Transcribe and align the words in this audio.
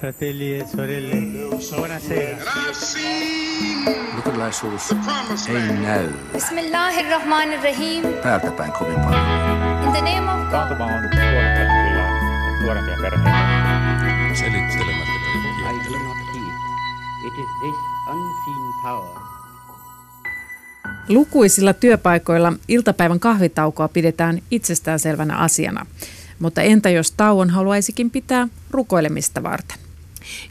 Fratelli 0.00 0.54
e 0.54 0.64
sorelle, 0.66 1.16
buonasera. 1.76 2.36
Luterilaisuus 4.16 4.90
ei 5.48 5.72
näy 5.82 6.08
Bismillahirrahmanirrahim. 6.32 8.04
täältä 8.22 8.50
päin 8.50 8.72
kovin 8.72 8.94
paljon. 8.94 9.22
In 9.84 9.92
the 9.92 10.00
name 10.00 10.32
of. 10.32 10.50
Taantuma 10.50 10.84
on 10.84 10.90
tuonut 10.90 11.10
kyllä 11.10 12.08
nuorempia 12.62 12.96
perheitä. 13.02 14.34
Selittelemättä 14.34 15.12
I 15.70 15.92
do 15.92 15.98
not. 15.98 16.16
It 17.26 17.32
is 17.38 17.48
this 17.60 17.74
unseen 18.10 18.82
power 18.82 19.22
Lukuisilla 21.08 21.72
työpaikoilla 21.72 22.52
iltapäivän 22.68 23.20
kahvitaukoa 23.20 23.88
pidetään 23.88 24.42
itsestäänselvänä 24.50 25.36
asiana. 25.36 25.86
Mutta 26.38 26.62
entä 26.62 26.90
jos 26.90 27.12
tauon 27.12 27.50
haluaisikin 27.50 28.10
pitää 28.10 28.48
rukoilemista 28.70 29.42
varten? 29.42 29.87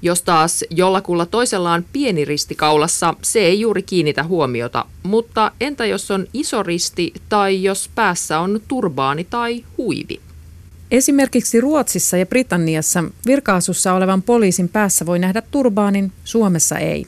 Jos 0.01 0.21
taas 0.21 0.63
jollakulla 0.69 1.25
toisella 1.25 1.73
on 1.73 1.85
pieni 1.93 2.25
risti 2.25 2.55
kaulassa, 2.55 3.13
se 3.21 3.39
ei 3.39 3.59
juuri 3.59 3.83
kiinnitä 3.83 4.23
huomiota. 4.23 4.85
Mutta 5.03 5.51
entä 5.61 5.85
jos 5.85 6.11
on 6.11 6.27
iso 6.33 6.63
risti 6.63 7.13
tai 7.29 7.63
jos 7.63 7.89
päässä 7.95 8.39
on 8.39 8.61
turbaani 8.67 9.23
tai 9.23 9.63
huivi? 9.77 10.21
Esimerkiksi 10.91 11.61
Ruotsissa 11.61 12.17
ja 12.17 12.25
Britanniassa 12.25 13.03
virkaasussa 13.25 13.93
olevan 13.93 14.21
poliisin 14.21 14.69
päässä 14.69 15.05
voi 15.05 15.19
nähdä 15.19 15.41
turbaanin, 15.41 16.11
Suomessa 16.23 16.77
ei. 16.77 17.07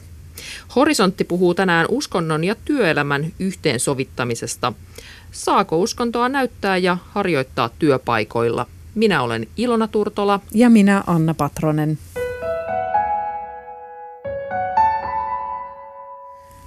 Horisontti 0.76 1.24
puhuu 1.24 1.54
tänään 1.54 1.86
uskonnon 1.88 2.44
ja 2.44 2.56
työelämän 2.64 3.32
yhteensovittamisesta. 3.38 4.72
Saako 5.32 5.78
uskontoa 5.78 6.28
näyttää 6.28 6.76
ja 6.76 6.96
harjoittaa 7.10 7.70
työpaikoilla? 7.78 8.66
Minä 8.94 9.22
olen 9.22 9.46
Ilona 9.56 9.88
Turtola. 9.88 10.40
Ja 10.54 10.70
minä 10.70 11.04
Anna 11.06 11.34
Patronen. 11.34 11.98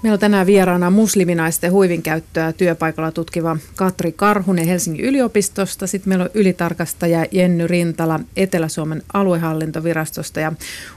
Meillä 0.04 0.14
on 0.14 0.20
tänään 0.20 0.48
vieraana 0.48 0.90
musliminaisten 0.90 1.72
huivinkäyttöä 1.72 2.54
työpaikalla 2.54 3.12
tutkiva 3.12 3.58
Katri 3.76 4.12
Karhunen 4.12 4.68
Helsingin 4.68 5.06
yliopistosta. 5.06 5.88
Sitten 5.88 6.10
meillä 6.10 6.24
on 6.24 6.30
ylitarkastaja 6.34 7.26
Jenny 7.32 7.68
Rintala 7.68 8.20
Etelä-Suomen 8.38 9.04
aluehallintovirastosta 9.14 10.40
ja 10.40 10.52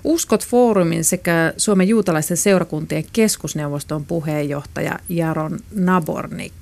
Uskot 0.05 0.47
Foorumin 0.47 1.05
sekä 1.05 1.53
Suomen 1.57 1.89
juutalaisten 1.89 2.37
seurakuntien 2.37 3.05
keskusneuvoston 3.13 4.05
puheenjohtaja 4.05 4.99
Jaron 5.09 5.59
Nabornik. 5.75 6.53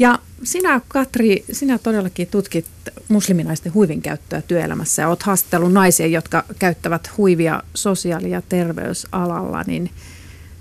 Ja 0.00 0.18
sinä, 0.42 0.80
Katri, 0.88 1.44
sinä 1.52 1.78
todellakin 1.78 2.28
tutkit 2.28 2.66
musliminaisten 3.08 3.74
huivin 3.74 4.02
käyttöä 4.02 4.42
työelämässä 4.42 5.02
ja 5.02 5.08
olet 5.08 5.22
haastattelun 5.22 5.74
naisia, 5.74 6.06
jotka 6.06 6.44
käyttävät 6.58 7.10
huivia 7.16 7.62
sosiaali- 7.74 8.30
ja 8.30 8.42
terveysalalla, 8.48 9.62
niin 9.66 9.90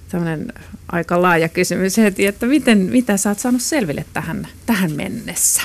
tämmöinen 0.09 0.53
aika 0.91 1.21
laaja 1.21 1.49
kysymys 1.49 1.97
heti, 1.97 2.25
että 2.25 2.45
miten, 2.45 2.77
mitä 2.77 3.17
sä 3.17 3.29
oot 3.29 3.39
saanut 3.39 3.61
selville 3.61 4.05
tähän, 4.13 4.47
tähän 4.65 4.91
mennessä? 4.91 5.61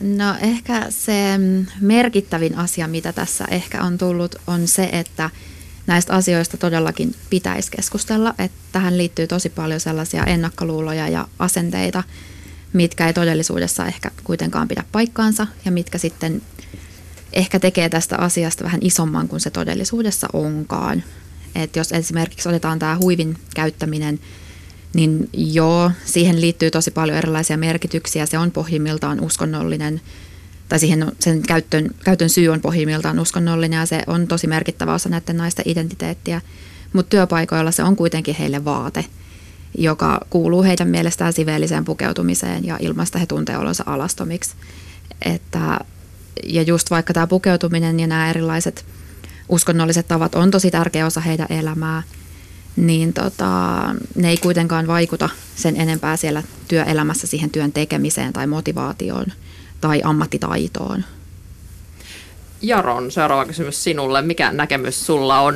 No 0.00 0.34
ehkä 0.40 0.86
se 0.90 1.38
mm, 1.38 1.66
merkittävin 1.80 2.58
asia, 2.58 2.88
mitä 2.88 3.12
tässä 3.12 3.44
ehkä 3.50 3.82
on 3.82 3.98
tullut, 3.98 4.36
on 4.46 4.68
se, 4.68 4.88
että 4.92 5.30
näistä 5.86 6.12
asioista 6.12 6.56
todellakin 6.56 7.14
pitäisi 7.30 7.70
keskustella. 7.70 8.34
Että 8.38 8.58
tähän 8.72 8.98
liittyy 8.98 9.26
tosi 9.26 9.48
paljon 9.48 9.80
sellaisia 9.80 10.24
ennakkoluuloja 10.24 11.08
ja 11.08 11.28
asenteita, 11.38 12.02
mitkä 12.72 13.06
ei 13.06 13.12
todellisuudessa 13.12 13.86
ehkä 13.86 14.10
kuitenkaan 14.24 14.68
pidä 14.68 14.84
paikkaansa 14.92 15.46
ja 15.64 15.70
mitkä 15.70 15.98
sitten 15.98 16.42
ehkä 17.32 17.60
tekee 17.60 17.88
tästä 17.88 18.16
asiasta 18.16 18.64
vähän 18.64 18.80
isomman 18.82 19.28
kuin 19.28 19.40
se 19.40 19.50
todellisuudessa 19.50 20.28
onkaan. 20.32 21.02
Et 21.54 21.76
jos 21.76 21.92
esimerkiksi 21.92 22.48
otetaan 22.48 22.78
tämä 22.78 22.98
huivin 23.02 23.36
käyttäminen, 23.54 24.20
niin 24.94 25.28
joo, 25.32 25.90
siihen 26.04 26.40
liittyy 26.40 26.70
tosi 26.70 26.90
paljon 26.90 27.18
erilaisia 27.18 27.56
merkityksiä. 27.56 28.26
Se 28.26 28.38
on 28.38 28.50
pohjimmiltaan 28.50 29.20
uskonnollinen, 29.20 30.00
tai 30.68 30.78
siihen 30.78 31.12
sen 31.18 31.42
käytön, 31.42 31.90
käytön 32.04 32.30
syy 32.30 32.48
on 32.48 32.60
pohjimmiltaan 32.60 33.18
uskonnollinen 33.18 33.78
ja 33.78 33.86
se 33.86 34.02
on 34.06 34.26
tosi 34.26 34.46
merkittävä 34.46 34.94
osa 34.94 35.08
näiden 35.08 35.36
naisten 35.36 35.68
identiteettiä. 35.68 36.40
Mutta 36.92 37.10
työpaikoilla 37.10 37.70
se 37.70 37.82
on 37.82 37.96
kuitenkin 37.96 38.34
heille 38.34 38.64
vaate, 38.64 39.04
joka 39.78 40.20
kuuluu 40.30 40.62
heidän 40.62 40.88
mielestään 40.88 41.32
siveelliseen 41.32 41.84
pukeutumiseen 41.84 42.66
ja 42.66 42.76
ilmasta 42.80 43.18
he 43.18 43.26
tuntee 43.26 43.58
olonsa 43.58 43.84
alastomiksi. 43.86 44.54
Että, 45.24 45.78
ja 46.44 46.62
just 46.62 46.90
vaikka 46.90 47.12
tämä 47.12 47.26
pukeutuminen 47.26 48.00
ja 48.00 48.06
nämä 48.06 48.30
erilaiset 48.30 48.84
uskonnolliset 49.48 50.08
tavat 50.08 50.34
on 50.34 50.50
tosi 50.50 50.70
tärkeä 50.70 51.06
osa 51.06 51.20
heidän 51.20 51.46
elämää, 51.50 52.02
niin 52.76 53.12
tota, 53.12 53.80
ne 54.14 54.28
ei 54.28 54.36
kuitenkaan 54.36 54.86
vaikuta 54.86 55.28
sen 55.56 55.76
enempää 55.76 56.16
siellä 56.16 56.42
työelämässä 56.68 57.26
siihen 57.26 57.50
työn 57.50 57.72
tekemiseen 57.72 58.32
tai 58.32 58.46
motivaatioon 58.46 59.26
tai 59.80 60.00
ammattitaitoon. 60.04 61.04
Jaron, 62.62 63.10
seuraava 63.10 63.44
kysymys 63.44 63.84
sinulle. 63.84 64.22
Mikä 64.22 64.52
näkemys 64.52 65.06
sulla 65.06 65.40
on? 65.40 65.54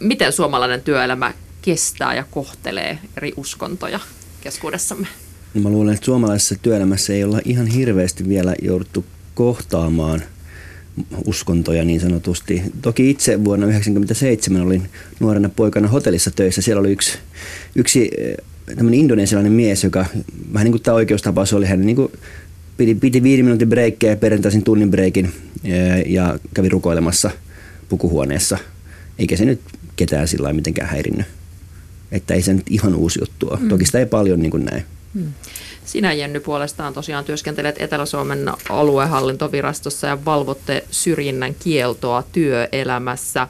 Miten 0.00 0.32
suomalainen 0.32 0.82
työelämä 0.82 1.32
kestää 1.64 2.14
ja 2.14 2.24
kohtelee 2.30 2.98
eri 3.16 3.32
uskontoja 3.36 4.00
keskuudessamme? 4.40 5.06
No 5.54 5.60
mä 5.60 5.68
luulen, 5.68 5.94
että 5.94 6.04
suomalaisessa 6.04 6.54
työelämässä 6.62 7.12
ei 7.12 7.24
olla 7.24 7.40
ihan 7.44 7.66
hirveästi 7.66 8.28
vielä 8.28 8.54
jouduttu 8.62 9.04
kohtaamaan 9.34 10.22
uskontoja 11.26 11.84
niin 11.84 12.00
sanotusti. 12.00 12.62
Toki 12.82 13.10
itse 13.10 13.44
vuonna 13.44 13.66
1997 13.66 14.62
olin 14.62 14.88
nuorena 15.20 15.48
poikana 15.48 15.88
hotellissa 15.88 16.30
töissä. 16.30 16.62
Siellä 16.62 16.80
oli 16.80 16.92
yksi, 16.92 17.18
yksi 17.74 18.10
tämmöinen 18.66 19.00
indonesialainen 19.00 19.52
mies, 19.52 19.84
joka 19.84 20.06
vähän 20.52 20.64
niin 20.64 20.72
kuin 20.72 20.82
tämä 20.82 20.94
oikeustapaus 20.94 21.52
oli, 21.52 21.66
hän 21.66 21.86
niin 21.86 21.96
kuin 21.96 22.12
piti, 22.76 22.94
piti 22.94 23.22
viiden 23.22 23.44
minuutin 23.44 23.68
breikkejä 23.68 24.16
perjantaisin 24.16 24.64
tunnin 24.64 24.90
breikin 24.90 25.32
ja 26.06 26.38
kävi 26.54 26.68
rukoilemassa 26.68 27.30
pukuhuoneessa. 27.88 28.58
Eikä 29.18 29.36
se 29.36 29.44
nyt 29.44 29.60
ketään 29.96 30.28
sillä 30.28 30.52
mitenkään 30.52 30.88
häirinnyt. 30.88 31.26
Että 32.14 32.34
ei 32.34 32.42
se 32.42 32.54
nyt 32.54 32.66
ihan 32.70 32.94
uusi 32.94 33.20
juttu 33.20 33.48
ole. 33.48 33.58
Mm. 33.60 33.68
Toki 33.68 33.86
sitä 33.86 33.98
ei 33.98 34.06
paljon 34.06 34.40
niin 34.40 34.50
kuin 34.50 34.64
näin. 34.64 34.84
Mm. 35.14 35.32
Sinä 35.84 36.12
Jenny 36.12 36.40
puolestaan 36.40 36.94
tosiaan 36.94 37.24
työskentelet 37.24 37.76
Etelä-Suomen 37.78 38.48
aluehallintovirastossa 38.68 40.06
ja 40.06 40.24
valvotte 40.24 40.84
syrjinnän 40.90 41.54
kieltoa 41.54 42.24
työelämässä. 42.32 43.48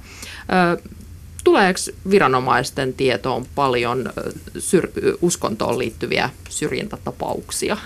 Tuleeko 1.44 1.78
viranomaisten 2.10 2.94
tietoon 2.94 3.46
paljon 3.54 4.12
syr- 4.58 5.18
uskontoon 5.22 5.78
liittyviä 5.78 6.30
syrjintätapauksia? 6.48 7.76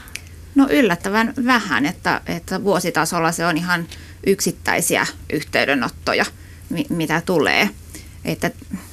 No 0.55 0.69
yllättävän 0.71 1.35
vähän, 1.45 1.87
että, 1.87 2.21
että 2.27 2.65
vuositasolla 2.65 3.33
se 3.33 3.47
on 3.47 3.57
ihan 3.57 3.87
yksittäisiä 4.27 5.07
yhteydenottoja, 5.33 6.25
mitä 6.89 7.23
tulee. 7.27 7.71
Että 8.25 8.51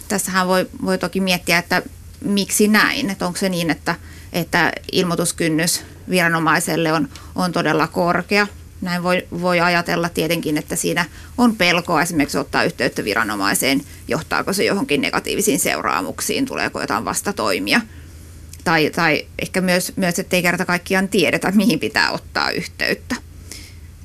tässähän 0.08 0.48
voi, 0.48 0.70
voi 0.86 0.98
toki 0.98 1.22
miettiä, 1.22 1.58
että 1.58 1.82
miksi 2.22 2.68
näin, 2.68 3.10
että 3.10 3.28
onko 3.28 3.40
se 3.40 3.50
niin, 3.50 3.70
että, 3.70 3.96
että 4.34 4.72
ilmoituskynnys 4.92 5.84
viranomaiselle 6.10 6.94
on, 6.94 7.10
on 7.36 7.52
todella 7.52 7.88
korkea. 7.88 8.48
Näin 8.82 9.04
voi, 9.04 9.28
voi 9.42 9.60
ajatella 9.60 10.10
tietenkin, 10.10 10.58
että 10.58 10.76
siinä 10.76 11.06
on 11.38 11.56
pelkoa 11.56 12.02
esimerkiksi 12.02 12.38
ottaa 12.38 12.64
yhteyttä 12.64 13.04
viranomaiseen, 13.04 13.82
johtaako 14.08 14.54
se 14.54 14.64
johonkin 14.64 15.02
negatiivisiin 15.02 15.60
seuraamuksiin, 15.60 16.46
tuleeko 16.46 16.82
jotain 16.82 17.06
vastatoimia. 17.06 17.82
Tai, 18.64 18.90
tai 18.90 19.28
ehkä 19.40 19.62
myös, 19.62 19.94
myös, 19.96 20.20
että 20.20 20.36
ei 20.36 20.42
kerta 20.42 20.66
kaikkiaan 20.66 21.08
tiedetä, 21.08 21.52
mihin 21.52 21.80
pitää 21.80 22.12
ottaa 22.12 22.50
yhteyttä. 22.50 23.16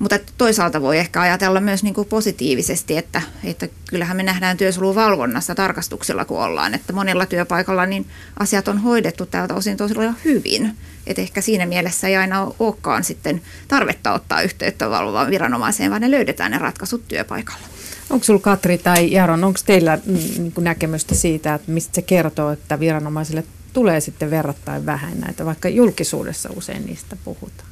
Mutta 0.00 0.18
toisaalta 0.38 0.82
voi 0.82 0.98
ehkä 0.98 1.20
ajatella 1.20 1.60
myös 1.60 1.82
niin 1.82 1.94
kuin 1.94 2.08
positiivisesti, 2.08 2.96
että, 2.96 3.22
että 3.44 3.68
kyllähän 3.90 4.16
me 4.16 4.22
nähdään 4.22 4.56
työsuojeluvalvonnassa 4.56 5.54
tarkastuksilla, 5.54 6.24
kun 6.24 6.40
ollaan, 6.42 6.74
että 6.74 6.92
monella 6.92 7.26
työpaikalla 7.26 7.86
niin 7.86 8.06
asiat 8.38 8.68
on 8.68 8.78
hoidettu 8.78 9.26
tältä 9.26 9.54
osin 9.54 9.76
tosiaan 9.76 10.16
hyvin. 10.24 10.76
Et 11.06 11.18
ehkä 11.18 11.40
siinä 11.40 11.66
mielessä 11.66 12.08
ei 12.08 12.16
aina 12.16 12.52
olekaan 12.58 13.04
sitten 13.04 13.42
tarvetta 13.68 14.12
ottaa 14.12 14.42
yhteyttä 14.42 14.90
valvovaan 14.90 15.30
viranomaiseen, 15.30 15.90
vaan 15.90 16.02
ne 16.02 16.10
löydetään 16.10 16.50
ne 16.50 16.58
ratkaisut 16.58 17.08
työpaikalla. 17.08 17.66
Onko 18.10 18.24
sinulla 18.24 18.42
Katri 18.42 18.78
tai 18.78 19.12
Jaron, 19.12 19.44
onko 19.44 19.60
teillä 19.66 19.98
mm, 20.06 20.14
niin 20.14 20.52
näkemystä 20.58 21.14
siitä, 21.14 21.54
että 21.54 21.72
mistä 21.72 21.94
se 21.94 22.02
kertoo, 22.02 22.50
että 22.50 22.80
viranomaisille 22.80 23.44
tulee 23.72 24.00
sitten 24.00 24.30
verrattain 24.30 24.86
vähän 24.86 25.20
näitä, 25.20 25.44
vaikka 25.44 25.68
julkisuudessa 25.68 26.48
usein 26.56 26.86
niistä 26.86 27.16
puhutaan? 27.24 27.69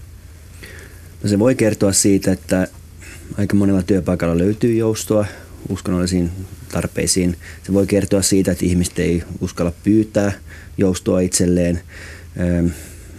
No 1.22 1.28
se 1.28 1.38
voi 1.38 1.54
kertoa 1.54 1.92
siitä, 1.92 2.32
että 2.32 2.68
aika 3.38 3.56
monella 3.56 3.82
työpaikalla 3.82 4.38
löytyy 4.38 4.74
joustoa 4.74 5.26
uskonnollisiin 5.68 6.30
tarpeisiin. 6.72 7.36
Se 7.62 7.72
voi 7.72 7.86
kertoa 7.86 8.22
siitä, 8.22 8.52
että 8.52 8.66
ihmiset 8.66 8.98
ei 8.98 9.22
uskalla 9.40 9.72
pyytää 9.84 10.32
joustoa 10.78 11.20
itselleen. 11.20 11.80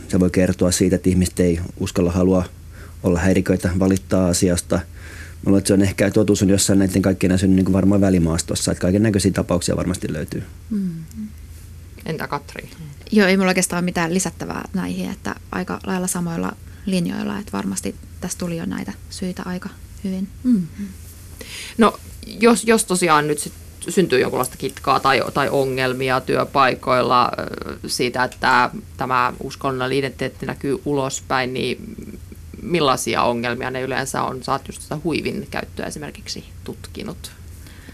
Se 0.08 0.20
voi 0.20 0.30
kertoa 0.30 0.72
siitä, 0.72 0.96
että 0.96 1.10
ihmiset 1.10 1.40
ei 1.40 1.60
uskalla 1.80 2.12
halua 2.12 2.44
olla 3.04 3.20
häiriköitä, 3.20 3.70
valittaa 3.80 4.28
asiasta. 4.28 4.80
luulen, 5.46 5.58
että 5.58 5.68
se 5.68 5.74
on 5.74 5.82
ehkä, 5.82 6.12
totuus 6.12 6.42
on 6.42 6.50
jossain 6.50 6.80
näiden 6.80 7.02
kaikkien 7.02 7.32
asioiden 7.32 7.56
niin 7.56 7.66
kuin 7.66 7.74
varmaan 7.74 8.02
välimaastossa, 8.02 8.72
että 8.72 8.82
kaiken 8.82 9.04
näköisiä 9.04 9.32
tapauksia 9.32 9.76
varmasti 9.76 10.14
löytyy. 10.14 10.44
Mm. 10.70 10.92
Entä 12.06 12.28
Katri? 12.28 12.70
Joo, 13.12 13.28
ei 13.28 13.38
mulla 13.38 13.50
oikeastaan 13.50 13.86
mitään 13.86 14.14
lisättävää 14.14 14.70
näihin, 14.74 15.12
että 15.12 15.36
aika 15.52 15.80
lailla 15.86 16.08
samoilla 16.08 16.56
linjoilla, 16.86 17.40
että 17.40 17.52
varmasti 17.52 17.96
tässä 18.22 18.38
tuli 18.38 18.58
jo 18.58 18.66
näitä 18.66 18.94
syitä 19.10 19.44
aika 19.46 19.70
hyvin. 20.04 20.28
Mm. 20.44 20.68
No, 21.78 22.00
jos, 22.26 22.64
jos 22.64 22.86
tosiaan 22.86 23.28
nyt 23.28 23.40
sit 23.40 23.54
syntyy 23.90 24.20
jonkinlaista 24.20 24.58
kitkaa 24.58 25.00
tai, 25.00 25.22
tai 25.34 25.50
ongelmia 25.50 26.22
työpaikoilla 26.22 27.32
siitä, 27.88 28.24
että 28.24 28.70
tämä 28.98 29.34
uskonnollinen 29.44 30.00
identiteetti 30.00 30.46
näkyy 30.46 30.82
ulospäin, 30.86 31.54
niin 31.54 31.96
millaisia 32.62 33.24
ongelmia 33.24 33.72
ne 33.72 33.82
yleensä 33.82 34.24
on? 34.24 34.42
Oot 34.48 34.68
just 34.68 34.82
sitä 34.82 34.98
huivin 35.04 35.48
käyttöä 35.52 35.86
esimerkiksi 35.86 36.44
tutkinut. 36.64 37.32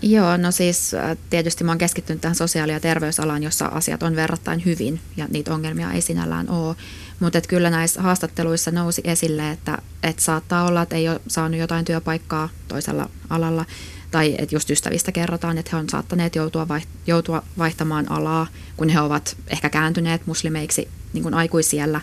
Joo, 0.02 0.38
no 0.38 0.52
siis 0.52 0.92
tietysti 1.30 1.64
mä 1.64 1.72
oon 1.72 1.78
keskittynyt 1.78 2.22
tähän 2.22 2.36
sosiaali- 2.36 2.72
ja 2.72 2.80
terveysalaan, 2.80 3.44
jossa 3.44 3.66
asiat 3.66 4.04
on 4.04 4.16
verrattain 4.16 4.66
hyvin 4.66 5.00
ja 5.18 5.28
niitä 5.30 5.54
ongelmia 5.54 5.92
ei 5.92 6.02
sinällään 6.02 6.50
ole. 6.50 6.76
Mutta 7.20 7.42
kyllä 7.42 7.70
näissä 7.70 8.02
haastatteluissa 8.02 8.72
nousi 8.72 9.02
esille, 9.04 9.52
että, 9.52 9.78
että 10.04 10.24
saattaa 10.24 10.66
olla, 10.68 10.82
että 10.82 10.96
ei 10.96 11.10
ole 11.10 11.22
saanut 11.28 11.60
jotain 11.60 11.86
työpaikkaa 11.86 12.50
toisella 12.68 13.10
alalla 13.30 13.66
tai 14.12 14.36
että 14.38 14.56
just 14.56 14.70
ystävistä 14.70 15.12
kerrotaan, 15.12 15.58
että 15.58 15.72
he 15.74 15.78
on 15.78 15.90
saattaneet 15.90 16.36
joutua, 16.36 16.68
vaiht- 16.70 16.88
joutua 17.08 17.44
vaihtamaan 17.58 18.12
alaa, 18.12 18.48
kun 18.78 18.90
he 18.90 19.02
ovat 19.02 19.38
ehkä 19.48 19.70
kääntyneet 19.70 20.28
muslimeiksi 20.28 20.88
niin 21.14 21.34
aikuisiellä 21.34 22.02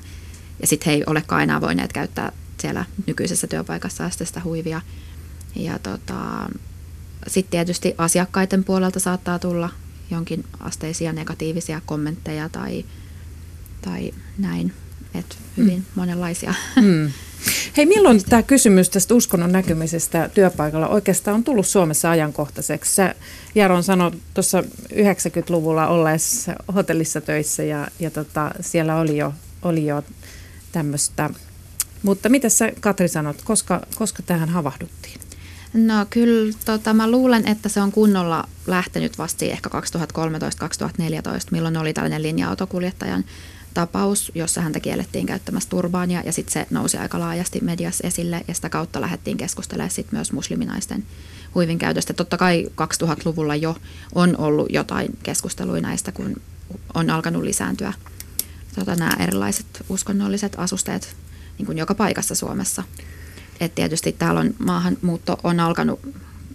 ja 0.60 0.66
sitten 0.66 0.86
he 0.86 0.92
ei 0.92 1.04
olekaan 1.06 1.42
enää 1.42 1.60
voineet 1.60 1.92
käyttää 1.92 2.32
siellä 2.60 2.84
nykyisessä 3.06 3.46
työpaikassa 3.46 4.10
sitä 4.10 4.40
huivia. 4.44 4.80
Ja 5.56 5.78
tota, 5.78 6.48
sitten 7.26 7.50
tietysti 7.50 7.94
asiakkaiden 7.98 8.64
puolelta 8.64 9.00
saattaa 9.00 9.38
tulla 9.38 9.70
jonkin 10.10 10.44
asteisia 10.60 11.12
negatiivisia 11.12 11.80
kommentteja 11.86 12.48
tai, 12.48 12.84
tai 13.82 14.12
näin, 14.38 14.72
että 15.14 15.36
hyvin 15.56 15.78
mm. 15.78 15.84
monenlaisia. 15.94 16.54
Mm. 16.76 17.10
Hei, 17.76 17.86
milloin 17.86 18.24
tämä 18.24 18.42
kysymys 18.42 18.90
tästä 18.90 19.14
uskonnon 19.14 19.52
näkymisestä 19.52 20.30
työpaikalla 20.34 20.88
oikeastaan 20.88 21.34
on 21.34 21.44
tullut 21.44 21.66
Suomessa 21.66 22.10
ajankohtaiseksi? 22.10 22.94
Sä, 22.94 23.14
Jaron 23.54 23.82
sanoi 23.82 24.10
tuossa 24.34 24.60
90-luvulla 24.92 25.86
olleessa 25.86 26.54
hotellissa 26.74 27.20
töissä 27.20 27.62
ja, 27.62 27.88
ja 28.00 28.10
tota, 28.10 28.50
siellä 28.60 28.96
oli 28.96 29.16
jo, 29.16 29.34
oli 29.62 29.86
jo 29.86 30.04
tämmöistä. 30.72 31.30
Mutta 32.02 32.28
mitä 32.28 32.48
sä 32.48 32.72
Katri 32.80 33.08
sanot, 33.08 33.42
koska, 33.44 33.80
koska 33.94 34.22
tähän 34.22 34.48
havahduttiin? 34.48 35.20
No 35.74 36.06
kyllä 36.10 36.54
tota, 36.64 36.94
mä 36.94 37.10
luulen, 37.10 37.48
että 37.48 37.68
se 37.68 37.80
on 37.80 37.92
kunnolla 37.92 38.48
lähtenyt 38.66 39.18
vasta 39.18 39.44
ehkä 39.44 39.70
2013-2014, 39.70 39.72
milloin 41.50 41.76
oli 41.76 41.92
tällainen 41.92 42.22
linja-autokuljettajan 42.22 43.24
tapaus, 43.74 44.32
jossa 44.34 44.60
häntä 44.60 44.80
kiellettiin 44.80 45.26
käyttämässä 45.26 45.68
turbaania 45.68 46.22
ja 46.24 46.32
sitten 46.32 46.52
se 46.52 46.66
nousi 46.70 46.96
aika 46.96 47.20
laajasti 47.20 47.60
mediassa 47.60 48.06
esille 48.06 48.44
ja 48.48 48.54
sitä 48.54 48.68
kautta 48.68 49.00
lähdettiin 49.00 49.36
keskustelemaan 49.36 49.90
sit 49.90 50.12
myös 50.12 50.32
musliminaisten 50.32 51.04
huivin 51.54 51.78
käytöstä. 51.78 52.12
Totta 52.12 52.36
kai 52.36 52.66
2000-luvulla 52.82 53.56
jo 53.56 53.76
on 54.14 54.36
ollut 54.38 54.66
jotain 54.70 55.18
keskustelua 55.22 55.80
näistä, 55.80 56.12
kun 56.12 56.40
on 56.94 57.10
alkanut 57.10 57.42
lisääntyä 57.42 57.92
tota, 58.74 58.96
nämä 58.96 59.16
erilaiset 59.18 59.66
uskonnolliset 59.88 60.54
asusteet 60.56 61.16
niin 61.58 61.66
kuin 61.66 61.78
joka 61.78 61.94
paikassa 61.94 62.34
Suomessa. 62.34 62.82
Et 63.62 63.74
tietysti 63.74 64.12
täällä 64.12 64.40
on 64.40 64.54
maahanmuutto 64.58 65.38
on 65.44 65.60
alkanut 65.60 66.00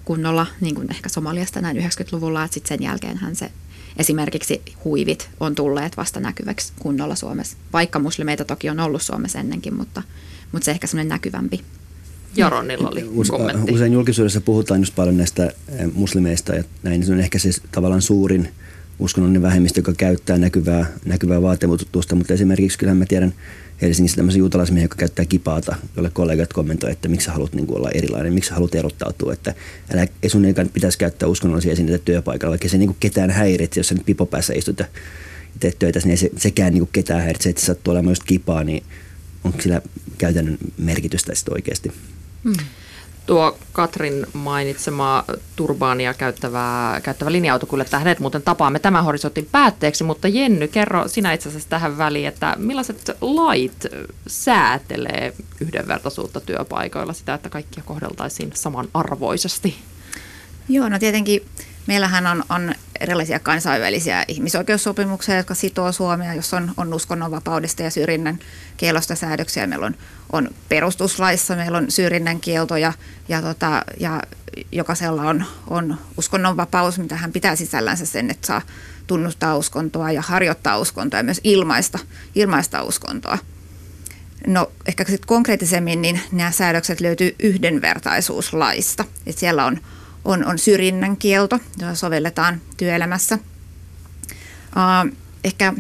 kunnolla, 0.06 0.48
niin 0.62 0.76
kuin 0.76 0.92
ehkä 0.92 1.10
Somaliasta 1.10 1.62
näin 1.62 1.78
90-luvulla, 1.78 2.44
että 2.44 2.54
sitten 2.54 2.78
sen 2.78 2.86
jälkeenhän 2.86 3.36
se 3.36 3.52
esimerkiksi 3.98 4.62
huivit 4.86 5.30
on 5.40 5.56
tulleet 5.56 5.98
vasta 5.98 6.20
näkyväksi 6.20 6.74
kunnolla 6.80 7.16
Suomessa. 7.16 7.58
Vaikka 7.74 8.00
muslimeita 8.00 8.46
toki 8.46 8.70
on 8.70 8.80
ollut 8.80 9.02
Suomessa 9.02 9.40
ennenkin, 9.40 9.74
mutta, 9.74 10.04
mutta 10.52 10.66
se 10.66 10.72
ehkä 10.72 10.88
semmoinen 10.88 11.10
näkyvämpi. 11.10 11.62
Jaronnilla 12.36 12.90
oli 12.90 13.10
kommentti. 13.30 13.72
Usein 13.72 13.94
julkisuudessa 13.94 14.42
puhutaan 14.42 14.82
just 14.82 14.96
paljon 14.96 15.18
näistä 15.18 15.46
eh, 15.46 15.94
muslimeista 15.94 16.56
ja 16.56 16.64
näin. 16.84 17.06
Se 17.06 17.12
on 17.12 17.20
ehkä 17.20 17.40
siis 17.40 17.62
tavallaan 17.72 18.02
suurin 18.02 18.50
uskonnollinen 19.00 19.42
vähemmistö, 19.42 19.80
joka 19.80 19.94
käyttää 19.94 20.38
näkyvää, 20.38 20.86
näkyvää 21.06 21.42
vaatemutusta, 21.42 22.16
mutta 22.16 22.34
esimerkiksi 22.34 22.78
kyllähän 22.78 22.98
mä 22.98 23.06
tiedän 23.06 23.34
Helsingissä 23.82 24.16
tämmöisen 24.16 24.40
juutalaismiehen, 24.40 24.86
joka 24.86 24.96
käyttää 24.96 25.26
kipaata, 25.26 25.76
jolle 25.96 26.10
kollegat 26.10 26.54
kommentoivat, 26.54 26.98
että 26.98 27.08
miksi 27.08 27.26
sä 27.26 27.32
haluat 27.32 27.54
niin 27.54 27.68
kuin 27.68 27.78
olla 27.78 27.90
erilainen, 27.94 28.34
miksi 28.34 28.48
sä 28.48 28.54
haluat 28.54 28.76
erottautua, 28.76 29.34
että 29.34 29.54
älä, 29.94 30.02
ei 30.02 30.66
pitäisi 30.74 30.98
käyttää 30.98 31.30
uskonnollisia 31.30 31.72
esineitä 31.72 32.06
työpaikalla, 32.06 32.52
vaikka 32.52 32.70
se 32.70 32.78
niin 32.78 32.90
kuin 32.90 32.98
ketään 33.00 33.32
häiritse, 33.32 33.80
jos 33.80 33.88
sä 33.88 33.96
nyt 33.96 34.06
pipopäässä 34.06 34.54
istut 34.54 34.80
ja 34.80 34.86
teet 35.60 35.80
töitä, 35.80 36.00
niin 36.00 36.12
ei 36.12 36.18
se, 36.18 36.30
sekään 36.38 36.74
niin 36.74 36.82
kuin 36.82 36.90
ketään 36.92 37.22
häiritse, 37.22 37.50
että 37.50 37.62
sä 37.62 37.66
sattuu 37.66 37.92
olemaan 37.92 38.12
just 38.12 38.24
kipaa, 38.24 38.64
niin 38.64 38.84
onko 39.44 39.62
sillä 39.62 39.82
käytännön 40.18 40.58
merkitystä 40.78 41.36
sitten 41.36 41.54
oikeasti? 41.54 41.92
Hmm 42.44 42.56
tuo 43.28 43.58
Katrin 43.74 44.28
mainitsema 44.34 45.24
turbaania 45.56 46.14
käyttävää, 46.14 47.02
käyttävä 47.02 47.32
linja-autokuljettaja, 47.32 48.00
hänet 48.00 48.20
muuten 48.20 48.42
tapaamme 48.42 48.80
tämän 48.80 49.04
horisontin 49.04 49.48
päätteeksi, 49.52 50.04
mutta 50.04 50.28
Jenny, 50.28 50.68
kerro 50.68 51.08
sinä 51.08 51.34
itse 51.34 51.50
asiassa 51.50 51.70
tähän 51.70 51.98
väliin, 51.98 52.28
että 52.28 52.56
millaiset 52.58 53.18
lait 53.22 53.88
säätelee 54.28 55.34
yhdenvertaisuutta 55.60 56.42
työpaikoilla, 56.42 57.14
sitä, 57.14 57.34
että 57.34 57.50
kaikkia 57.50 57.84
kohdeltaisiin 57.86 58.52
samanarvoisesti? 58.54 59.76
Joo, 60.70 60.90
no 60.90 61.00
tietenkin 61.00 61.46
meillähän 61.88 62.28
on, 62.28 62.44
on 62.50 62.76
erilaisia 63.00 63.40
kansainvälisiä 63.40 64.26
ihmisoikeussopimuksia, 64.28 65.38
jotka 65.38 65.56
sitoo 65.56 65.92
Suomea, 65.92 66.34
jos 66.34 66.54
on, 66.54 66.72
on 66.78 66.94
uskonnonvapaudesta 66.94 67.84
ja 67.84 67.90
syrjinnän 67.90 68.40
kielosta 68.78 69.16
säädöksiä. 69.16 69.68
Meillä 69.68 69.86
on, 69.86 69.96
on 70.32 70.50
perustuslaissa, 70.70 71.56
meillä 71.56 71.78
on 71.78 71.92
syrjinnän 71.92 72.40
kielto 72.40 72.78
ja, 72.78 72.94
ja, 73.30 73.42
tota, 73.42 73.84
ja 74.00 74.22
jokaisella 74.72 75.22
on, 75.22 75.46
on 75.68 75.98
uskonnonvapaus, 76.18 77.00
mitä 77.00 77.16
hän 77.16 77.32
pitää 77.32 77.56
sisällänsä 77.56 78.06
sen, 78.06 78.32
että 78.32 78.48
saa 78.48 78.62
tunnustaa 79.08 79.58
uskontoa 79.58 80.12
ja 80.12 80.22
harjoittaa 80.22 80.78
uskontoa 80.80 81.20
ja 81.20 81.24
myös 81.24 81.42
ilmaista, 81.44 82.00
ilmaista 82.36 82.84
uskontoa. 82.84 83.38
No 84.48 84.72
ehkä 84.86 85.04
sitten 85.04 85.28
konkreettisemmin 85.28 86.02
niin 86.02 86.22
nämä 86.32 86.52
säädökset 86.52 87.02
löytyy 87.02 87.36
yhdenvertaisuuslaista. 87.40 89.06
Et 89.26 89.38
siellä 89.38 89.66
on 89.66 89.80
on, 90.28 90.46
on 90.46 90.60
syrjinnän 90.60 91.18
kielto, 91.18 91.60
jota 91.80 91.96
sovelletaan 91.96 92.62
työelämässä. 92.78 93.40
Uh, 94.76 95.16
ehkä 95.44 95.74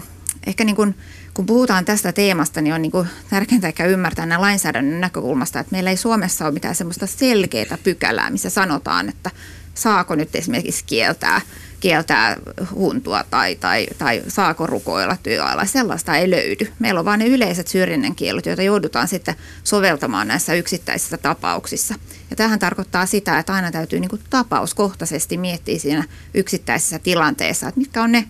ehkä 0.47 0.63
niin 0.63 0.75
kuin, 0.75 0.95
kun 1.33 1.45
puhutaan 1.45 1.85
tästä 1.85 2.11
teemasta, 2.11 2.61
niin 2.61 2.73
on 2.73 2.81
niin 2.81 2.91
kuin 2.91 3.07
tärkeintä 3.29 3.67
ehkä 3.67 3.85
ymmärtää 3.85 4.25
nämä 4.25 4.41
lainsäädännön 4.41 5.01
näkökulmasta, 5.01 5.59
että 5.59 5.71
meillä 5.71 5.89
ei 5.89 5.97
Suomessa 5.97 6.45
ole 6.45 6.53
mitään 6.53 6.75
semmoista 6.75 7.07
selkeää 7.07 7.77
pykälää, 7.83 8.29
missä 8.29 8.49
sanotaan, 8.49 9.09
että 9.09 9.31
saako 9.73 10.15
nyt 10.15 10.35
esimerkiksi 10.35 10.83
kieltää, 10.85 11.41
kieltää 11.79 12.37
huntua 12.75 13.23
tai, 13.29 13.55
tai, 13.55 13.87
tai 13.97 14.23
saako 14.27 14.67
rukoilla 14.67 15.17
työalla. 15.23 15.65
Sellaista 15.65 16.17
ei 16.17 16.29
löydy. 16.29 16.73
Meillä 16.79 16.99
on 16.99 17.05
vain 17.05 17.19
ne 17.19 17.27
yleiset 17.27 17.67
syrjinnän 17.67 18.15
kielot, 18.15 18.45
joita 18.45 18.61
joudutaan 18.61 19.07
sitten 19.07 19.35
soveltamaan 19.63 20.27
näissä 20.27 20.53
yksittäisissä 20.53 21.17
tapauksissa. 21.17 21.95
Ja 22.29 22.35
tähän 22.35 22.59
tarkoittaa 22.59 23.05
sitä, 23.05 23.39
että 23.39 23.53
aina 23.53 23.71
täytyy 23.71 23.99
niin 23.99 24.09
kuin 24.09 24.21
tapauskohtaisesti 24.29 25.37
miettiä 25.37 25.79
siinä 25.79 26.03
yksittäisessä 26.33 26.99
tilanteessa, 26.99 27.67
että 27.67 27.79
mitkä 27.79 28.03
on 28.03 28.11
ne 28.11 28.29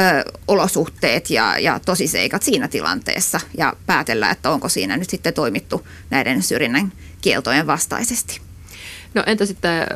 ö, 0.00 0.32
olosuhteet 0.48 1.30
ja, 1.30 1.58
ja 1.58 1.80
tosiseikat 1.80 2.42
siinä 2.42 2.68
tilanteessa 2.68 3.40
ja 3.58 3.72
päätellä, 3.86 4.30
että 4.30 4.50
onko 4.50 4.68
siinä 4.68 4.96
nyt 4.96 5.10
sitten 5.10 5.34
toimittu 5.34 5.86
näiden 6.10 6.42
syrjinnän 6.42 6.92
kieltojen 7.20 7.66
vastaisesti. 7.66 8.40
No 9.14 9.22
entä 9.26 9.46
sitten 9.46 9.86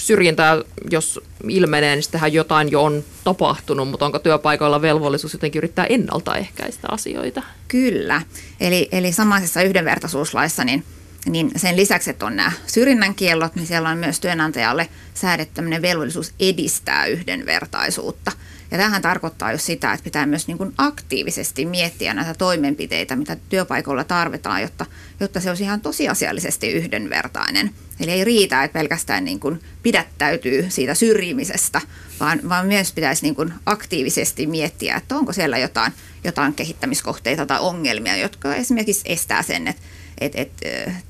syrjintää, 0.00 0.62
jos 0.90 1.20
ilmenee, 1.48 1.94
niin 1.94 2.02
sittenhän 2.02 2.32
jotain 2.32 2.70
jo 2.70 2.82
on 2.82 3.04
tapahtunut, 3.24 3.88
mutta 3.88 4.06
onko 4.06 4.18
työpaikoilla 4.18 4.82
velvollisuus 4.82 5.32
jotenkin 5.32 5.58
yrittää 5.58 5.86
ennaltaehkäistä 5.86 6.88
asioita? 6.90 7.42
Kyllä. 7.68 8.22
Eli, 8.60 8.88
eli 8.92 9.12
samaisessa 9.12 9.62
yhdenvertaisuuslaissa 9.62 10.64
niin, 10.64 10.84
niin 11.26 11.50
sen 11.56 11.76
lisäksi, 11.76 12.10
että 12.10 12.26
on 12.26 12.36
nämä 12.36 12.52
syrjinnän 12.66 13.14
kiellot, 13.14 13.54
niin 13.54 13.66
siellä 13.66 13.88
on 13.88 13.98
myös 13.98 14.20
työnantajalle 14.20 14.88
säädettäminen 15.14 15.82
velvollisuus 15.82 16.34
edistää 16.40 17.06
yhdenvertaisuutta– 17.06 18.32
ja 18.70 18.78
tähän 18.78 19.02
tarkoittaa 19.02 19.52
jo 19.52 19.58
sitä, 19.58 19.92
että 19.92 20.04
pitää 20.04 20.26
myös 20.26 20.46
niin 20.46 20.58
kuin 20.58 20.72
aktiivisesti 20.78 21.66
miettiä 21.66 22.14
näitä 22.14 22.34
toimenpiteitä, 22.34 23.16
mitä 23.16 23.36
työpaikoilla 23.48 24.04
tarvitaan, 24.04 24.62
jotta, 24.62 24.86
jotta 25.20 25.40
se 25.40 25.48
olisi 25.48 25.62
ihan 25.62 25.80
tosiasiallisesti 25.80 26.72
yhdenvertainen. 26.72 27.70
Eli 28.00 28.10
ei 28.10 28.24
riitä, 28.24 28.64
että 28.64 28.78
pelkästään 28.78 29.24
niin 29.24 29.40
kuin 29.40 29.60
pidättäytyy 29.82 30.66
siitä 30.68 30.94
syrjimisestä, 30.94 31.80
vaan, 32.20 32.40
vaan 32.48 32.66
myös 32.66 32.92
pitäisi 32.92 33.22
niin 33.22 33.34
kuin 33.34 33.52
aktiivisesti 33.66 34.46
miettiä, 34.46 34.96
että 34.96 35.16
onko 35.16 35.32
siellä 35.32 35.58
jotain, 35.58 35.92
jotain 36.24 36.54
kehittämiskohteita 36.54 37.46
tai 37.46 37.60
ongelmia, 37.60 38.16
jotka 38.16 38.54
esimerkiksi 38.54 39.02
estää 39.04 39.42
sen, 39.42 39.68
että, 39.68 39.82
että 40.20 40.40
et, 40.40 40.50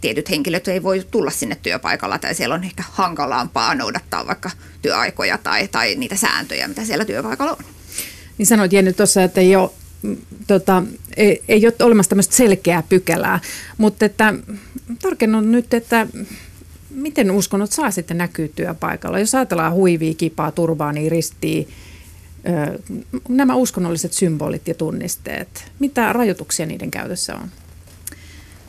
tietyt 0.01 0.31
henkilöt 0.31 0.69
ei 0.69 0.83
voi 0.83 1.07
tulla 1.11 1.31
sinne 1.31 1.57
työpaikalla 1.63 2.19
tai 2.19 2.35
siellä 2.35 2.55
on 2.55 2.65
ehkä 2.65 2.85
hankalampaa 2.91 3.75
noudattaa 3.75 4.27
vaikka 4.27 4.51
työaikoja 4.83 5.39
tai, 5.39 5.69
tai 5.69 5.95
niitä 5.95 6.17
sääntöjä, 6.17 6.69
mitä 6.69 6.85
siellä 6.85 7.05
työpaikalla 7.05 7.53
on. 7.53 7.65
Niin 8.39 8.47
sanoit 8.47 8.73
Jenny 8.73 8.93
tuossa, 8.93 9.23
että 9.23 9.41
ei 9.41 9.57
ole, 9.57 9.71
tota, 10.47 10.83
ei, 11.17 11.43
ei 11.49 11.67
ole 11.67 11.75
olemassa 11.83 12.11
tämmöistä 12.11 12.37
selkeää 12.37 12.83
pykälää, 12.89 13.41
mutta 13.79 14.05
että 14.05 14.35
tarkennut 15.03 15.47
nyt, 15.47 15.75
että 15.75 16.07
miten 16.91 17.31
uskonnot 17.31 17.73
saa 17.73 17.91
sitten 17.91 18.19
näkyä 18.19 18.49
työpaikalla? 18.49 19.19
Jos 19.19 19.35
ajatellaan 19.35 19.73
huivia, 19.73 20.15
kipaa, 20.15 20.53
turbaania, 20.53 21.11
ristiä, 21.11 21.65
nämä 23.29 23.55
uskonnolliset 23.55 24.13
symbolit 24.13 24.69
ja 24.69 24.75
tunnisteet, 24.75 25.73
mitä 25.79 26.13
rajoituksia 26.13 26.67
niiden 26.67 26.91
käytössä 26.91 27.35
on? 27.35 27.49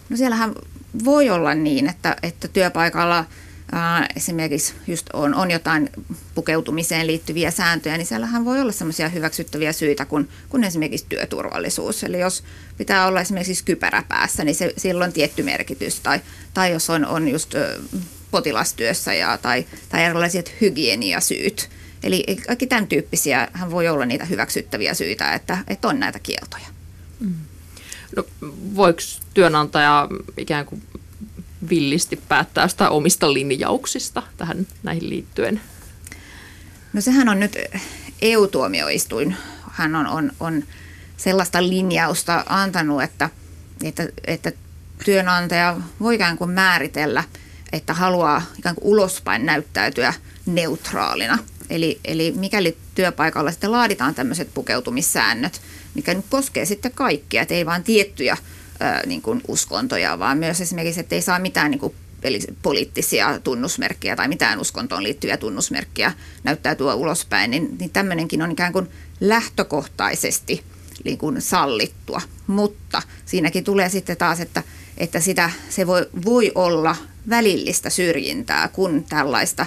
No 0.09 0.17
siellähän 0.17 0.55
voi 1.03 1.29
olla 1.29 1.53
niin, 1.55 1.89
että, 1.89 2.15
että 2.23 2.47
työpaikalla 2.47 3.25
ää, 3.71 4.07
esimerkiksi 4.15 4.73
just 4.87 5.07
on, 5.13 5.35
on 5.35 5.51
jotain 5.51 5.89
pukeutumiseen 6.35 7.07
liittyviä 7.07 7.51
sääntöjä, 7.51 7.97
niin 7.97 8.05
siellähän 8.05 8.45
voi 8.45 8.61
olla 8.61 8.71
semmoisia 8.71 9.09
hyväksyttäviä 9.09 9.73
syitä 9.73 10.05
kuin, 10.05 10.29
kuin 10.49 10.63
esimerkiksi 10.63 11.05
työturvallisuus. 11.09 12.03
Eli 12.03 12.19
jos 12.19 12.43
pitää 12.77 13.07
olla 13.07 13.21
esimerkiksi 13.21 13.63
kypärä 13.63 14.03
päässä, 14.07 14.43
niin 14.43 14.55
se, 14.55 14.73
silloin 14.77 15.13
tietty 15.13 15.43
merkitys. 15.43 15.99
Tai, 15.99 16.19
tai 16.53 16.71
jos 16.71 16.89
on, 16.89 17.05
on 17.05 17.27
just 17.27 17.55
ö, 17.55 17.79
potilastyössä 18.31 19.13
ja, 19.13 19.37
tai, 19.37 19.65
tai 19.89 20.03
erilaiset 20.03 20.53
hygieniasyyt. 20.61 21.69
Eli 22.03 22.23
kaikki 22.47 22.67
tämän 22.67 22.87
tyyppisiä 22.87 23.47
hän 23.53 23.71
voi 23.71 23.87
olla 23.87 24.05
niitä 24.05 24.25
hyväksyttäviä 24.25 24.93
syitä, 24.93 25.33
että, 25.33 25.57
että 25.67 25.87
on 25.87 25.99
näitä 25.99 26.19
kieltoja. 26.19 26.67
Mm. 27.19 27.35
No, 28.15 28.25
voiko 28.75 28.99
työnantaja 29.33 30.07
ikään 30.37 30.65
kuin 30.65 30.83
villisti 31.69 32.15
päättää 32.27 32.63
jostain 32.63 32.91
omista 32.91 33.33
linjauksista 33.33 34.23
tähän 34.37 34.67
näihin 34.83 35.09
liittyen? 35.09 35.61
No 36.93 37.01
sehän 37.01 37.29
on 37.29 37.39
nyt 37.39 37.57
EU-tuomioistuin, 38.21 39.35
hän 39.71 39.95
on, 39.95 40.07
on, 40.07 40.31
on 40.39 40.63
sellaista 41.17 41.67
linjausta 41.67 42.43
antanut, 42.49 43.03
että, 43.03 43.29
että, 43.83 44.07
että 44.27 44.51
työnantaja 45.05 45.77
voi 45.99 46.15
ikään 46.15 46.37
kuin 46.37 46.49
määritellä, 46.49 47.23
että 47.71 47.93
haluaa 47.93 48.41
ikään 48.59 48.75
kuin 48.75 48.87
ulospäin 48.87 49.45
näyttäytyä 49.45 50.13
neutraalina. 50.45 51.37
Eli, 51.69 51.99
eli 52.05 52.33
mikäli 52.37 52.77
työpaikalla 52.95 53.51
sitten 53.51 53.71
laaditaan 53.71 54.15
tämmöiset 54.15 54.53
pukeutumissäännöt, 54.53 55.61
mikä 55.93 56.13
nyt 56.13 56.25
koskee 56.29 56.65
sitten 56.65 56.91
kaikkia, 56.91 57.41
että 57.41 57.53
ei 57.53 57.65
vain 57.65 57.83
tiettyjä 57.83 58.37
ää, 58.79 59.05
niin 59.05 59.21
kuin 59.21 59.41
uskontoja, 59.47 60.19
vaan 60.19 60.37
myös 60.37 60.61
esimerkiksi, 60.61 60.99
että 60.99 61.15
ei 61.15 61.21
saa 61.21 61.39
mitään 61.39 61.71
niin 61.71 61.79
kuin 61.79 61.95
poliittisia 62.61 63.39
tunnusmerkkejä 63.43 64.15
tai 64.15 64.27
mitään 64.27 64.59
uskontoon 64.59 65.03
liittyviä 65.03 65.37
tunnusmerkkejä 65.37 66.13
näyttäytyä 66.43 66.95
ulospäin, 66.95 67.51
niin, 67.51 67.77
niin 67.79 67.89
tämmöinenkin 67.89 68.41
on 68.41 68.51
ikään 68.51 68.73
kuin 68.73 68.87
lähtökohtaisesti 69.19 70.63
niin 71.03 71.17
kuin 71.17 71.41
sallittua. 71.41 72.21
Mutta 72.47 73.01
siinäkin 73.25 73.63
tulee 73.63 73.89
sitten 73.89 74.17
taas, 74.17 74.39
että, 74.39 74.63
että 74.97 75.19
sitä, 75.19 75.49
se 75.69 75.87
voi, 75.87 76.09
voi 76.25 76.51
olla 76.55 76.95
välillistä 77.29 77.89
syrjintää, 77.89 78.67
kun 78.67 79.05
tällaista 79.09 79.65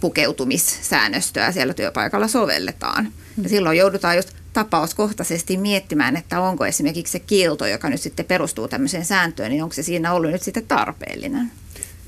pukeutumissäännöstöä 0.00 1.52
siellä 1.52 1.74
työpaikalla 1.74 2.28
sovelletaan. 2.28 3.12
Ja 3.42 3.48
silloin 3.48 3.78
joudutaan 3.78 4.16
just 4.16 4.28
tapauskohtaisesti 4.52 5.56
miettimään, 5.56 6.16
että 6.16 6.40
onko 6.40 6.66
esimerkiksi 6.66 7.12
se 7.12 7.18
kielto, 7.18 7.66
joka 7.66 7.90
nyt 7.90 8.00
sitten 8.00 8.26
perustuu 8.26 8.68
tämmöiseen 8.68 9.04
sääntöön, 9.04 9.50
niin 9.50 9.62
onko 9.62 9.74
se 9.74 9.82
siinä 9.82 10.12
ollut 10.12 10.30
nyt 10.30 10.42
sitten 10.42 10.66
tarpeellinen? 10.66 11.50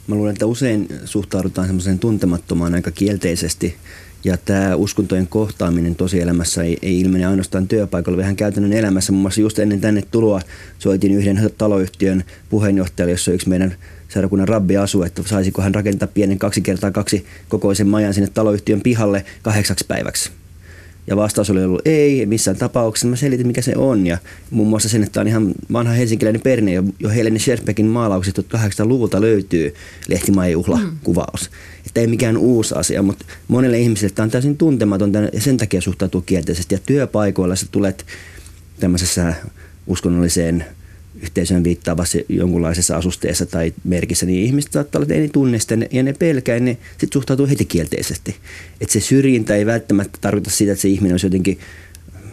Mä 0.06 0.14
luulen, 0.14 0.32
että 0.32 0.46
usein 0.46 0.88
suhtaudutaan 1.04 1.66
semmoiseen 1.66 1.98
tuntemattomaan 1.98 2.74
aika 2.74 2.90
kielteisesti 2.90 3.76
ja 4.24 4.36
tämä 4.36 4.74
uskontojen 4.74 5.26
kohtaaminen 5.26 5.94
tosielämässä 5.94 6.62
ei, 6.62 6.78
ei 6.82 7.00
ilmene 7.00 7.26
ainoastaan 7.26 7.68
työpaikalla, 7.68 8.18
vähän 8.18 8.36
käytännön 8.36 8.72
elämässä. 8.72 9.12
Muun 9.12 9.22
muassa 9.22 9.40
just 9.40 9.58
ennen 9.58 9.80
tänne 9.80 10.02
tuloa 10.10 10.40
soitin 10.78 11.12
yhden 11.12 11.50
taloyhtiön 11.58 12.24
puheenjohtajalle, 12.50 13.12
jossa 13.12 13.32
yksi 13.32 13.48
meidän 13.48 13.74
seurakunnan 14.08 14.48
rabbi 14.48 14.76
asuu, 14.76 15.02
että 15.02 15.22
saisiko 15.26 15.62
hän 15.62 15.74
rakentaa 15.74 16.08
pienen 16.14 16.38
kaksi 16.38 16.60
kertaa 16.60 16.90
kaksi 16.90 17.26
kokoisen 17.48 17.88
majan 17.88 18.14
sinne 18.14 18.30
taloyhtiön 18.34 18.80
pihalle 18.80 19.24
kahdeksaksi 19.42 19.84
päiväksi. 19.88 20.30
Ja 21.06 21.16
vastaus 21.16 21.50
oli 21.50 21.64
ollut 21.64 21.82
ei, 21.84 22.26
missään 22.26 22.56
tapauksessa. 22.56 23.08
Mä 23.08 23.16
selitin, 23.16 23.46
mikä 23.46 23.62
se 23.62 23.72
on. 23.76 24.06
Ja 24.06 24.18
muun 24.50 24.68
muassa 24.68 24.88
sen, 24.88 25.02
että 25.02 25.20
on 25.20 25.28
ihan 25.28 25.54
vanha 25.72 25.92
helsinkiläinen 25.92 26.40
perinne. 26.40 26.72
Jo, 26.72 26.82
jo 26.98 27.08
Heleni 27.08 27.38
Scherfbeckin 27.38 27.86
maalaukset 27.86 28.38
1800-luvulta 28.38 29.20
löytyy 29.20 29.74
lehtimaajuhla 30.08 30.76
mm. 30.76 30.98
Että 31.86 32.00
ei 32.00 32.06
mikään 32.06 32.36
uusi 32.36 32.74
asia, 32.74 33.02
mutta 33.02 33.24
monelle 33.48 33.78
ihmiselle 33.78 34.14
tämä 34.14 34.24
on 34.24 34.30
täysin 34.30 34.56
tuntematon 34.56 35.12
ja 35.32 35.40
sen 35.40 35.56
takia 35.56 35.80
suhtautuu 35.80 36.20
kielteisesti. 36.20 36.74
Ja 36.74 36.78
työpaikoilla 36.86 37.56
sä 37.56 37.66
tulet 37.70 38.06
tämmöisessä 38.80 39.34
uskonnolliseen 39.86 40.64
yhteisöön 41.24 41.64
viittaavassa 41.64 42.18
jonkunlaisessa 42.28 42.96
asusteessa 42.96 43.46
tai 43.46 43.74
merkissä, 43.84 44.26
niin 44.26 44.44
ihmiset 44.44 44.72
saattaa 44.72 44.98
olla, 44.98 45.04
että 45.04 45.14
ei 45.14 45.20
ne 45.20 45.28
tunne 45.28 45.58
sitä 45.58 45.78
ja 45.92 46.02
ne 46.02 46.12
pelkää, 46.12 46.60
ne 46.60 46.78
sitten 46.90 47.12
suhtautuu 47.12 47.46
heti 47.46 47.64
kielteisesti. 47.64 48.36
Että 48.80 48.92
se 48.92 49.00
syrjintä 49.00 49.56
ei 49.56 49.66
välttämättä 49.66 50.18
tarkoita 50.20 50.50
sitä, 50.50 50.72
että 50.72 50.82
se 50.82 50.88
ihminen 50.88 51.12
olisi 51.12 51.26
jotenkin 51.26 51.58
mm, 52.12 52.30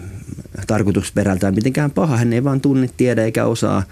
tarkoitusperältään 0.68 1.56
mitenkään 1.56 1.92
paha. 1.92 2.18
Hän 2.18 2.34
ei 2.34 2.44
vaan 2.44 2.62
tunne, 2.62 2.90
tiedä 2.98 3.26
eikä 3.26 3.46
osaa 3.46 3.84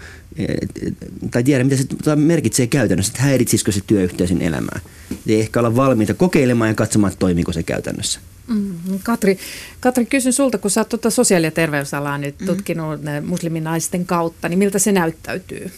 tai 1.30 1.44
tiedä, 1.44 1.64
mitä 1.64 1.76
se 1.76 2.16
merkitsee 2.16 2.66
käytännössä, 2.66 3.10
että 3.10 3.22
häiritsisikö 3.22 3.72
se 3.72 3.80
työyhteisön 3.86 4.42
elämää. 4.42 4.80
Ei 5.26 5.40
ehkä 5.40 5.60
olla 5.60 5.76
valmiita 5.76 6.14
kokeilemaan 6.14 6.70
ja 6.70 6.74
katsomaan, 6.74 7.12
että 7.12 7.52
se 7.52 7.62
käytännössä. 7.62 8.20
Mm, 8.50 8.74
Katri, 9.02 9.38
Katri, 9.80 10.06
kysyn 10.06 10.32
sulta, 10.32 10.58
kun 10.58 10.70
sä 10.70 10.80
oot 10.80 10.88
tuota 10.88 11.10
sosiaali- 11.10 11.46
ja 11.46 11.50
terveysalaa 11.50 12.18
nyt 12.18 12.40
mm. 12.40 12.46
tutkinut 12.46 13.00
musliminaisten 13.26 14.06
kautta, 14.06 14.48
niin 14.48 14.58
miltä 14.58 14.78
se 14.78 14.92
näyttäytyy? 14.92 15.70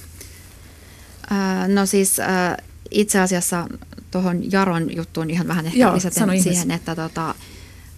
Äh, 1.32 1.68
no 1.68 1.86
siis 1.86 2.20
äh, 2.20 2.56
itse 2.90 3.20
asiassa 3.20 3.66
tuohon 4.10 4.52
Jaron 4.52 4.96
juttuun 4.96 5.30
ihan 5.30 5.48
vähän 5.48 5.66
ehkä 5.66 5.78
Joo, 5.78 5.94
lisäten 5.94 6.42
siihen, 6.42 6.70
että 6.70 6.96
tota, 6.96 7.34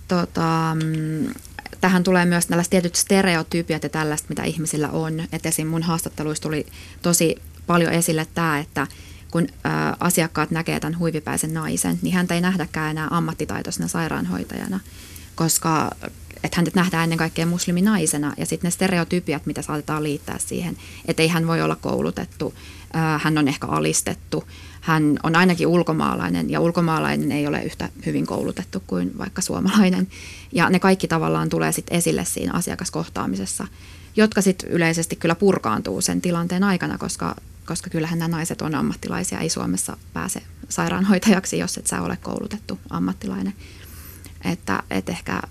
tota, 0.09 0.77
mm, 0.85 1.35
tähän 1.81 2.05
tulee 2.05 2.25
myös 2.25 2.47
tällaiset 2.47 2.71
tietyt 2.71 2.95
stereotypiat 2.95 3.83
ja 3.83 3.89
tällaista, 3.89 4.29
mitä 4.29 4.45
ihmisillä 4.45 4.91
on. 4.91 5.23
Et 5.33 5.47
esim. 5.47 5.67
mun 5.67 5.83
haastatteluissa 5.83 6.43
tuli 6.43 6.67
tosi 7.03 7.37
paljon 7.67 7.93
esille 7.93 8.27
tämä, 8.35 8.59
että 8.59 8.87
kun 9.35 9.47
ä, 9.67 9.97
asiakkaat 10.01 10.51
näkee 10.51 10.81
tämän 10.81 10.99
huivipäisen 10.99 11.55
naisen, 11.55 11.99
niin 12.03 12.15
häntä 12.15 12.35
ei 12.35 12.41
nähdäkään 12.41 12.91
enää 12.91 13.09
ammattitaitoisena 13.11 13.89
sairaanhoitajana, 13.89 14.81
koska 15.35 15.91
että 16.45 16.57
häntä 16.57 16.71
nähdään 16.75 17.03
ennen 17.03 17.19
kaikkea 17.19 17.47
musliminaisena 17.47 18.35
ja 18.37 18.47
sitten 18.47 18.69
ne 18.69 18.71
stereotypiat, 18.71 19.47
mitä 19.47 19.63
saatetaan 19.63 20.03
liittää 20.03 20.39
siihen, 20.39 20.77
että 21.07 21.23
ei 21.23 21.29
hän 21.29 21.47
voi 21.47 21.63
olla 21.63 21.77
koulutettu, 21.77 22.55
ä, 22.97 23.19
hän 23.23 23.39
on 23.39 23.49
ehkä 23.49 23.67
alistettu, 23.67 24.45
hän 24.81 25.19
on 25.23 25.37
ainakin 25.37 25.67
ulkomaalainen 25.67 26.51
ja 26.51 26.61
ulkomaalainen 26.61 27.33
ei 27.33 27.47
ole 27.47 27.63
yhtä 27.63 27.89
hyvin 28.07 28.27
koulutettu 28.27 28.83
kuin 28.87 29.19
vaikka 29.19 29.43
suomalainen. 29.43 30.09
Ja 30.53 30.71
ne 30.71 30.79
kaikki 30.79 31.09
tavallaan 31.09 31.49
tulee 31.49 31.73
sitten 31.73 31.99
esille 31.99 32.25
siinä 32.25 32.53
asiakaskohtaamisessa, 32.53 33.67
jotka 34.17 34.43
sitten 34.43 34.71
yleisesti 34.71 35.17
kyllä 35.17 35.35
purkaantuu 35.35 36.01
sen 36.01 36.21
tilanteen 36.21 36.65
aikana, 36.65 36.99
koska 36.99 37.37
koska 37.67 37.91
kyllähän 37.91 38.19
nämä 38.19 38.37
naiset 38.37 38.63
on 38.63 38.75
ammattilaisia, 38.75 39.39
ei 39.39 39.49
Suomessa 39.49 39.97
pääse 40.13 40.43
sairaanhoitajaksi, 40.69 41.59
jos 41.59 41.79
et 41.79 41.87
sä 41.87 42.03
ole 42.03 42.17
koulutettu 42.17 42.79
ammattilainen. 42.91 43.55
Että 44.45 44.83
et 44.91 45.09
ehkä 45.09 45.43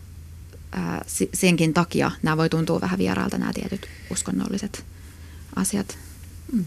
ää, 0.72 1.06
senkin 1.34 1.74
takia 1.74 2.12
nämä 2.24 2.38
voi 2.38 2.50
tuntua 2.50 2.82
vähän 2.82 3.00
vieraalta 3.00 3.38
nämä 3.38 3.54
tietyt 3.54 3.88
uskonnolliset 4.12 4.86
asiat. 5.56 5.98
Mm, 6.52 6.66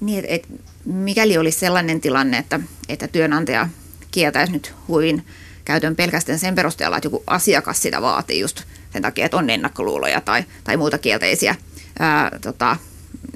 niin, 0.00 0.18
et, 0.18 0.24
et, 0.28 0.62
mikäli 0.84 1.38
olisi 1.38 1.58
sellainen 1.58 2.00
tilanne, 2.00 2.38
että, 2.38 2.60
että 2.88 3.08
työnantaja 3.08 3.68
kieltäisi 4.10 4.52
nyt 4.52 4.74
huivin 4.88 5.26
käytön 5.64 5.96
pelkästään 5.96 6.38
sen 6.38 6.54
perusteella, 6.54 6.96
että 6.96 7.06
joku 7.06 7.22
asiakas 7.26 7.82
sitä 7.82 8.02
vaatii 8.02 8.40
just 8.40 8.62
sen 8.92 9.02
takia, 9.02 9.24
että 9.24 9.36
on 9.36 9.50
ennakkoluuloja 9.50 10.20
tai, 10.20 10.44
tai 10.64 10.76
muuta 10.76 10.98
kielteisiä 10.98 11.54
ää, 11.98 12.38
tota, 12.40 12.76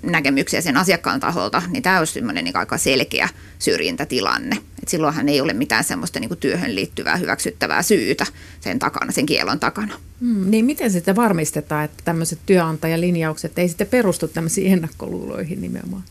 näkemyksiä 0.03 0.61
sen 0.61 0.77
asiakkaan 0.77 1.21
taholta, 1.21 1.63
niin 1.69 1.83
tämä 1.83 1.99
olisi 1.99 2.13
semmoinen 2.13 2.45
niin 2.45 2.57
aika 2.57 2.79
selkeä 2.79 3.29
syrjintätilanne. 3.59 4.57
Et 4.83 4.89
silloinhan 4.89 5.29
ei 5.29 5.41
ole 5.41 5.53
mitään 5.53 5.85
semmoista 5.85 6.21
niin 6.21 6.39
työhön 6.41 6.75
liittyvää 6.75 7.17
hyväksyttävää 7.17 7.83
syytä 7.83 8.27
sen 8.61 8.79
takana, 8.79 9.13
sen 9.13 9.27
kielon 9.27 9.61
takana. 9.61 9.95
Hmm, 10.21 10.51
niin 10.51 10.65
miten 10.65 10.91
sitten 10.91 11.17
varmistetaan, 11.17 11.85
että 11.85 12.03
tämmöiset 12.05 12.39
työantajalinjaukset 12.47 13.59
ei 13.59 13.69
sitten 13.69 13.87
perustu 13.87 14.29
tämmöisiin 14.29 14.73
ennakkoluuloihin 14.73 15.61
nimenomaan? 15.61 16.03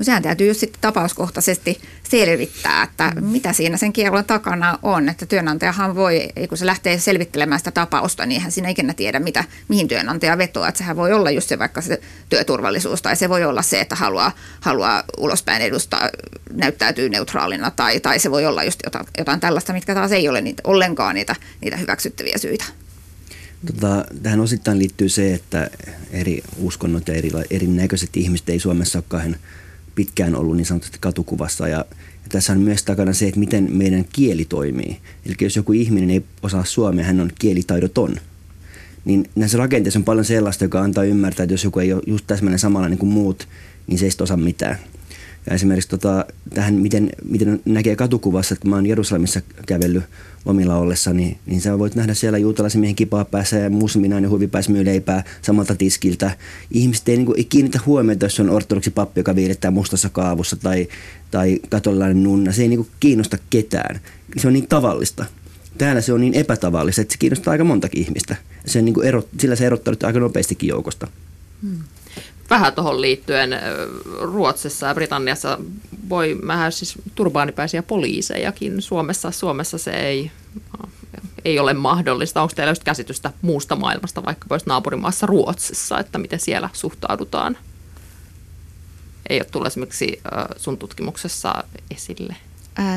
No 0.00 0.04
sehän 0.04 0.22
täytyy 0.22 0.48
just 0.48 0.60
sitten 0.60 0.80
tapauskohtaisesti 0.80 1.80
selvittää, 2.10 2.82
että 2.82 3.12
mitä 3.20 3.52
siinä 3.52 3.76
sen 3.76 3.92
kielon 3.92 4.24
takana 4.24 4.78
on. 4.82 5.08
Että 5.08 5.26
työnantajahan 5.26 5.94
voi, 5.94 6.28
kun 6.48 6.58
se 6.58 6.66
lähtee 6.66 6.98
selvittelemään 6.98 7.60
sitä 7.60 7.70
tapausta, 7.70 8.26
niin 8.26 8.36
eihän 8.36 8.52
siinä 8.52 8.68
ikinä 8.68 8.94
tiedä, 8.94 9.20
mitä, 9.20 9.44
mihin 9.68 9.88
työnantaja 9.88 10.38
vetoaa. 10.38 10.68
Että 10.68 10.78
sehän 10.78 10.96
voi 10.96 11.12
olla 11.12 11.30
just 11.30 11.48
se 11.48 11.58
vaikka 11.58 11.80
se 11.80 12.00
työturvallisuus 12.28 13.02
tai 13.02 13.16
se 13.16 13.28
voi 13.28 13.44
olla 13.44 13.62
se, 13.62 13.80
että 13.80 13.94
haluaa, 13.94 14.32
haluaa 14.60 15.04
ulospäin 15.18 15.62
edustaa, 15.62 16.08
näyttäytyy 16.52 17.08
neutraalina 17.08 17.70
tai, 17.70 18.00
tai 18.00 18.18
se 18.18 18.30
voi 18.30 18.46
olla 18.46 18.64
just 18.64 18.80
jotain, 18.84 19.06
jotain 19.18 19.40
tällaista, 19.40 19.72
mitkä 19.72 19.94
taas 19.94 20.12
ei 20.12 20.28
ole 20.28 20.40
niitä, 20.40 20.62
ollenkaan 20.66 21.14
niitä, 21.14 21.36
niitä 21.60 21.76
hyväksyttäviä 21.76 22.38
syitä. 22.38 22.64
Tota, 23.66 24.04
tähän 24.22 24.40
osittain 24.40 24.78
liittyy 24.78 25.08
se, 25.08 25.34
että 25.34 25.70
eri 26.10 26.42
uskonnot 26.58 27.08
ja 27.08 27.14
eri, 27.14 27.30
erinäköiset 27.50 28.16
ihmiset 28.16 28.48
ei 28.48 28.60
Suomessa 28.60 28.98
ole 28.98 29.04
kahden 29.08 29.36
pitkään 29.94 30.36
ollut 30.36 30.56
niin 30.56 30.66
sanotusti 30.66 30.98
katukuvassa. 31.00 31.68
Ja, 31.68 31.78
ja 31.98 32.28
tässä 32.28 32.52
on 32.52 32.60
myös 32.60 32.82
takana 32.82 33.12
se, 33.12 33.28
että 33.28 33.40
miten 33.40 33.68
meidän 33.72 34.04
kieli 34.12 34.44
toimii. 34.44 34.98
Eli 35.26 35.34
jos 35.40 35.56
joku 35.56 35.72
ihminen 35.72 36.10
ei 36.10 36.24
osaa 36.42 36.64
suomea, 36.64 37.04
hän 37.04 37.20
on 37.20 37.30
kielitaidoton. 37.38 38.16
Niin 39.04 39.30
näissä 39.34 39.58
rakenteissa 39.58 39.98
on 39.98 40.04
paljon 40.04 40.24
sellaista, 40.24 40.64
joka 40.64 40.80
antaa 40.80 41.04
ymmärtää, 41.04 41.44
että 41.44 41.54
jos 41.54 41.64
joku 41.64 41.78
ei 41.78 41.92
ole 41.92 42.02
just 42.06 42.26
täsmälleen 42.26 42.58
samanlainen 42.58 42.98
kuin 42.98 43.12
muut, 43.12 43.48
niin 43.86 43.98
se 43.98 44.04
ei 44.04 44.10
osaa 44.20 44.36
mitään. 44.36 44.78
Ja 45.46 45.54
esimerkiksi 45.54 45.88
tota, 45.88 46.24
tähän, 46.54 46.74
miten, 46.74 47.10
miten 47.28 47.60
näkee 47.64 47.96
katukuvassa, 47.96 48.52
että 48.52 48.62
kun 48.62 48.70
mä 48.70 48.76
oon 48.76 48.86
Jerusalemissa 48.86 49.40
kävellyt 49.66 50.04
lomilla 50.44 50.76
ollessa, 50.76 51.12
niin, 51.12 51.38
niin 51.46 51.60
sä 51.60 51.78
voit 51.78 51.94
nähdä 51.94 52.14
siellä 52.14 52.38
juutalaisen 52.38 52.80
miehen 52.80 52.96
kipaa 52.96 53.24
päässä 53.24 53.56
ja 53.56 53.70
musliminainen 53.70 54.30
huivipääs 54.30 54.68
myy 54.68 54.84
leipää 54.84 55.24
samalta 55.42 55.74
tiskiltä. 55.74 56.30
Ihmiset 56.70 57.08
ei, 57.08 57.16
niin 57.16 57.26
kuin, 57.26 57.38
ei 57.38 57.44
kiinnitä 57.44 57.80
huomiota, 57.86 58.24
jos 58.24 58.40
on 58.40 58.50
ortodoksi 58.50 58.90
pappi, 58.90 59.20
joka 59.20 59.34
viilettää 59.34 59.70
mustassa 59.70 60.08
kaavussa 60.08 60.56
tai, 60.56 60.88
tai 61.30 61.58
katolilainen 61.68 62.22
nunna. 62.22 62.52
Se 62.52 62.62
ei 62.62 62.68
niin 62.68 62.78
kuin, 62.78 62.90
kiinnosta 63.00 63.38
ketään. 63.50 64.00
Se 64.36 64.46
on 64.46 64.52
niin 64.52 64.68
tavallista. 64.68 65.24
Täällä 65.78 66.00
se 66.00 66.12
on 66.12 66.20
niin 66.20 66.34
epätavallista, 66.34 67.02
että 67.02 67.12
se 67.12 67.18
kiinnostaa 67.18 67.52
aika 67.52 67.64
montakin 67.64 68.02
ihmistä. 68.02 68.36
Se 68.66 68.78
on 68.78 68.84
niin 68.84 68.94
kuin 68.94 69.06
erot, 69.06 69.28
sillä 69.38 69.56
se 69.56 69.66
erottaa 69.66 69.94
aika 70.02 70.20
nopeastikin 70.20 70.68
joukosta. 70.68 71.08
Hmm 71.62 71.78
vähän 72.50 72.74
tuohon 72.74 73.00
liittyen 73.00 73.50
Ruotsissa 74.20 74.86
ja 74.86 74.94
Britanniassa 74.94 75.58
voi 76.08 76.38
nähdä 76.42 76.70
siis 76.70 76.94
turbaanipäisiä 77.14 77.82
poliisejakin. 77.82 78.82
Suomessa, 78.82 79.30
Suomessa 79.30 79.78
se 79.78 79.90
ei, 79.90 80.30
ei 81.44 81.58
ole 81.58 81.74
mahdollista. 81.74 82.42
Onko 82.42 82.54
teillä 82.54 82.70
just 82.70 82.84
käsitystä 82.84 83.32
muusta 83.42 83.76
maailmasta, 83.76 84.24
vaikka 84.24 84.46
pois 84.48 84.66
naapurimaassa 84.66 85.26
Ruotsissa, 85.26 85.98
että 85.98 86.18
miten 86.18 86.40
siellä 86.40 86.68
suhtaudutaan? 86.72 87.56
Ei 89.28 89.38
ole 89.38 89.44
tullut 89.44 89.66
esimerkiksi 89.66 90.20
sun 90.56 90.78
tutkimuksessa 90.78 91.64
esille. 91.90 92.36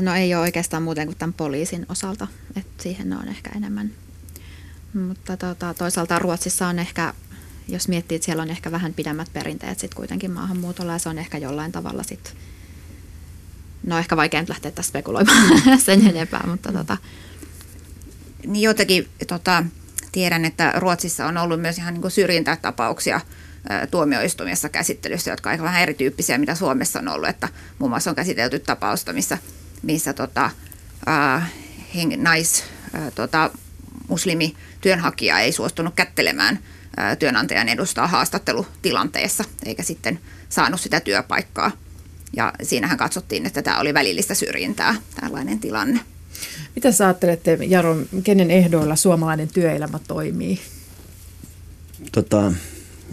No 0.02 0.16
ei 0.16 0.36
ole 0.36 0.42
oikeastaan 0.42 0.84
muuten 0.84 1.08
kuin 1.08 1.18
tämän 1.18 1.34
poliisin 1.34 1.86
osalta, 1.90 2.28
että 2.56 2.84
siihen 2.84 3.14
on 3.14 3.28
ehkä 3.28 3.52
enemmän. 3.56 3.92
Mutta 5.08 5.38
tota, 5.38 5.74
toisaalta 5.74 6.20
Ruotsissa 6.20 6.68
on 6.68 6.80
ehkä 6.80 7.14
jos 7.68 7.88
miettii, 7.88 8.16
että 8.16 8.26
siellä 8.26 8.44
on 8.44 8.50
ehkä 8.50 8.72
vähän 8.72 8.94
pidemmät 8.94 9.34
perinteet 9.34 9.80
sitten 9.80 9.96
kuitenkin 9.96 10.32
maahanmuutolla 10.32 10.94
ja 10.94 11.00
se 11.00 11.10
on 11.10 11.20
ehkä 11.20 11.38
jollain 11.38 11.72
tavalla 11.72 12.04
sitten, 12.04 12.34
no 13.84 13.98
ehkä 13.98 14.18
vaikea 14.18 14.40
nyt 14.40 14.50
lähteä 14.50 14.72
tässä 14.72 14.90
spekuloimaan 14.90 15.62
sen 15.86 16.08
enempää, 16.08 16.44
mutta 16.48 16.72
tota. 16.72 16.98
Niin 18.48 18.64
jotenkin 18.64 19.10
tota, 19.28 19.64
tiedän, 20.12 20.46
että 20.46 20.74
Ruotsissa 20.76 21.26
on 21.26 21.38
ollut 21.38 21.62
myös 21.62 21.78
ihan 21.78 21.94
niin 21.94 22.02
kuin 22.02 22.12
syrjintätapauksia 22.12 23.22
tuomioistuimessa 23.92 24.70
käsittelyssä, 24.70 25.32
jotka 25.32 25.50
ovat 25.50 25.62
vähän 25.62 25.82
erityyppisiä, 25.82 26.38
mitä 26.38 26.56
Suomessa 26.56 27.00
on 27.00 27.08
ollut. 27.08 27.30
Että 27.30 27.50
muun 27.80 27.92
muassa 27.92 28.10
on 28.10 28.16
käsitelty 28.16 28.60
tapausta, 28.60 29.14
missä, 29.14 29.38
missä 29.82 30.14
tota, 30.14 30.50
äh, 31.08 31.52
nais, 32.18 32.64
äh, 32.96 33.14
tota, 33.16 33.50
muslimi 34.08 34.56
työnhakija 34.82 35.40
ei 35.40 35.52
suostunut 35.52 35.96
kättelemään 35.96 36.60
työnantajan 37.20 37.70
edustaa 37.70 38.08
haastattelutilanteessa, 38.08 39.44
eikä 39.66 39.84
sitten 39.84 40.20
saanut 40.50 40.82
sitä 40.82 41.00
työpaikkaa. 41.00 41.72
Ja 42.36 42.54
siinähän 42.64 42.98
katsottiin, 42.98 43.46
että 43.46 43.62
tämä 43.62 43.80
oli 43.80 43.94
välillistä 43.94 44.36
syrjintää, 44.36 44.96
tällainen 45.22 45.60
tilanne. 45.60 46.00
Mitä 46.76 46.92
sä 46.92 47.06
ajattelette, 47.06 47.58
Jaro, 47.68 47.98
kenen 48.24 48.52
ehdoilla 48.52 48.96
suomalainen 48.96 49.48
työelämä 49.48 50.00
toimii? 50.08 50.60
Tota, 52.12 52.54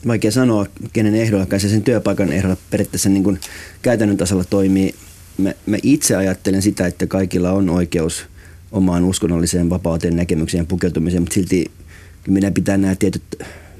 vaikea 0.07 0.31
sanoa, 0.31 0.67
kenen 0.93 1.15
ehdoilla, 1.15 1.59
se 1.59 1.69
sen 1.69 1.83
työpaikan 1.83 2.33
ehdolla 2.33 2.57
periaatteessa 2.71 3.09
niin 3.09 3.25
kuin 3.25 3.41
käytännön 3.83 4.17
tasolla 4.17 4.45
toimii. 4.45 4.95
Mä, 5.39 5.53
mä 5.67 5.77
itse 5.83 6.17
ajattelen 6.17 6.63
sitä, 6.63 6.87
että 6.87 7.07
kaikilla 7.07 7.53
on 7.53 7.71
oikeus 7.71 8.27
omaan 8.73 9.05
uskonnolliseen 9.05 9.71
vapauteen, 9.71 10.17
näkemykseen 10.17 10.63
ja 10.63 10.67
pukeutumiseen, 10.67 11.23
mutta 11.23 11.35
silti 11.35 11.71
meidän 12.29 12.55
pitää 12.55 12.77
nämä 12.77 12.95
tietyt 12.95 13.23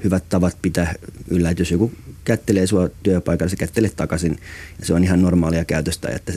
hyvät 0.03 0.23
tavat 0.29 0.57
pitää 0.61 0.95
yllä, 1.27 1.49
että 1.49 1.61
jos 1.61 1.71
joku 1.71 1.91
kättelee 2.23 2.67
sua 2.67 2.89
työpaikalla, 3.03 3.49
se 3.49 3.55
kättelee 3.55 3.89
takaisin. 3.95 4.39
Ja 4.79 4.85
se 4.85 4.93
on 4.93 5.03
ihan 5.03 5.21
normaalia 5.21 5.65
käytöstä. 5.65 6.09
Että 6.09 6.33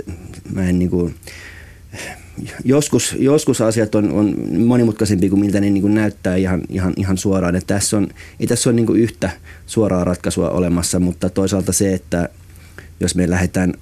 mä 0.53 0.68
en 0.68 0.79
niin 0.79 0.90
kuin, 0.90 1.14
joskus, 2.64 3.16
joskus 3.18 3.61
asiat 3.61 3.94
on, 3.94 4.12
on 4.12 4.35
monimutkaisempia 4.59 5.31
kuin 5.31 5.40
miltä 5.40 5.61
ne 5.61 5.70
niin 5.70 5.83
kuin 5.83 5.94
näyttää 5.94 6.37
ihan, 6.37 6.62
ihan, 6.68 6.92
ihan 6.96 7.18
suoraan. 7.18 7.57
Että 7.57 7.74
tässä 7.74 7.96
on, 7.96 8.09
ei 8.40 8.46
tässä 8.46 8.70
ole 8.70 8.77
niin 8.77 8.87
kuin 8.87 9.00
yhtä 9.00 9.31
suoraa 9.66 10.05
ratkaisua 10.05 10.50
olemassa, 10.50 11.00
mutta 11.00 11.31
toisaalta 11.31 11.72
se, 11.72 11.94
että 11.94 12.29
jos 13.00 13.14
me 13.14 13.31
lähdetään 13.31 13.74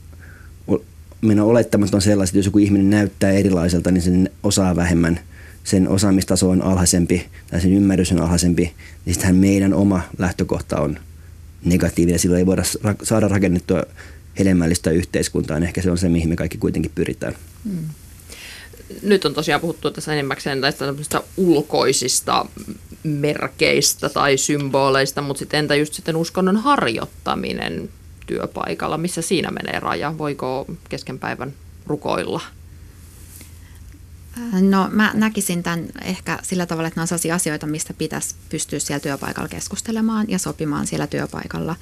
meidän 1.21 1.45
olettamat 1.45 1.95
on 1.95 2.03
sellaiset, 2.03 2.33
että 2.33 2.39
jos 2.39 2.47
joku 2.47 2.59
ihminen 2.59 2.91
näyttää 2.91 3.31
erilaiselta, 3.31 3.91
niin 3.91 4.03
sen 4.03 4.31
osaa 4.43 4.77
vähemmän– 4.77 5.21
sen 5.65 5.89
osaamistaso 5.89 6.51
on 6.51 6.63
alhaisempi 6.63 7.27
tai 7.51 7.61
sen 7.61 7.73
ymmärrys 7.73 8.13
on 8.13 8.21
alhaisempi, 8.21 8.75
niin 9.05 9.15
sittenhän 9.15 9.37
meidän 9.37 9.75
oma 9.75 10.01
lähtökohta 10.19 10.81
on 10.81 10.99
negatiivinen. 11.65 12.19
Silloin 12.19 12.39
ei 12.39 12.47
voida 12.47 12.63
saada 13.03 13.29
rakennettua 13.29 13.83
hedelmällistä 14.39 14.91
yhteiskuntaa. 14.91 15.59
Niin 15.59 15.67
ehkä 15.67 15.83
se 15.83 15.91
on 15.91 15.99
se, 15.99 16.09
mihin 16.09 16.29
me 16.29 16.37
kaikki 16.37 16.59
kuitenkin 16.59 16.93
pyritään. 16.95 17.35
Hmm. 17.65 17.89
Nyt 19.03 19.25
on 19.25 19.35
tosiaan 19.35 19.61
puhuttu 19.61 19.91
tässä 19.91 20.13
enimmäkseen 20.13 20.61
näistä 20.61 21.23
ulkoisista 21.37 22.47
merkeistä 23.03 24.09
tai 24.09 24.37
symboleista, 24.37 25.23
mutta 25.23 25.39
sitten 25.39 25.59
entä 25.59 25.75
just 25.75 25.95
sitten 25.95 26.17
uskonnon 26.17 26.57
harjoittaminen 26.57 27.89
työpaikalla, 28.27 28.99
missä 28.99 29.23
siinä 29.23 29.51
menee 29.51 29.81
raja? 29.81 30.19
Voiko 30.19 30.67
kesken 30.89 31.19
päivän 31.19 31.53
rukoilla? 31.87 32.41
No 34.61 34.89
mä 34.93 35.11
näkisin 35.15 35.63
tämän 35.63 35.85
ehkä 36.03 36.39
sillä 36.43 36.67
tavalla, 36.67 36.89
että 36.89 36.99
nämä 36.99 37.03
on 37.03 37.09
sellaisia 37.09 37.35
asioita, 37.35 37.67
mistä 37.67 37.95
pitäisi 37.95 38.35
pystyä 38.49 38.79
siellä 38.79 39.01
työpaikalla 39.01 39.49
keskustelemaan 39.49 40.27
ja 40.29 40.39
sopimaan 40.39 40.87
siellä 40.87 41.07
työpaikalla, 41.07 41.77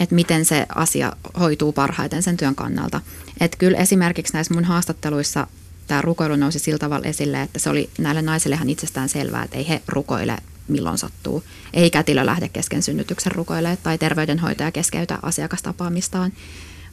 että 0.00 0.14
miten 0.14 0.44
se 0.44 0.66
asia 0.74 1.12
hoituu 1.38 1.72
parhaiten 1.72 2.22
sen 2.22 2.36
työn 2.36 2.54
kannalta. 2.54 3.00
Että 3.40 3.56
kyllä 3.56 3.78
esimerkiksi 3.78 4.32
näissä 4.32 4.54
mun 4.54 4.64
haastatteluissa 4.64 5.46
tämä 5.86 6.02
rukoilu 6.02 6.36
nousi 6.36 6.58
sillä 6.58 6.78
tavalla 6.78 7.06
esille, 7.06 7.42
että 7.42 7.58
se 7.58 7.70
oli 7.70 7.90
näille 7.98 8.22
naisille 8.22 8.54
ihan 8.54 8.70
itsestään 8.70 9.08
selvää, 9.08 9.42
että 9.42 9.56
ei 9.56 9.68
he 9.68 9.82
rukoile 9.88 10.38
milloin 10.68 10.98
sattuu. 10.98 11.44
Ei 11.72 11.90
kätilö 11.90 12.26
lähde 12.26 12.48
kesken 12.48 12.82
synnytyksen 12.82 13.32
rukoile 13.32 13.78
tai 13.82 13.98
terveydenhoitaja 13.98 14.72
keskeytä 14.72 15.18
asiakastapaamistaan, 15.22 16.32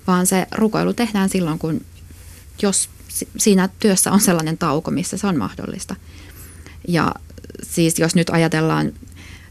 vaan 0.07 0.25
se 0.25 0.47
rukoilu 0.51 0.93
tehdään 0.93 1.29
silloin, 1.29 1.59
kun 1.59 1.81
jos 2.61 2.89
siinä 3.37 3.69
työssä 3.79 4.11
on 4.11 4.21
sellainen 4.21 4.57
tauko, 4.57 4.91
missä 4.91 5.17
se 5.17 5.27
on 5.27 5.37
mahdollista. 5.37 5.95
Ja 6.87 7.11
siis 7.63 7.99
jos 7.99 8.15
nyt 8.15 8.29
ajatellaan 8.29 8.93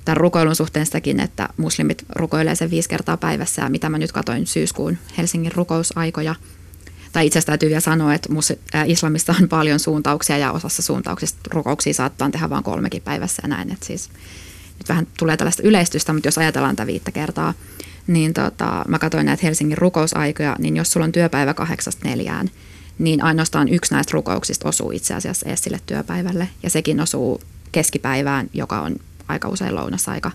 tämän 0.04 0.16
rukoilun 0.16 0.56
suhteen 0.56 0.86
sitäkin, 0.86 1.20
että 1.20 1.48
muslimit 1.56 2.04
rukoilee 2.16 2.54
sen 2.54 2.70
viisi 2.70 2.88
kertaa 2.88 3.16
päivässä 3.16 3.62
ja 3.62 3.68
mitä 3.68 3.88
mä 3.88 3.98
nyt 3.98 4.12
katoin 4.12 4.46
syyskuun 4.46 4.98
Helsingin 5.18 5.52
rukousaikoja. 5.52 6.34
Tai 7.12 7.26
itse 7.26 7.38
asiassa 7.38 7.46
täytyy 7.46 7.68
vielä 7.68 7.80
sanoa, 7.80 8.14
että 8.14 8.28
islamissa 8.86 9.34
on 9.40 9.48
paljon 9.48 9.80
suuntauksia 9.80 10.38
ja 10.38 10.52
osassa 10.52 10.82
suuntauksista 10.82 11.40
rukouksia 11.52 11.94
saattaa 11.94 12.30
tehdä 12.30 12.50
vain 12.50 12.64
kolmekin 12.64 13.02
päivässä 13.02 13.42
ja 13.42 13.48
näin. 13.48 13.72
Että 13.72 13.86
siis 13.86 14.10
nyt 14.78 14.88
vähän 14.88 15.06
tulee 15.18 15.36
tällaista 15.36 15.62
yleistystä, 15.62 16.12
mutta 16.12 16.28
jos 16.28 16.38
ajatellaan 16.38 16.76
tätä 16.76 16.86
viittä 16.86 17.12
kertaa, 17.12 17.54
niin 18.06 18.34
tota, 18.34 18.84
mä 18.88 18.98
katsoin 18.98 19.26
näitä 19.26 19.46
Helsingin 19.46 19.78
rukousaikoja, 19.78 20.56
niin 20.58 20.76
jos 20.76 20.92
sulla 20.92 21.04
on 21.04 21.12
työpäivä 21.12 21.54
kahdeksasta 21.54 22.08
neljään, 22.08 22.50
niin 22.98 23.22
ainoastaan 23.22 23.68
yksi 23.68 23.94
näistä 23.94 24.10
rukouksista 24.12 24.68
osuu 24.68 24.90
itse 24.90 25.14
asiassa 25.14 25.48
edes 25.48 25.62
sille 25.62 25.80
työpäivälle. 25.86 26.48
Ja 26.62 26.70
sekin 26.70 27.00
osuu 27.00 27.40
keskipäivään, 27.72 28.50
joka 28.52 28.80
on 28.80 28.96
aika 29.28 29.48
usein 29.48 29.74
lounasaika. 29.74 30.30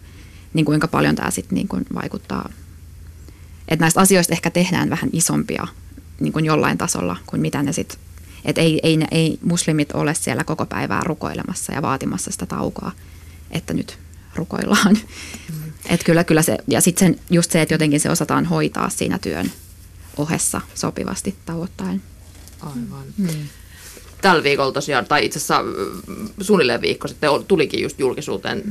Niin 0.53 0.65
kuinka 0.65 0.87
paljon 0.87 1.15
tämä 1.15 1.31
sitten 1.31 1.55
niin 1.55 1.67
kuin 1.67 1.85
vaikuttaa. 1.93 2.49
Että 3.67 3.83
näistä 3.83 4.01
asioista 4.01 4.33
ehkä 4.33 4.49
tehdään 4.49 4.89
vähän 4.89 5.09
isompia 5.13 5.67
niin 6.19 6.33
kuin 6.33 6.45
jollain 6.45 6.77
tasolla 6.77 7.17
kuin 7.25 7.41
mitä 7.41 7.63
ne 7.63 7.73
sitten 7.73 7.99
että 8.45 8.61
ei, 8.61 8.79
ei, 8.83 8.99
ei 9.11 9.39
muslimit 9.43 9.91
ole 9.91 10.13
siellä 10.13 10.43
koko 10.43 10.65
päivää 10.65 11.01
rukoilemassa 11.03 11.73
ja 11.73 11.81
vaatimassa 11.81 12.31
sitä 12.31 12.45
taukoa, 12.45 12.91
että 13.51 13.73
nyt 13.73 13.99
rukoillaan. 14.35 14.97
Mm. 15.49 15.71
Et 15.85 16.03
kyllä, 16.03 16.23
kyllä 16.23 16.41
se, 16.41 16.57
ja 16.67 16.81
sitten 16.81 17.19
just 17.29 17.51
se, 17.51 17.61
että 17.61 17.73
jotenkin 17.73 17.99
se 17.99 18.09
osataan 18.09 18.45
hoitaa 18.45 18.89
siinä 18.89 19.19
työn 19.19 19.51
ohessa 20.17 20.61
sopivasti 20.75 21.35
tauottaen. 21.45 22.01
Aivan. 22.61 23.05
Hmm. 23.17 23.47
Tällä 24.21 24.43
viikolla 24.43 24.71
tosiaan, 24.71 25.05
tai 25.05 25.25
itse 25.25 25.37
asiassa 25.37 25.63
suunnilleen 26.41 26.81
viikko 26.81 27.07
sitten 27.07 27.29
tulikin 27.47 27.81
just 27.81 27.99
julkisuuteen 27.99 28.63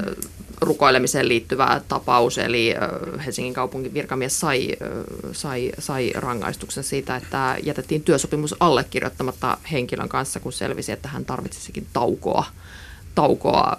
rukoilemiseen 0.61 1.29
liittyvä 1.29 1.81
tapaus, 1.88 2.38
eli 2.38 2.74
Helsingin 3.27 3.55
kaupungin 3.55 3.94
virkamies 3.94 4.40
sai, 4.40 4.77
sai, 5.33 5.72
sai 5.79 6.12
rangaistuksen 6.14 6.85
siitä, 6.85 7.16
että 7.16 7.57
jätettiin 7.62 8.03
työsopimus 8.03 8.55
allekirjoittamatta 8.61 9.59
henkilön 9.72 10.09
kanssa, 10.09 10.40
kun 10.40 10.53
selvisi, 10.53 10.92
että 10.92 11.09
hän 11.09 11.24
tarvitsisikin 11.24 11.87
taukoa 11.92 12.44
taukoa 13.14 13.77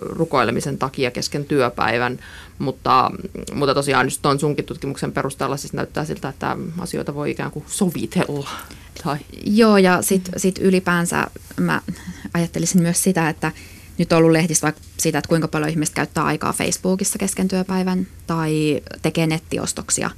rukoilemisen 0.00 0.78
takia 0.78 1.10
kesken 1.10 1.44
työpäivän, 1.44 2.18
mutta, 2.58 3.10
mutta 3.52 3.74
tosiaan 3.74 4.06
just 4.06 4.22
tuon 4.22 4.40
sunkin 4.40 4.64
tutkimuksen 4.64 5.12
perusteella 5.12 5.56
siis 5.56 5.72
näyttää 5.72 6.04
siltä, 6.04 6.28
että 6.28 6.56
asioita 6.78 7.14
voi 7.14 7.30
ikään 7.30 7.50
kuin 7.50 7.64
sovitella. 7.68 8.50
Tai. 9.04 9.18
Joo, 9.46 9.76
ja 9.76 10.02
sitten 10.02 10.40
sit 10.40 10.58
ylipäänsä 10.58 11.26
mä 11.60 11.80
ajattelisin 12.34 12.82
myös 12.82 13.02
sitä, 13.02 13.28
että 13.28 13.52
nyt 13.98 14.12
on 14.12 14.18
ollut 14.18 14.32
lehdissä 14.32 14.62
vaikka 14.62 14.80
siitä, 14.96 15.18
että 15.18 15.28
kuinka 15.28 15.48
paljon 15.48 15.70
ihmiset 15.70 15.94
käyttää 15.94 16.24
aikaa 16.24 16.52
Facebookissa 16.52 17.18
kesken 17.18 17.48
työpäivän 17.48 18.06
tai 18.26 18.82
tekee 19.02 19.26
nettiostoksia. 19.26 20.10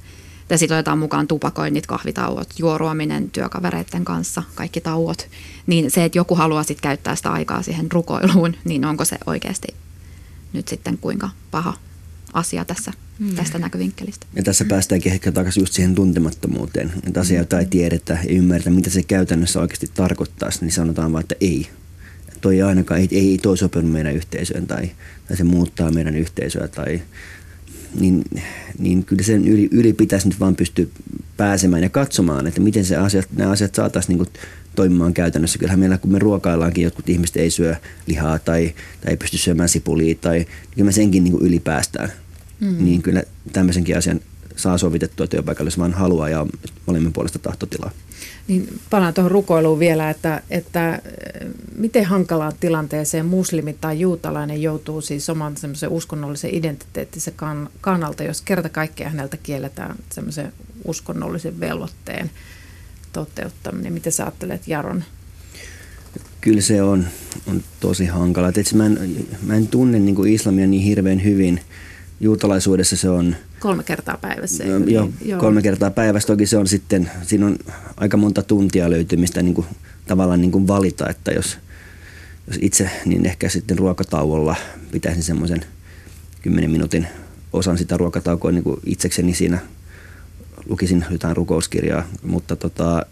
Ja 0.49 0.57
sitten 0.57 0.77
otetaan 0.77 0.97
mukaan 0.99 1.27
tupakoinnit, 1.27 1.87
kahvitauot, 1.87 2.49
juoruaminen 2.59 3.31
työkavereiden 3.31 4.05
kanssa, 4.05 4.43
kaikki 4.55 4.81
tauot. 4.81 5.27
Niin 5.67 5.91
se, 5.91 6.03
että 6.03 6.17
joku 6.17 6.35
haluaa 6.35 6.63
sitten 6.63 6.83
käyttää 6.83 7.15
sitä 7.15 7.31
aikaa 7.31 7.61
siihen 7.61 7.91
rukoiluun, 7.91 8.55
niin 8.65 8.85
onko 8.85 9.05
se 9.05 9.17
oikeasti 9.25 9.67
nyt 10.53 10.67
sitten 10.67 10.97
kuinka 10.97 11.29
paha 11.51 11.73
asia 12.35 12.65
tässä, 12.65 12.91
mm. 13.19 13.35
tästä 13.35 13.59
näkövinkkelistä. 13.59 14.25
Ja 14.35 14.43
tässä 14.43 14.65
päästäänkin 14.65 15.11
ehkä 15.11 15.31
takaisin 15.31 15.61
just 15.61 15.73
siihen 15.73 15.95
tuntemattomuuteen, 15.95 16.93
että 17.07 17.19
asioita 17.19 17.59
ei 17.59 17.65
tiedetä 17.65 18.17
ja 18.23 18.35
ymmärretä, 18.35 18.69
mitä 18.69 18.89
se 18.89 19.03
käytännössä 19.03 19.59
oikeasti 19.59 19.89
tarkoittaa, 19.93 20.49
niin 20.61 20.71
sanotaan 20.71 21.11
vaan, 21.11 21.21
että 21.21 21.35
ei. 21.41 21.67
Toi 22.41 22.61
ainakaan 22.61 22.99
ei, 22.99 23.07
ei 23.11 23.39
toi 23.41 23.57
sopinut 23.57 23.91
meidän 23.91 24.15
yhteisöön 24.15 24.67
tai, 24.67 24.91
tai 25.27 25.37
se 25.37 25.43
muuttaa 25.43 25.91
meidän 25.91 26.15
yhteisöä 26.15 26.67
tai 26.67 27.01
niin, 27.99 28.23
niin 28.79 29.05
kyllä 29.05 29.23
sen 29.23 29.47
yli, 29.47 29.69
yli 29.71 29.93
pitäisi 29.93 30.27
nyt 30.27 30.39
vaan 30.39 30.55
pystyä 30.55 30.85
pääsemään 31.37 31.83
ja 31.83 31.89
katsomaan, 31.89 32.47
että 32.47 32.61
miten 32.61 32.85
se 32.85 32.95
asiat, 32.95 33.27
nämä 33.35 33.51
asiat 33.51 33.75
saataisiin 33.75 34.17
niin 34.17 34.27
toimimaan 34.75 35.13
käytännössä. 35.13 35.59
Kyllähän 35.59 35.79
meillä, 35.79 35.97
kun 35.97 36.11
me 36.11 36.19
ruokaillaankin, 36.19 36.83
jotkut 36.83 37.09
ihmiset 37.09 37.37
ei 37.37 37.49
syö 37.49 37.75
lihaa 38.07 38.39
tai, 38.39 38.73
tai 39.01 39.11
ei 39.11 39.17
pysty 39.17 39.37
syömään 39.37 39.69
sipulia, 39.69 40.15
tai 40.15 40.37
niin 40.37 40.47
kyllä 40.75 40.85
me 40.85 40.91
senkin 40.91 41.23
niin 41.23 41.37
yli 41.41 41.59
päästään. 41.59 42.11
Mm. 42.59 42.85
Niin 42.85 43.01
kyllä 43.01 43.23
tämmöisenkin 43.53 43.97
asian 43.97 44.21
saa 44.55 44.77
sovitettua 44.77 45.27
työpaikalle, 45.27 45.67
jos 45.67 45.79
vaan 45.79 45.93
haluaa 45.93 46.29
ja 46.29 46.45
molemmin 46.85 47.13
puolesta 47.13 47.39
tahtotilaa. 47.39 47.91
Niin 48.47 48.79
palaan 48.89 49.13
tuohon 49.13 49.31
rukoiluun 49.31 49.79
vielä, 49.79 50.09
että, 50.09 50.41
että 50.49 51.01
miten 51.77 52.05
hankalaan 52.05 52.53
tilanteeseen 52.59 53.25
muslimi 53.25 53.73
tai 53.81 53.99
juutalainen 53.99 54.61
joutuu 54.61 55.01
siis 55.01 55.29
oman 55.29 55.57
semmoisen 55.57 55.89
uskonnollisen 55.89 56.55
identiteettinsä 56.55 57.31
kannalta, 57.81 58.23
jos 58.23 58.41
kerta 58.41 58.69
kaikkea 58.69 59.09
häneltä 59.09 59.37
kielletään 59.37 59.95
semmoisen 60.11 60.53
uskonnollisen 60.85 61.59
velvoitteen 61.59 62.31
toteuttaminen. 63.13 63.93
Miten 63.93 64.11
sä 64.11 64.23
ajattelet, 64.23 64.67
Jaron? 64.67 65.03
Kyllä 66.41 66.61
se 66.61 66.81
on, 66.81 67.05
on 67.47 67.63
tosi 67.79 68.05
hankala. 68.05 68.51
mä, 68.73 68.85
en, 68.85 69.27
mä 69.41 69.55
en 69.55 69.67
tunne 69.67 69.99
niin 69.99 70.27
islamia 70.27 70.67
niin 70.67 70.83
hirveän 70.83 71.23
hyvin. 71.23 71.61
Juutalaisuudessa 72.19 72.97
se 72.97 73.09
on– 73.09 73.35
Kolme 73.65 73.83
kertaa 73.83 74.17
päivässä. 74.17 74.63
No, 74.63 74.71
joo, 74.71 75.05
niin? 75.05 75.13
joo, 75.25 75.39
kolme 75.39 75.61
kertaa 75.61 75.91
päivässä. 75.91 76.27
Toki 76.27 76.45
se 76.45 76.57
on 76.57 76.67
sitten, 76.67 77.11
siinä 77.23 77.45
on 77.45 77.57
aika 77.97 78.17
monta 78.17 78.43
tuntia 78.43 78.89
löytymistä 78.89 79.41
niin 79.41 79.53
kuin, 79.53 79.67
tavallaan 80.07 80.41
niin 80.41 80.51
kuin 80.51 80.67
valita, 80.67 81.09
että 81.09 81.31
jos, 81.31 81.57
jos 82.47 82.57
itse, 82.61 82.89
niin 83.05 83.25
ehkä 83.25 83.49
sitten 83.49 83.77
ruokatauolla 83.77 84.55
pitäisin 84.91 85.23
semmoisen 85.23 85.65
10 86.41 86.71
minuutin 86.71 87.07
osan 87.53 87.77
sitä 87.77 87.97
ruokataukoa 87.97 88.51
niin 88.51 88.63
kuin 88.63 88.79
itsekseni 88.85 89.33
siinä 89.33 89.59
lukisin 90.69 91.05
jotain 91.09 91.37
rukouskirjaa, 91.37 92.07
mutta 92.23 92.55
tota, 92.55 93.05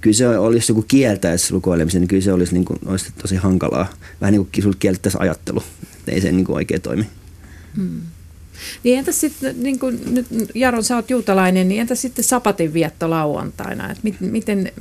kyllä 0.00 0.16
se 0.16 0.38
olisi 0.38 0.72
joku 0.72 0.82
kieltäisi 0.82 1.52
rukoilemisen, 1.52 2.00
niin 2.00 2.08
kyllä 2.08 2.22
se 2.22 2.32
olisi, 2.32 2.52
niin 2.52 2.64
kuin, 2.64 2.78
olisi 2.86 3.12
tosi 3.22 3.36
hankalaa. 3.36 3.86
Vähän 4.20 4.32
niin 4.32 4.48
kuin 4.62 4.76
kieltäisi 4.78 5.18
ajattelu, 5.20 5.62
ei 6.08 6.20
se 6.20 6.32
niin 6.32 6.44
kuin 6.44 6.56
oikein 6.56 6.82
toimi. 6.82 7.06
Hmm. 7.76 8.00
Niin 8.84 8.98
entä 8.98 9.12
sitten, 9.12 9.62
niin 9.62 9.78
kuin 9.78 10.00
nyt 10.14 10.26
Jaron, 10.54 10.84
sä 10.84 10.96
oot 10.96 11.10
juutalainen, 11.10 11.68
niin 11.68 11.80
entä 11.80 11.94
sitten 11.94 12.24
sapatin 12.24 12.72
vietto 12.72 13.10
lauantaina? 13.10 13.90
Et 13.90 13.98
miten, 14.20 14.72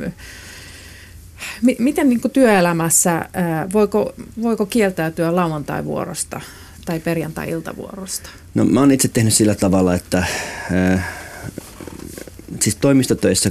miten 1.80 2.10
niin 2.10 2.22
kuin 2.22 2.32
työelämässä, 2.32 3.30
voiko, 3.74 4.14
voiko 4.42 4.66
kieltäytyä 4.66 5.36
lauantai-vuorosta 5.36 6.42
tai 6.86 7.00
perjantai-iltavuorosta? 7.00 8.30
No 8.56 8.66
mä 8.66 8.80
oon 8.80 8.92
itse 8.92 9.08
tehnyt 9.08 9.34
sillä 9.34 9.56
tavalla, 9.56 9.96
että 9.96 10.18
äh, 10.18 11.08
siis 12.60 12.76
toimistotöissä 12.76 13.50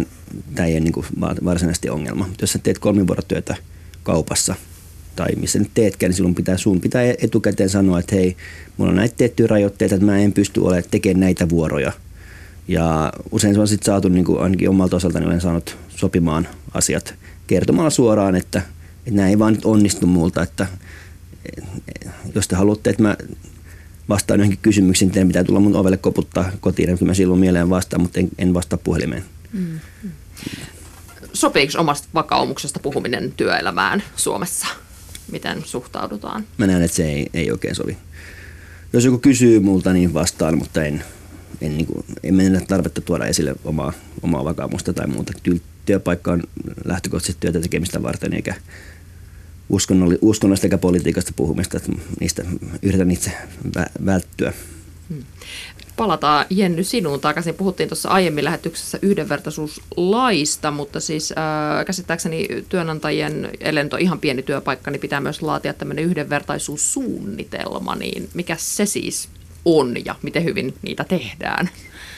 8.4 0.00 0.06
tämä 0.54 0.66
ei 0.66 0.74
ole 0.74 0.80
niin 0.80 0.92
kuin 0.92 1.06
varsinaisesti 1.44 1.90
ongelma. 1.90 2.28
Jos 2.40 2.52
sä 2.52 2.58
teet 2.58 2.78
kolmivuorotyötä 2.78 3.56
kaupassa– 4.02 4.54
tai 5.16 5.28
missä 5.36 5.58
nyt 5.58 5.70
teetkään, 5.74 6.10
niin 6.10 6.16
silloin 6.16 6.34
pitää, 6.34 6.56
sun 6.56 6.80
pitää 6.80 7.02
etukäteen 7.22 7.68
sanoa, 7.68 7.98
että 7.98 8.14
hei, 8.14 8.36
mulla 8.76 8.90
on 8.90 8.96
näitä 8.96 9.14
tiettyjä 9.16 9.46
rajoitteita, 9.46 9.94
että 9.94 10.06
mä 10.06 10.18
en 10.18 10.32
pysty 10.32 10.60
olemaan 10.60 10.90
tekemään 10.90 11.20
näitä 11.20 11.48
vuoroja. 11.48 11.92
Ja 12.68 13.12
usein 13.30 13.54
se 13.54 13.60
on 13.60 13.68
sitten 13.68 13.86
saatu, 13.86 14.08
niin 14.08 14.24
kuin 14.24 14.40
ainakin 14.40 14.68
omalta 14.68 14.96
osaltani 14.96 15.26
olen 15.26 15.40
saanut 15.40 15.76
sopimaan 15.88 16.48
asiat 16.74 17.14
kertomalla 17.46 17.90
suoraan, 17.90 18.34
että, 18.34 18.58
että 18.98 19.10
nämä 19.10 19.28
ei 19.28 19.38
vaan 19.38 19.52
nyt 19.52 19.64
onnistu 19.64 20.06
multa, 20.06 20.42
että 20.42 20.66
jos 22.34 22.48
te 22.48 22.56
haluatte, 22.56 22.90
että 22.90 23.02
mä 23.02 23.16
vastaan 24.08 24.40
johonkin 24.40 24.58
kysymyksiin, 24.62 25.10
teidän 25.10 25.28
pitää 25.28 25.44
tulla 25.44 25.60
mun 25.60 25.76
ovelle 25.76 25.96
koputtaa 25.96 26.50
kotiin, 26.60 26.90
että 26.90 27.04
mä 27.04 27.14
silloin 27.14 27.40
mieleen 27.40 27.70
vastaan, 27.70 28.02
mutta 28.02 28.20
en, 28.20 28.28
en 28.38 28.54
vastaa 28.54 28.78
puhelimeen. 28.84 29.24
Mm. 29.52 29.80
Sopiiko 31.32 31.72
omasta 31.78 32.08
vakaumuksesta 32.14 32.80
puhuminen 32.80 33.32
työelämään 33.36 34.02
Suomessa? 34.16 34.66
Miten 35.30 35.62
suhtaudutaan? 35.64 36.44
Mä 36.58 36.66
näen, 36.66 36.82
että 36.82 36.96
se 36.96 37.04
ei, 37.04 37.26
ei 37.34 37.52
oikein 37.52 37.74
sovi. 37.74 37.96
Jos 38.92 39.04
joku 39.04 39.18
kysyy 39.18 39.60
multa, 39.60 39.92
niin 39.92 40.14
vastaan, 40.14 40.58
mutta 40.58 40.84
en, 40.84 41.04
en, 41.60 41.76
niin 41.76 41.86
kuin, 41.86 42.04
en 42.22 42.34
mennä 42.34 42.60
tarvetta 42.60 43.00
tuoda 43.00 43.26
esille 43.26 43.54
omaa, 43.64 43.92
omaa 44.22 44.44
vakaumusta 44.44 44.92
tai 44.92 45.06
muuta. 45.06 45.32
Työpaikka 45.86 46.32
on 46.32 46.42
lähtökohtaisesti 46.84 47.40
työtä 47.40 47.60
tekemistä 47.60 48.02
varten, 48.02 48.34
eikä 48.34 48.54
uskonnollista 50.20 50.66
eikä 50.66 50.78
politiikasta 50.78 51.32
puhumista, 51.36 51.76
että 51.76 51.92
niistä 52.20 52.42
yritän 52.82 53.10
itse 53.10 53.32
välttyä. 54.06 54.52
Palataan 55.96 56.46
Jenny 56.50 56.84
sinuun 56.84 57.20
takaisin. 57.20 57.54
Puhuttiin 57.54 57.88
tuossa 57.88 58.08
aiemmin 58.08 58.44
lähetyksessä 58.44 58.98
yhdenvertaisuuslaista, 59.02 60.70
mutta 60.70 61.00
siis 61.00 61.32
äh, 61.32 61.86
käsittääkseni 61.86 62.48
työnantajien, 62.68 63.50
ellen 63.60 63.90
ihan 63.98 64.18
pieni 64.18 64.42
työpaikka, 64.42 64.90
niin 64.90 65.00
pitää 65.00 65.20
myös 65.20 65.42
laatia 65.42 65.74
tämmöinen 65.74 66.04
yhdenvertaisuussuunnitelma, 66.04 67.94
niin 67.94 68.28
mikä 68.34 68.56
se 68.58 68.86
siis 68.86 69.28
on 69.64 70.04
ja 70.04 70.14
miten 70.22 70.44
hyvin 70.44 70.74
niitä 70.82 71.04
tehdään? 71.04 71.70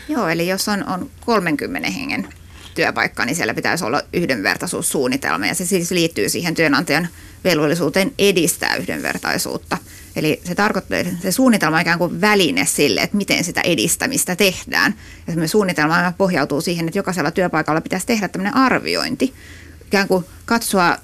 Joo, 0.09 0.29
eli 0.29 0.49
jos 0.49 0.69
on, 0.69 0.89
on 0.89 1.11
30 1.27 1.91
hengen 1.91 2.29
työpaikka, 2.75 3.25
niin 3.25 3.37
siellä 3.37 3.55
pitäisi 3.55 3.85
olla 3.85 4.03
yhdenvertaisuussuunnitelma 4.13 5.47
ja 5.47 5.55
se 5.55 5.67
siis 5.67 5.91
liittyy 5.91 6.29
siihen 6.29 6.55
työnantajan 6.55 7.09
velvollisuuteen 7.45 8.13
edistää 8.19 8.77
yhdenvertaisuutta– 8.77 9.79
Eli 10.17 10.41
se 10.45 10.55
tarkoittaa, 10.55 10.99
että 10.99 11.15
se 11.23 11.33
suunnitelma 11.33 11.77
on 11.77 11.83
ikään 11.83 11.99
kuin 11.99 12.21
väline 12.21 12.67
sille, 12.67 13.01
että 13.01 13.17
miten 13.17 13.45
sitä 13.45 13.61
edistämistä 13.61 14.37
tehdään. 14.37 14.95
Ja 15.27 15.35
se 15.35 15.49
suunnitelma 15.49 16.13
pohjautuu 16.19 16.61
siihen, 16.61 16.87
että 16.87 16.99
jokaisella 16.99 17.31
työpaikalla 17.31 17.81
pitäisi 17.81 18.07
tehdä 18.07 18.29
tämmöinen 18.29 18.55
arviointi, 18.55 19.35
ikään 19.87 20.09
kuin 20.09 20.25
katsoa 20.45 20.97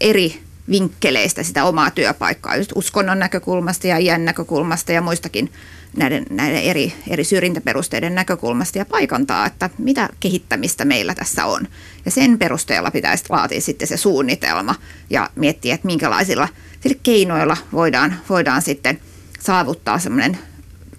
eri 0.00 0.42
vinkkeleistä 0.70 1.42
sitä 1.42 1.64
omaa 1.64 1.90
työpaikkaa, 1.90 2.56
just 2.56 2.72
uskonnon 2.74 3.18
näkökulmasta 3.18 3.86
ja 3.86 3.98
iän 3.98 4.24
näkökulmasta 4.24 4.92
ja 4.92 5.00
muistakin 5.00 5.52
näiden, 5.96 6.26
näiden 6.30 6.62
eri, 6.62 6.92
eri 7.08 7.24
syrjintäperusteiden 7.24 8.14
näkökulmasta 8.14 8.78
ja 8.78 8.84
paikantaa, 8.84 9.46
että 9.46 9.70
mitä 9.78 10.08
kehittämistä 10.20 10.84
meillä 10.84 11.14
tässä 11.14 11.46
on. 11.46 11.68
Ja 12.04 12.10
sen 12.10 12.38
perusteella 12.38 12.90
pitäisi 12.90 13.24
laatia 13.28 13.60
sitten 13.60 13.88
se 13.88 13.96
suunnitelma 13.96 14.74
ja 15.10 15.30
miettiä, 15.36 15.74
että 15.74 15.86
minkälaisilla– 15.86 16.48
keinoilla 17.02 17.56
voidaan, 17.72 18.14
voidaan 18.28 18.62
sitten 18.62 19.00
saavuttaa 19.40 19.98
semmoinen 19.98 20.38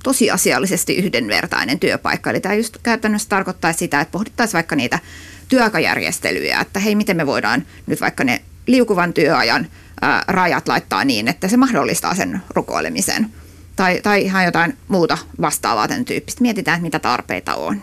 tosiasiallisesti 0.04 0.96
yhdenvertainen 0.96 1.80
työpaikka. 1.80 2.30
Eli 2.30 2.40
tämä 2.40 2.56
just 2.56 2.78
käytännössä 2.84 3.30
tarkoittaa 3.30 3.74
sitä, 3.74 4.02
että 4.02 4.12
pohdittaisiin 4.12 4.54
vaikka 4.54 4.76
niitä 4.76 5.00
työaikajärjestelyjä, 5.48 6.60
että 6.60 6.80
hei, 6.80 6.96
miten 6.96 7.18
me 7.18 7.26
voidaan 7.26 7.66
nyt 7.88 8.02
vaikka 8.02 8.24
ne 8.24 8.42
liukuvan 8.68 9.14
työajan 9.14 9.68
ää, 10.02 10.24
rajat 10.28 10.68
laittaa 10.68 11.06
niin, 11.06 11.28
että 11.28 11.48
se 11.48 11.58
mahdollistaa 11.58 12.16
sen 12.16 12.42
rukoilemisen. 12.50 13.28
Tai, 13.76 14.00
tai 14.04 14.22
ihan 14.22 14.46
jotain 14.46 14.78
muuta 14.88 15.18
vastaavaa 15.42 15.88
tämän 15.88 16.06
tyyppistä. 16.06 16.42
Mietitään, 16.42 16.76
että 16.76 16.84
mitä 16.84 17.00
tarpeita 17.00 17.56
on. 17.56 17.82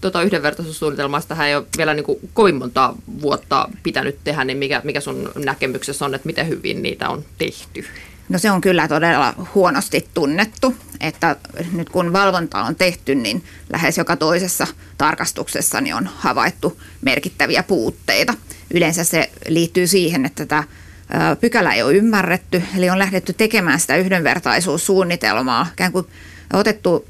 tota 0.00 0.22
yhdenvertaisuussuunnitelmaa, 0.22 1.20
sitä 1.20 1.46
ei 1.46 1.56
ole 1.56 1.66
vielä 1.76 1.94
niin 1.94 2.04
kuin 2.04 2.18
kovin 2.32 2.54
monta 2.54 2.94
vuotta 3.22 3.68
pitänyt 3.82 4.18
tehdä, 4.24 4.44
niin 4.44 4.58
mikä, 4.58 4.80
mikä 4.84 5.00
sun 5.00 5.30
näkemyksessä 5.36 6.04
on, 6.04 6.14
että 6.14 6.26
miten 6.26 6.48
hyvin 6.48 6.82
niitä 6.82 7.08
on 7.08 7.24
tehty? 7.38 7.84
No 8.28 8.38
se 8.38 8.50
on 8.50 8.60
kyllä 8.60 8.88
todella 8.88 9.34
huonosti 9.54 10.08
tunnettu, 10.14 10.74
että 11.00 11.36
nyt 11.72 11.90
kun 11.90 12.12
valvonta 12.12 12.62
on 12.62 12.76
tehty, 12.76 13.14
niin 13.14 13.44
lähes 13.72 13.98
joka 13.98 14.16
toisessa 14.16 14.66
tarkastuksessa 14.98 15.80
niin 15.80 15.94
on 15.94 16.10
havaittu 16.16 16.80
merkittäviä 17.00 17.62
puutteita. 17.62 18.34
Yleensä 18.74 19.04
se 19.04 19.30
liittyy 19.48 19.86
siihen, 19.86 20.26
että 20.26 20.46
tätä 20.46 20.64
pykälä 21.40 21.72
ei 21.72 21.82
ole 21.82 21.94
ymmärretty, 21.94 22.62
eli 22.76 22.90
on 22.90 22.98
lähdetty 22.98 23.32
tekemään 23.32 23.80
sitä 23.80 23.96
yhdenvertaisuussuunnitelmaa, 23.96 25.66
ikään 25.72 25.92
kuin 25.92 26.06
otettu 26.52 27.08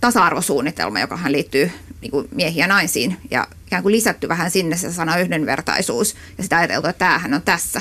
tasa-arvosuunnitelma, 0.00 1.00
joka 1.00 1.18
liittyy 1.26 1.70
niin 2.00 2.10
kuin 2.10 2.28
miehiin 2.34 2.60
ja 2.60 2.66
naisiin, 2.66 3.16
ja 3.30 3.46
ikään 3.66 3.82
kuin 3.82 3.92
lisätty 3.92 4.28
vähän 4.28 4.50
sinne 4.50 4.76
se 4.76 4.92
sana 4.92 5.18
yhdenvertaisuus, 5.18 6.16
ja 6.38 6.42
sitä 6.42 6.58
ajateltu, 6.58 6.88
että 6.88 6.98
tämähän 6.98 7.34
on 7.34 7.42
tässä. 7.42 7.80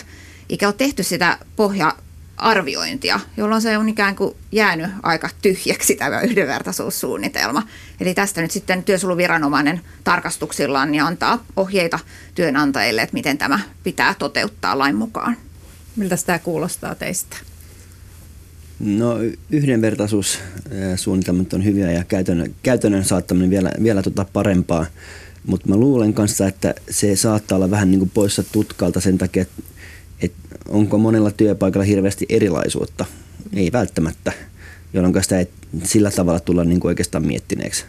Eikä 0.49 0.67
ole 0.67 0.75
tehty 0.77 1.03
sitä 1.03 1.37
pohja 1.55 1.95
arviointia, 2.37 3.19
jolloin 3.37 3.61
se 3.61 3.77
on 3.77 3.89
ikään 3.89 4.15
kuin 4.15 4.35
jäänyt 4.51 4.91
aika 5.03 5.29
tyhjäksi 5.41 5.95
tämä 5.95 6.21
yhdenvertaisuussuunnitelma. 6.21 7.67
Eli 7.99 8.13
tästä 8.13 8.41
nyt 8.41 8.51
sitten 8.51 8.83
työsuojeluviranomainen 8.83 9.81
tarkastuksillaan 10.03 10.91
niin 10.91 11.03
antaa 11.03 11.45
ohjeita 11.55 11.99
työnantajille, 12.35 13.01
että 13.01 13.13
miten 13.13 13.37
tämä 13.37 13.59
pitää 13.83 14.13
toteuttaa 14.13 14.77
lain 14.77 14.95
mukaan. 14.95 15.37
Miltä 15.95 16.17
tämä 16.25 16.39
kuulostaa 16.39 16.95
teistä? 16.95 17.37
No 18.79 19.15
yhdenvertaisuussuunnitelmat 19.51 21.53
on 21.53 21.65
hyviä 21.65 21.91
ja 21.91 22.03
käytännön, 22.03 22.55
käytännön 22.63 23.05
saattaminen 23.05 23.49
vielä, 23.49 23.71
vielä 23.83 24.01
tota 24.01 24.25
parempaa. 24.33 24.85
Mutta 25.45 25.69
mä 25.69 25.75
luulen 25.75 26.13
kanssa, 26.13 26.47
että 26.47 26.73
se 26.89 27.15
saattaa 27.15 27.55
olla 27.55 27.71
vähän 27.71 27.91
niin 27.91 27.99
kuin 27.99 28.11
poissa 28.13 28.43
tutkalta 28.43 29.01
sen 29.01 29.17
takia, 29.17 29.41
että 29.41 29.53
et 29.59 29.65
onko 30.69 30.97
monella 30.97 31.31
työpaikalla 31.31 31.85
hirveästi 31.85 32.25
erilaisuutta. 32.29 33.05
Ei 33.53 33.71
välttämättä, 33.71 34.31
jolloin 34.93 35.23
sitä 35.23 35.39
ei 35.39 35.47
sillä 35.83 36.11
tavalla 36.11 36.39
tulla 36.39 36.63
niin 36.63 36.79
kuin 36.79 36.89
oikeastaan 36.89 37.27
miettineeksi. 37.27 37.85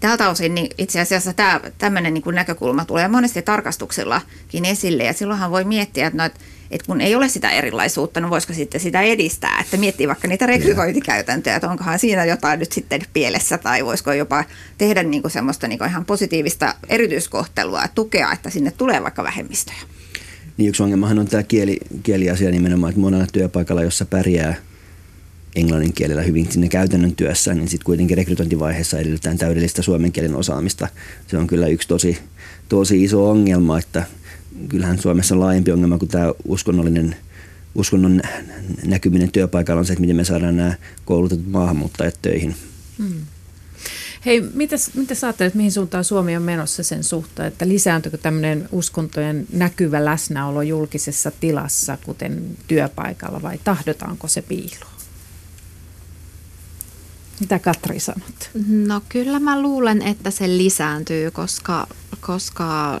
Tältä 0.00 0.30
osin 0.30 0.54
niin 0.54 0.70
itse 0.78 1.00
asiassa 1.00 1.32
tämä, 1.32 1.60
tämmöinen 1.78 2.14
niin 2.14 2.22
näkökulma 2.32 2.84
tulee 2.84 3.08
monesti 3.08 3.42
tarkastuksillakin 3.42 4.64
esille 4.64 5.04
ja 5.04 5.12
silloinhan 5.12 5.50
voi 5.50 5.64
miettiä, 5.64 6.06
että, 6.06 6.16
no, 6.16 6.24
että, 6.24 6.40
että 6.70 6.86
kun 6.86 7.00
ei 7.00 7.14
ole 7.14 7.28
sitä 7.28 7.50
erilaisuutta, 7.50 8.20
no 8.20 8.30
voisiko 8.30 8.52
sitten 8.52 8.80
sitä 8.80 9.00
edistää, 9.00 9.60
että 9.60 9.76
miettii 9.76 10.08
vaikka 10.08 10.28
niitä 10.28 10.46
rekrytointikäytäntöjä, 10.46 11.56
että 11.56 11.70
onkohan 11.70 11.98
siinä 11.98 12.24
jotain 12.24 12.58
nyt 12.58 12.72
sitten 12.72 13.00
pielessä 13.12 13.58
tai 13.58 13.84
voisiko 13.84 14.12
jopa 14.12 14.44
tehdä 14.78 15.02
niin 15.02 15.22
kuin 15.22 15.32
semmoista 15.32 15.68
niin 15.68 15.78
kuin 15.78 15.90
ihan 15.90 16.04
positiivista 16.04 16.74
erityiskohtelua 16.88 17.82
ja 17.82 17.88
tukea, 17.94 18.32
että 18.32 18.50
sinne 18.50 18.70
tulee 18.70 19.02
vaikka 19.02 19.22
vähemmistöjä. 19.22 19.78
Niin 20.56 20.68
yksi 20.68 20.82
ongelmahan 20.82 21.18
on 21.18 21.26
tämä 21.26 21.42
kieli, 21.42 21.78
kieliasia 22.02 22.50
nimenomaan, 22.50 22.90
että 22.90 23.00
monella 23.00 23.26
työpaikalla, 23.32 23.82
jossa 23.82 24.04
pärjää– 24.04 24.54
englannin 25.56 25.92
kielellä 25.92 26.22
hyvin 26.22 26.52
sinne 26.52 26.68
käytännön 26.68 27.16
työssä, 27.16 27.54
niin 27.54 27.68
sitten 27.68 27.84
kuitenkin 27.84 28.16
rekrytointivaiheessa 28.16 28.98
edellytetään 28.98 29.38
täydellistä 29.38 29.82
suomen 29.82 30.12
kielen 30.12 30.36
osaamista. 30.36 30.88
Se 31.26 31.38
on 31.38 31.46
kyllä 31.46 31.66
yksi 31.66 31.88
tosi, 31.88 32.18
tosi 32.68 33.04
iso 33.04 33.30
ongelma, 33.30 33.78
että 33.78 34.04
kyllähän 34.68 34.98
Suomessa 34.98 35.34
on 35.34 35.40
laajempi 35.40 35.72
ongelma 35.72 35.98
kuin 35.98 36.08
tämä 36.08 36.32
uskonnollinen 36.44 37.16
uskonnon 37.74 38.20
näkyminen 38.86 39.32
työpaikalla 39.32 39.78
on 39.78 39.86
se, 39.86 39.92
että 39.92 40.00
miten 40.00 40.16
me 40.16 40.24
saadaan 40.24 40.56
nämä 40.56 40.74
koulutetut 41.04 41.50
maahanmuuttajat 41.50 42.18
töihin. 42.22 42.54
Hmm. 42.98 43.20
Hei, 44.26 44.40
mitä, 44.54 44.76
sä 45.14 45.26
ajattelet, 45.26 45.54
mihin 45.54 45.72
suuntaan 45.72 46.04
Suomi 46.04 46.36
on 46.36 46.42
menossa 46.42 46.82
sen 46.82 47.04
suhteen, 47.04 47.48
että 47.48 47.68
lisääntyykö 47.68 48.18
tämmöinen 48.18 48.68
uskontojen 48.72 49.46
näkyvä 49.52 50.04
läsnäolo 50.04 50.62
julkisessa 50.62 51.30
tilassa, 51.40 51.98
kuten 52.04 52.56
työpaikalla, 52.66 53.42
vai 53.42 53.58
tahdotaanko 53.64 54.28
se 54.28 54.42
piiloon? 54.42 54.92
Mitä 57.40 57.58
Katri 57.58 58.00
sanot? 58.00 58.50
No 58.68 59.02
kyllä 59.08 59.38
mä 59.38 59.62
luulen, 59.62 60.02
että 60.02 60.30
se 60.30 60.48
lisääntyy, 60.48 61.30
koska, 61.30 61.86
koska 62.20 63.00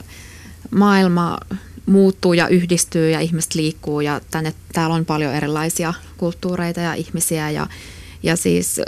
maailma 0.70 1.38
muuttuu 1.86 2.32
ja 2.32 2.48
yhdistyy 2.48 3.10
ja 3.10 3.20
ihmiset 3.20 3.54
liikkuu 3.54 4.00
ja 4.00 4.20
tänne, 4.30 4.54
täällä 4.72 4.94
on 4.94 5.04
paljon 5.04 5.34
erilaisia 5.34 5.94
kulttuureita 6.16 6.80
ja 6.80 6.94
ihmisiä 6.94 7.50
ja, 7.50 7.66
ja 8.22 8.36
siis 8.36 8.80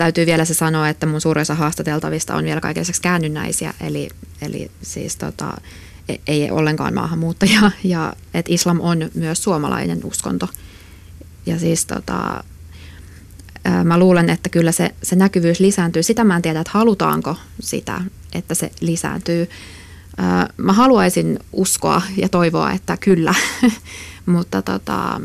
täytyy 0.00 0.26
vielä 0.26 0.44
se 0.44 0.54
sanoa, 0.54 0.88
että 0.88 1.06
mun 1.06 1.20
suurin 1.20 1.42
osa 1.42 1.54
haastateltavista 1.54 2.34
on 2.34 2.44
vielä 2.44 2.60
kaiken 2.60 2.84
käännynnäisiä, 3.02 3.74
eli, 3.80 4.08
eli 4.42 4.70
siis 4.82 5.16
tota, 5.16 5.56
e, 6.08 6.14
ei 6.26 6.50
ollenkaan 6.50 6.94
maahanmuuttajia 6.94 7.70
ja 7.84 8.12
että 8.34 8.52
islam 8.52 8.80
on 8.80 9.10
myös 9.14 9.42
suomalainen 9.42 10.00
uskonto. 10.04 10.48
Ja 11.46 11.58
siis 11.58 11.86
tota, 11.86 12.44
mä 13.84 13.98
luulen, 13.98 14.30
että 14.30 14.48
kyllä 14.48 14.72
se, 14.72 14.94
se 15.02 15.16
näkyvyys 15.16 15.60
lisääntyy. 15.60 16.02
Sitä 16.02 16.24
mä 16.24 16.36
en 16.36 16.42
tiedä, 16.42 16.60
että 16.60 16.70
halutaanko 16.74 17.36
sitä, 17.60 18.00
että 18.32 18.54
se 18.54 18.70
lisääntyy. 18.80 19.48
Mä 20.56 20.72
haluaisin 20.72 21.38
uskoa 21.52 22.02
ja 22.16 22.28
toivoa, 22.28 22.72
että 22.72 22.96
kyllä, 22.96 23.34
mutta 24.26 24.62
tota, 24.62 25.20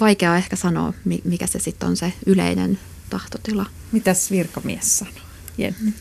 vaikea 0.00 0.36
ehkä 0.36 0.56
sanoa, 0.56 0.92
mikä 1.24 1.46
se 1.46 1.58
sitten 1.58 1.88
on 1.88 1.96
se 1.96 2.12
yleinen 2.26 2.78
tahtotila. 3.10 3.66
Mitäs 3.92 4.30
virkamies 4.30 4.98
sanoo? 4.98 5.14
Jenni. 5.58 5.94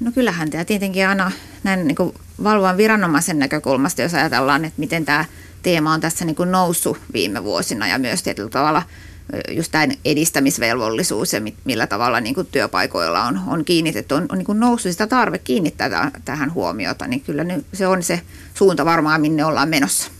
No 0.00 0.12
kyllähän 0.12 0.50
tämä 0.50 0.64
tietenkin 0.64 1.08
aina 1.08 1.32
näin 1.64 1.86
niin 1.86 1.96
valvovan 2.42 2.76
viranomaisen 2.76 3.38
näkökulmasta, 3.38 4.02
jos 4.02 4.14
ajatellaan, 4.14 4.64
että 4.64 4.80
miten 4.80 5.04
tämä 5.04 5.24
teema 5.62 5.92
on 5.92 6.00
tässä 6.00 6.24
niin 6.24 6.36
kuin 6.36 6.50
noussut 6.52 6.98
viime 7.12 7.44
vuosina 7.44 7.88
ja 7.88 7.98
myös 7.98 8.22
tietyllä 8.22 8.50
tavalla 8.50 8.82
just 9.50 9.72
tämä 9.72 9.86
edistämisvelvollisuus 10.04 11.32
ja 11.32 11.40
millä 11.64 11.86
tavalla 11.86 12.20
niin 12.20 12.34
kuin 12.34 12.46
työpaikoilla 12.46 13.24
on, 13.24 13.40
on 13.46 13.64
kiinnitetty, 13.64 14.14
on, 14.14 14.26
on 14.28 14.38
niin 14.38 14.46
kuin 14.46 14.60
noussut 14.60 14.92
sitä 14.92 15.06
tarve 15.06 15.38
kiinnittää 15.38 16.10
tähän 16.24 16.54
huomiota, 16.54 17.06
niin 17.06 17.20
kyllä 17.20 17.44
nyt 17.44 17.66
se 17.72 17.86
on 17.86 18.02
se 18.02 18.20
suunta 18.54 18.84
varmaan, 18.84 19.20
minne 19.20 19.44
ollaan 19.44 19.68
menossa. 19.68 20.10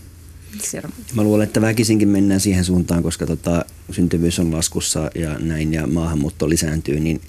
Mä 1.13 1.23
luulen, 1.23 1.47
että 1.47 1.61
väkisinkin 1.61 2.09
mennään 2.09 2.39
siihen 2.39 2.65
suuntaan, 2.65 3.03
koska 3.03 3.25
tota, 3.25 3.65
syntyvyys 3.91 4.39
on 4.39 4.51
laskussa 4.51 5.11
ja 5.15 5.39
näin 5.39 5.73
ja 5.73 5.87
maahanmuutto 5.87 6.49
lisääntyy, 6.49 6.99
niin 6.99 7.21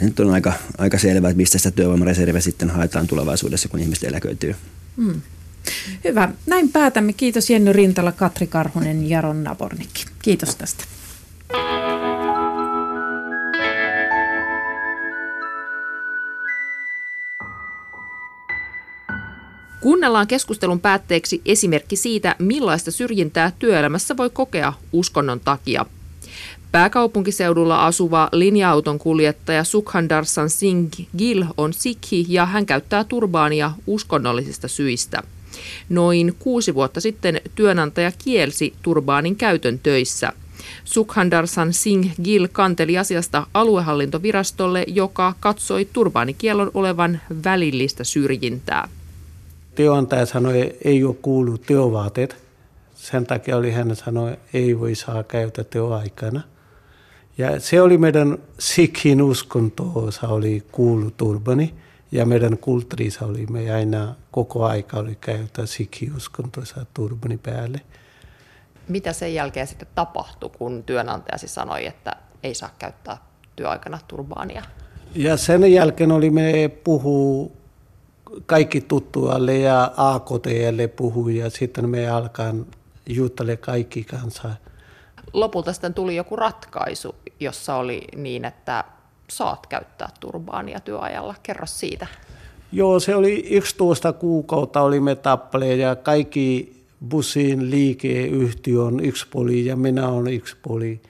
nyt 0.00 0.20
on 0.20 0.30
aika, 0.30 0.52
aika 0.78 0.98
selvää, 0.98 1.30
että 1.30 1.36
mistä 1.36 1.58
sitä 1.58 1.70
työvoimareserviä 1.70 2.40
sitten 2.40 2.70
haetaan 2.70 3.06
tulevaisuudessa, 3.06 3.68
kun 3.68 3.80
ihmiset 3.80 4.04
eläköityy. 4.04 4.54
Mm. 4.96 5.20
Hyvä. 6.04 6.32
Näin 6.46 6.68
päätämme. 6.68 7.12
Kiitos 7.12 7.50
Jenny 7.50 7.72
Rintala, 7.72 8.12
Katri 8.12 8.46
Karhunen, 8.46 9.10
Jaron 9.10 9.44
Nabornikki. 9.44 10.04
Kiitos 10.22 10.56
tästä. 10.56 10.84
Kuunnellaan 19.86 20.26
keskustelun 20.26 20.80
päätteeksi 20.80 21.42
esimerkki 21.44 21.96
siitä, 21.96 22.36
millaista 22.38 22.90
syrjintää 22.90 23.52
työelämässä 23.58 24.16
voi 24.16 24.30
kokea 24.30 24.72
uskonnon 24.92 25.40
takia. 25.40 25.86
Pääkaupunkiseudulla 26.72 27.86
asuva 27.86 28.28
linja-auton 28.32 28.98
kuljettaja 28.98 29.64
Sukhandarsan 29.64 30.50
Singh 30.50 31.00
Gill 31.18 31.44
on 31.56 31.72
sikhi 31.72 32.26
ja 32.28 32.46
hän 32.46 32.66
käyttää 32.66 33.04
turbaania 33.04 33.72
uskonnollisista 33.86 34.68
syistä. 34.68 35.22
Noin 35.88 36.36
kuusi 36.38 36.74
vuotta 36.74 37.00
sitten 37.00 37.40
työnantaja 37.54 38.12
kielsi 38.24 38.74
turbaanin 38.82 39.36
käytön 39.36 39.78
töissä. 39.78 40.32
Sukhandarsan 40.84 41.72
Singh 41.72 42.08
Gill 42.24 42.46
kanteli 42.52 42.98
asiasta 42.98 43.46
aluehallintovirastolle, 43.54 44.84
joka 44.86 45.34
katsoi 45.40 45.88
turbaanikielon 45.92 46.70
olevan 46.74 47.20
välillistä 47.44 48.04
syrjintää. 48.04 48.88
Työnantaja 49.76 50.26
sanoi, 50.26 50.76
ei 50.84 51.04
ole 51.04 51.14
kuullut 51.22 51.62
työvaateet. 51.62 52.36
Sen 52.94 53.26
takia 53.26 53.56
oli 53.56 53.70
hän 53.70 53.96
sanoi, 53.96 54.36
ei 54.52 54.80
voi 54.80 54.94
saa 54.94 55.22
käyttää 55.22 55.64
työaikana. 55.64 56.40
Ja 57.38 57.60
se 57.60 57.82
oli 57.82 57.98
meidän 57.98 58.38
Sikhin 58.58 59.22
uskontoosa 59.22 60.28
oli 60.28 60.62
kuulu 60.72 61.10
turbani. 61.10 61.74
Ja 62.12 62.26
meidän 62.26 62.58
kulttuurissa 62.58 63.26
oli, 63.26 63.46
me 63.46 63.70
aina 63.74 64.14
koko 64.30 64.64
aika 64.64 64.98
oli 64.98 65.14
käyttää 65.20 65.66
Sikhi-uskontoisa 65.66 66.86
turbani 66.94 67.38
päälle. 67.38 67.80
Mitä 68.88 69.12
sen 69.12 69.34
jälkeen 69.34 69.66
sitten 69.66 69.88
tapahtui, 69.94 70.50
kun 70.58 70.82
työnantajasi 70.82 71.48
sanoi, 71.48 71.86
että 71.86 72.12
ei 72.42 72.54
saa 72.54 72.70
käyttää 72.78 73.18
työaikana 73.56 73.98
turbaania? 74.08 74.62
Ja 75.14 75.36
sen 75.36 75.72
jälkeen 75.72 76.12
oli 76.12 76.30
me 76.30 76.70
puhuu 76.84 77.55
kaikki 78.46 78.80
tuttualle 78.80 79.58
ja 79.58 79.92
AKTlle 79.96 80.88
puhui 80.88 81.36
ja 81.36 81.50
sitten 81.50 81.88
me 81.88 82.08
alkaa 82.08 82.54
juttele 83.06 83.56
kaikki 83.56 84.04
kanssa. 84.04 84.50
Lopulta 85.32 85.72
sitten 85.72 85.94
tuli 85.94 86.16
joku 86.16 86.36
ratkaisu, 86.36 87.14
jossa 87.40 87.74
oli 87.74 88.02
niin, 88.16 88.44
että 88.44 88.84
saat 89.30 89.66
käyttää 89.66 90.08
turbaania 90.20 90.80
työajalla? 90.80 91.34
Kerro 91.42 91.66
siitä. 91.66 92.06
Joo, 92.72 93.00
se 93.00 93.14
oli 93.14 93.46
11 93.50 94.12
kuukautta 94.12 94.80
olimme 94.80 95.14
tappeleen 95.14 95.78
ja 95.78 95.96
kaikki 95.96 96.76
bussin 97.08 97.70
liikeyhtiö 97.70 98.82
on 98.82 99.04
yksi 99.04 99.26
poli 99.30 99.66
ja 99.66 99.76
minä 99.76 100.08
olen 100.08 100.32
yksi 100.32 100.56
poli. 100.62 101.00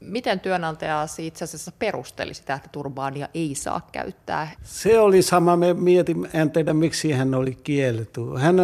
Miten 0.00 0.40
työnantaja 0.40 1.06
itse 1.18 1.44
asiassa 1.44 1.72
perusteli 1.78 2.34
sitä, 2.34 2.54
että 2.54 2.68
turbaania 2.72 3.28
ei 3.34 3.54
saa 3.54 3.88
käyttää? 3.92 4.50
Se 4.62 4.98
oli 4.98 5.22
sama, 5.22 5.56
me 5.56 5.74
mietimme, 5.74 6.28
en 6.34 6.50
tiedä 6.50 6.74
miksi 6.74 7.12
hän 7.12 7.34
oli 7.34 7.54
kielletty. 7.54 8.20
Hän 8.38 8.56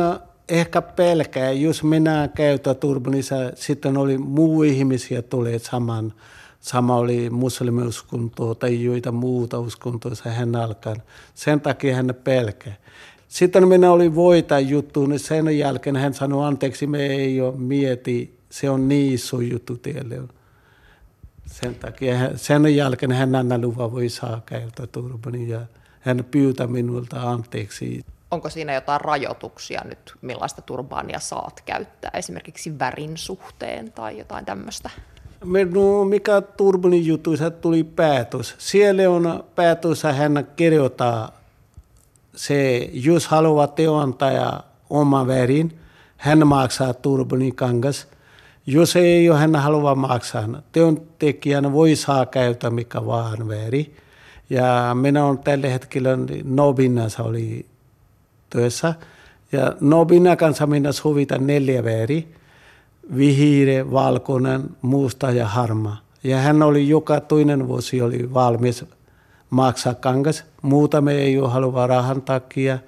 ehkä 0.49 0.83
pelkää, 0.83 1.53
jos 1.53 1.83
minä 1.83 2.29
käytän 2.35 2.77
turbanissa, 2.77 3.35
sitten 3.55 3.97
oli 3.97 4.19
muu 4.19 4.63
ihmisiä 4.63 5.23
tulee 5.23 5.59
saman 5.59 6.13
Sama 6.61 6.97
oli 6.97 7.31
muslimiuskuntoa 7.31 8.55
tai 8.55 8.85
joita 8.85 9.13
muuta 9.13 9.59
uskontoa 9.59 10.13
hän 10.25 10.57
alkaa. 10.57 10.97
Sen 11.35 11.61
takia 11.61 11.97
hän 11.97 12.15
pelkää. 12.25 12.77
Sitten 13.29 13.69
minä 13.69 13.93
olin 13.93 14.15
voita 14.15 14.61
juttu, 14.61 15.07
niin 15.07 15.19
sen 15.19 15.59
jälkeen 15.59 15.97
hän 15.97 16.15
sanoi, 16.15 16.47
anteeksi, 16.47 16.87
me 16.87 17.07
ei 17.07 17.41
ole 17.41 17.57
mieti, 17.57 18.39
se 18.51 18.71
on 18.71 18.89
niin 18.89 19.15
iso 19.15 19.41
juttu 19.41 19.77
teille. 19.77 20.21
Sen 21.63 21.75
takia 21.75 22.15
sen 22.37 22.77
jälkeen 22.77 23.13
hän 23.13 23.35
anna 23.35 23.59
luvan 23.59 23.93
voi 23.93 24.09
saa 24.09 24.43
käyttää 24.47 24.87
turbani 24.87 25.49
ja 25.49 25.61
hän 26.01 26.25
pyytää 26.31 26.67
minulta 26.67 27.31
anteeksi. 27.31 28.05
Onko 28.31 28.51
siinä 28.51 28.75
jotain 28.75 29.01
rajoituksia 29.01 29.83
nyt, 29.85 30.15
millaista 30.23 30.63
turbaania 30.63 31.21
saat 31.21 31.61
käyttää, 31.61 32.11
esimerkiksi 32.15 32.79
värin 32.79 33.17
suhteen 33.17 33.93
tai 33.93 34.19
jotain 34.19 34.45
tämmöistä? 34.45 34.91
No, 35.71 36.05
mikä 36.05 36.41
Turbonin 36.41 37.07
jutuissa 37.07 37.51
tuli 37.51 37.85
päätös. 37.85 38.55
Siellä 38.59 39.11
on 39.11 39.45
päätös, 39.55 40.03
hän 40.03 40.49
kirjoittaa 40.57 41.33
se, 42.35 42.91
jos 42.93 43.27
haluaa 43.27 43.67
teontaja 43.67 44.61
oma 44.91 45.27
värin, 45.27 45.79
hän 46.17 46.47
maksaa 46.47 46.95
Turbonin 46.95 47.55
kangas. 47.55 48.09
Jos 48.67 48.97
ei 48.97 49.31
ole, 49.31 49.39
hän 49.39 49.57
haluaa 49.57 49.95
maksaa. 49.95 50.49
Teontekijänä 50.73 51.73
voi 51.73 51.97
saa 51.97 52.27
käyttää 52.27 52.71
mikä 52.71 53.07
vaan 53.07 53.49
väri. 53.49 53.97
Ja 54.51 54.97
minä 55.01 55.25
olen 55.25 55.39
tällä 55.39 55.69
hetkellä 55.69 56.11
Nobinnassa 56.45 57.23
oli 57.23 57.67
työssä. 58.51 58.95
Ja 59.53 59.73
Nobinna 59.81 60.37
kanssa 60.37 60.67
minä 60.67 60.93
sovitan 60.93 61.47
neljä 61.47 61.85
väriä 61.85 62.23
vihire, 63.17 63.91
valkoinen, 63.91 64.63
musta 64.83 65.31
ja 65.31 65.47
harma. 65.47 65.97
Ja 66.25 66.37
hän 66.37 66.63
oli 66.63 66.89
joka 66.89 67.21
toinen 67.21 67.69
vuosi 67.69 68.03
oli 68.03 68.35
valmis 68.35 68.85
maksaa 69.51 69.95
kangas. 69.95 70.45
Muuta 70.63 71.01
me 71.01 71.15
ei 71.15 71.39
ole 71.39 71.49
halua 71.49 71.87
rahan 71.87 72.23
takia, 72.23 72.79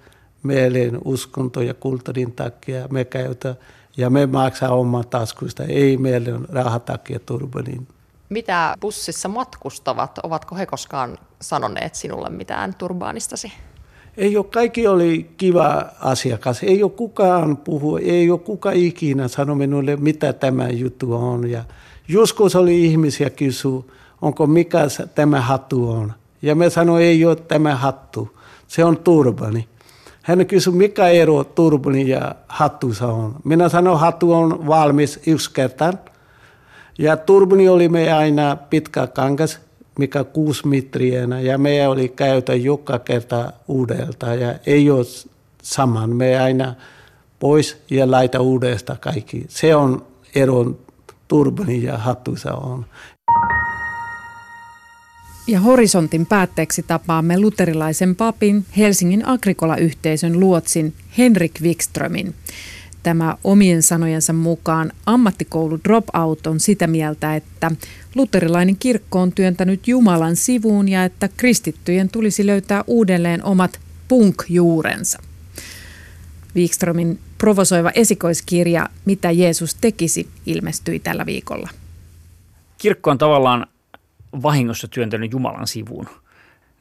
meidän 0.42 0.98
uskonto 1.04 1.60
ja 1.60 1.74
kulttuurin 1.74 2.32
takia 2.32 2.88
me 2.90 3.04
käytä 3.04 3.54
ja 3.98 4.10
me 4.10 4.26
maksaa 4.26 4.70
oman 4.74 5.08
taskuista, 5.08 5.64
ei 5.64 5.96
meille 5.96 6.30
rahan 6.48 6.80
takia 6.80 7.20
turbanin. 7.26 7.88
Mitä 8.28 8.74
bussissa 8.80 9.28
matkustavat, 9.28 10.18
ovatko 10.22 10.56
he 10.56 10.66
koskaan 10.66 11.18
sanoneet 11.40 11.94
sinulle 11.94 12.30
mitään 12.30 12.74
turbaanistasi? 12.74 13.52
ei 14.18 14.36
ole, 14.36 14.44
kaikki 14.44 14.86
oli 14.86 15.30
kiva 15.36 15.84
asiakas. 16.00 16.62
Ei 16.62 16.82
ole 16.82 16.90
kukaan 16.90 17.56
puhu, 17.56 17.96
ei 17.96 18.30
ole 18.30 18.38
kuka 18.38 18.70
ikinä 18.70 19.28
sano 19.28 19.54
minulle, 19.54 19.96
mitä 19.96 20.32
tämä 20.32 20.68
juttu 20.68 21.14
on. 21.14 21.50
Ja 21.50 21.64
joskus 22.08 22.56
oli 22.56 22.84
ihmisiä 22.84 23.30
kysy, 23.30 23.68
onko 24.22 24.46
mikä 24.46 24.78
tämä 25.14 25.40
hattu 25.40 25.90
on. 25.90 26.12
Ja 26.42 26.54
me 26.54 26.70
sanoin, 26.70 27.04
ei 27.04 27.24
ole 27.24 27.36
tämä 27.36 27.76
hattu, 27.76 28.38
se 28.66 28.84
on 28.84 28.96
turbani. 28.96 29.68
Hän 30.28 30.46
kysyi, 30.46 30.72
mikä 30.72 31.08
ero 31.08 31.44
turbani 31.44 32.08
ja 32.08 32.34
hattussa 32.48 33.06
on. 33.06 33.36
Minä 33.44 33.68
sanoin, 33.68 34.00
hattu 34.00 34.32
on 34.32 34.66
valmis 34.66 35.20
yksi 35.26 35.50
kertaan. 35.52 35.98
Ja 36.98 37.16
turbani 37.16 37.68
oli 37.68 37.88
me 37.88 38.12
aina 38.12 38.56
pitkä 38.56 39.06
kangas, 39.06 39.60
mikä 39.98 40.24
kuusi 40.24 40.66
metriä, 40.66 41.20
ja 41.42 41.58
me 41.58 41.88
oli 41.88 42.08
käytä 42.08 42.54
joka 42.54 42.98
kerta 42.98 43.52
uudelta, 43.68 44.34
ja 44.34 44.54
ei 44.66 44.90
ole 44.90 45.04
saman. 45.62 46.16
Me 46.16 46.40
aina 46.40 46.74
pois 47.40 47.82
ja 47.90 48.10
laita 48.10 48.40
uudestaan 48.40 48.98
kaikki. 48.98 49.44
Se 49.48 49.76
on 49.76 50.06
eron 50.34 50.78
turbani 51.28 51.82
ja 51.82 51.98
hattusa 51.98 52.54
on. 52.54 52.86
Ja 55.48 55.60
horisontin 55.60 56.26
päätteeksi 56.26 56.82
tapaamme 56.82 57.40
luterilaisen 57.40 58.16
papin 58.16 58.66
Helsingin 58.76 59.28
Agrikola-yhteisön 59.28 60.40
luotsin 60.40 60.94
Henrik 61.18 61.52
Wikströmin. 61.62 62.34
Tämä 63.02 63.36
omien 63.44 63.82
sanojensa 63.82 64.32
mukaan 64.32 64.92
ammattikoulu 65.06 65.78
Dropout 65.84 66.46
on 66.46 66.60
sitä 66.60 66.86
mieltä, 66.86 67.36
että 67.36 67.70
luterilainen 68.14 68.76
kirkko 68.76 69.20
on 69.20 69.32
työntänyt 69.32 69.88
Jumalan 69.88 70.36
sivuun 70.36 70.88
ja 70.88 71.04
että 71.04 71.28
kristittyjen 71.36 72.08
tulisi 72.08 72.46
löytää 72.46 72.84
uudelleen 72.86 73.44
omat 73.44 73.80
punk-juurensa. 74.08 75.22
Wikströmin 76.56 77.18
provosoiva 77.38 77.90
esikoiskirja 77.94 78.88
Mitä 79.04 79.30
Jeesus 79.30 79.74
tekisi 79.74 80.28
ilmestyi 80.46 80.98
tällä 80.98 81.26
viikolla. 81.26 81.68
Kirkko 82.78 83.10
on 83.10 83.18
tavallaan 83.18 83.66
vahingossa 84.42 84.88
työntänyt 84.88 85.32
Jumalan 85.32 85.66
sivuun. 85.66 86.08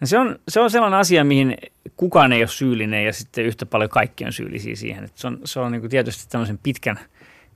Se, 0.04 0.18
on, 0.18 0.40
se 0.48 0.60
on 0.60 0.72
sellainen 0.72 1.00
asia, 1.00 1.24
mihin 1.24 1.58
kukaan 1.98 2.34
ei 2.34 2.42
ole 2.42 2.48
syyllinen 2.48 3.06
ja 3.06 3.14
sitten 3.14 3.46
yhtä 3.46 3.66
paljon 3.66 3.90
kaikki 3.90 4.26
on 4.26 4.34
syyllisiä 4.34 4.76
siihen. 4.76 5.04
Että 5.04 5.22
se 5.22 5.28
on, 5.28 5.40
se 5.46 5.60
on 5.60 5.72
niin 5.72 5.90
tietysti 5.90 6.30
tämmöisen 6.30 6.58
pitkän, 6.64 7.00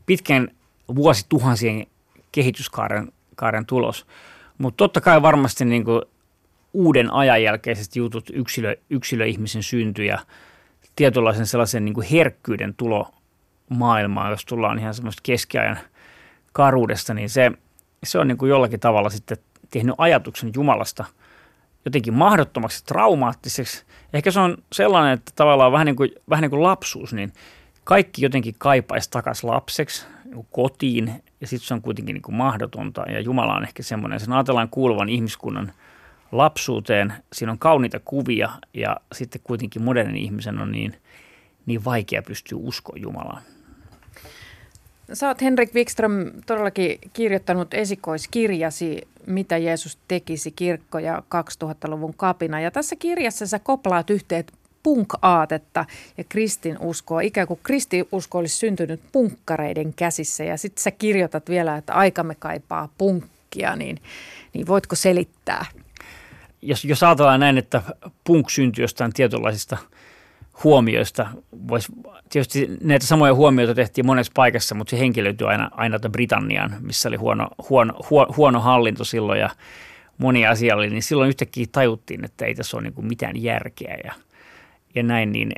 pitkän 0.06 0.48
vuosituhansien 0.96 1.88
kehityskaaren 2.32 3.12
kaaren 3.36 3.66
tulos. 3.66 4.06
Mutta 4.58 4.78
totta 4.78 5.02
kai 5.02 5.22
varmasti 5.22 5.66
niin 5.66 5.86
kuin 5.86 6.02
uuden 6.74 7.14
ajan 7.14 7.44
jälkeiset 7.44 7.96
jutut, 7.96 8.30
yksilö, 8.34 8.76
yksilöihmisen 8.90 9.64
synty 9.64 10.06
ja 10.06 10.20
tietynlaisen 10.96 11.48
sellaisen 11.48 11.86
niin 11.86 11.94
kuin 11.94 12.08
herkkyyden 12.08 12.74
tulo 12.74 13.12
maailmaan, 13.70 14.32
jos 14.32 14.46
tullaan 14.46 14.80
ihan 14.80 14.94
semmoista 14.94 15.22
keskiajan 15.24 15.80
karuudesta, 16.54 17.14
niin 17.14 17.30
se, 17.30 17.52
se 18.04 18.20
on 18.20 18.28
niin 18.28 18.38
kuin 18.38 18.50
jollakin 18.50 18.80
tavalla 18.80 19.10
sitten 19.10 19.38
tehnyt 19.72 19.96
ajatuksen 19.98 20.52
Jumalasta 20.56 21.06
jotenkin 21.86 22.14
mahdottomaksi, 22.14 22.86
traumaattiseksi. 22.86 23.86
Ehkä 24.14 24.32
se 24.32 24.40
on 24.40 24.58
sellainen, 24.74 25.14
että 25.14 25.32
tavallaan 25.36 25.72
vähän 25.72 25.86
niin 25.86 25.96
kuin, 25.96 26.12
vähän 26.30 26.42
niin 26.42 26.50
kuin 26.50 26.64
lapsuus, 26.64 27.14
niin 27.14 27.34
kaikki 27.84 28.22
jotenkin 28.22 28.56
kaipaisi 28.58 29.10
takaisin 29.12 29.50
lapseksi, 29.50 30.06
niin 30.26 30.48
kotiin, 30.52 31.24
ja 31.42 31.48
sitten 31.48 31.68
se 31.68 31.74
on 31.74 31.82
kuitenkin 31.82 32.14
niin 32.14 32.22
kuin 32.22 32.36
mahdotonta. 32.36 33.02
Ja 33.02 33.20
Jumala 33.20 33.56
on 33.56 33.64
ehkä 33.64 33.84
semmoinen, 33.84 34.20
sen 34.20 34.34
ajatellaan 34.34 34.70
kuuluvan 34.70 35.10
ihmiskunnan 35.10 35.72
lapsuuteen. 36.32 37.14
Siinä 37.34 37.52
on 37.52 37.60
kauniita 37.60 38.00
kuvia, 38.06 38.50
ja 38.74 38.98
sitten 39.14 39.42
kuitenkin 39.44 39.84
modernin 39.84 40.24
ihmisen 40.24 40.60
on 40.60 40.72
niin, 40.72 40.96
niin 41.66 41.86
vaikea 41.86 42.22
pystyä 42.22 42.58
uskoa 42.62 42.96
Jumalaan. 43.00 43.42
Sä 45.14 45.28
oot 45.28 45.42
Henrik 45.42 45.76
Wikström 45.76 46.32
todellakin 46.46 47.00
kirjoittanut 47.14 47.74
esikoiskirjasi 47.74 49.08
Mitä 49.26 49.58
Jeesus 49.58 49.98
tekisi 50.08 50.52
kirkko 50.52 51.00
ja 51.00 51.24
2000-luvun 51.64 52.14
kapina. 52.18 52.60
Ja 52.60 52.72
tässä 52.72 52.96
kirjassa 52.96 53.48
sä 53.48 53.60
koplaat 53.60 54.10
yhteen 54.10 54.46
punk-aatetta 54.84 55.86
ja 56.18 56.24
kristinuskoa. 56.30 57.22
Ikään 57.22 57.48
kuin 57.48 57.60
kristiusko 57.64 58.38
olisi 58.38 58.58
syntynyt 58.58 59.02
punkkareiden 59.12 59.94
käsissä 59.94 60.44
ja 60.44 60.58
sitten 60.58 60.84
sä 60.84 60.92
kirjoitat 60.92 61.50
vielä, 61.50 61.78
että 61.78 61.94
aikamme 61.94 62.36
kaipaa 62.36 62.90
punkkia, 62.98 63.76
niin, 63.76 63.98
niin 64.54 64.68
voitko 64.68 64.96
selittää? 64.96 65.66
Jos, 66.62 66.86
jos 66.86 67.04
ajatellaan 67.04 67.40
näin, 67.40 67.58
että 67.58 67.82
punk 68.24 68.50
syntyi 68.50 68.84
jostain 68.84 69.14
tietynlaisista 69.14 69.78
huomioista, 70.64 71.28
vois, 71.68 71.92
tietysti 72.30 72.70
näitä 72.82 73.06
samoja 73.06 73.36
huomioita 73.36 73.76
tehtiin 73.76 74.06
monessa 74.06 74.32
paikassa, 74.36 74.76
mutta 74.76 74.92
se 74.92 75.00
henkilöityi 75.00 75.48
aina, 75.48 75.72
aina 75.74 76.00
Britanniaan, 76.10 76.76
missä 76.80 77.10
oli 77.10 77.18
huono, 77.18 77.48
huono, 77.70 77.94
huono 78.38 78.60
hallinto 78.60 79.04
silloin 79.04 79.40
ja 79.40 79.50
moni 80.18 80.48
asia 80.48 80.76
oli, 80.76 80.90
niin 80.90 81.04
silloin 81.04 81.30
yhtäkkiä 81.30 81.66
tajuttiin, 81.72 82.26
että 82.26 82.46
ei 82.46 82.56
tässä 82.56 82.78
ole 82.78 82.84
niin 82.84 83.06
mitään 83.08 83.44
järkeä 83.44 83.98
ja– 84.04 84.14
ja 84.96 85.04
näin, 85.04 85.32
niin, 85.32 85.52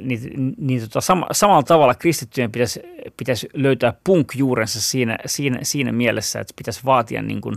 niin, 0.00 0.54
niin 0.58 0.80
tota, 0.80 1.00
sama, 1.00 1.26
samalla 1.32 1.62
tavalla 1.62 1.94
kristittyjen 1.94 2.52
pitäisi, 2.52 2.80
pitäisi 3.16 3.48
löytää 3.54 3.94
punk-juurensa 4.04 4.80
siinä, 4.80 5.18
siinä, 5.26 5.58
siinä 5.62 5.92
mielessä, 5.92 6.40
että 6.40 6.54
pitäisi 6.56 6.80
vaatia 6.84 7.22
niin 7.22 7.40
kuin 7.40 7.56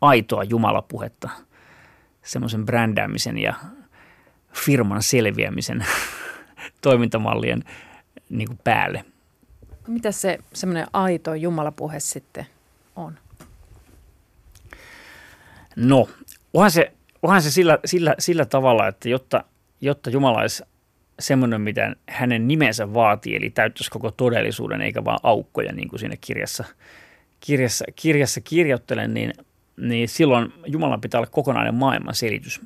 aitoa 0.00 0.44
jumalapuhetta, 0.44 1.30
semmoisen 2.22 2.66
brändäämisen 2.66 3.38
ja 3.38 3.54
firman 4.64 5.02
selviämisen 5.02 5.86
toimintamallien 6.82 7.64
niin 8.30 8.48
kuin 8.48 8.58
päälle. 8.64 9.04
Mitä 9.86 10.12
se 10.12 10.38
semmoinen 10.52 10.86
aito 10.92 11.34
jumalapuhe 11.34 12.00
sitten 12.00 12.46
on? 12.96 13.18
No, 15.76 16.08
onhan 16.54 16.70
se 16.70 16.92
onhan 17.22 17.42
se 17.42 17.50
sillä, 17.50 17.78
sillä, 17.84 18.14
sillä 18.18 18.44
tavalla, 18.44 18.88
että 18.88 19.08
jotta, 19.08 19.44
jotta 19.80 20.10
Jumala 20.10 20.40
olisi 20.40 20.62
semmoinen, 21.18 21.60
mitä 21.60 21.96
hänen 22.08 22.48
nimensä 22.48 22.94
vaatii, 22.94 23.36
eli 23.36 23.50
täyttäisi 23.50 23.90
koko 23.90 24.10
todellisuuden 24.10 24.80
eikä 24.80 25.04
vaan 25.04 25.18
aukkoja, 25.22 25.72
niin 25.72 25.88
kuin 25.88 26.00
siinä 26.00 26.16
kirjassa, 26.20 26.64
kirjassa, 27.40 27.84
kirjassa 27.96 28.40
kirjoittelen, 28.40 29.14
niin, 29.14 29.32
niin 29.76 30.08
silloin 30.08 30.52
Jumalan 30.66 31.00
pitää 31.00 31.20
olla 31.20 31.30
kokonainen 31.30 31.74
maailman 31.74 32.14
selitys. 32.14 32.60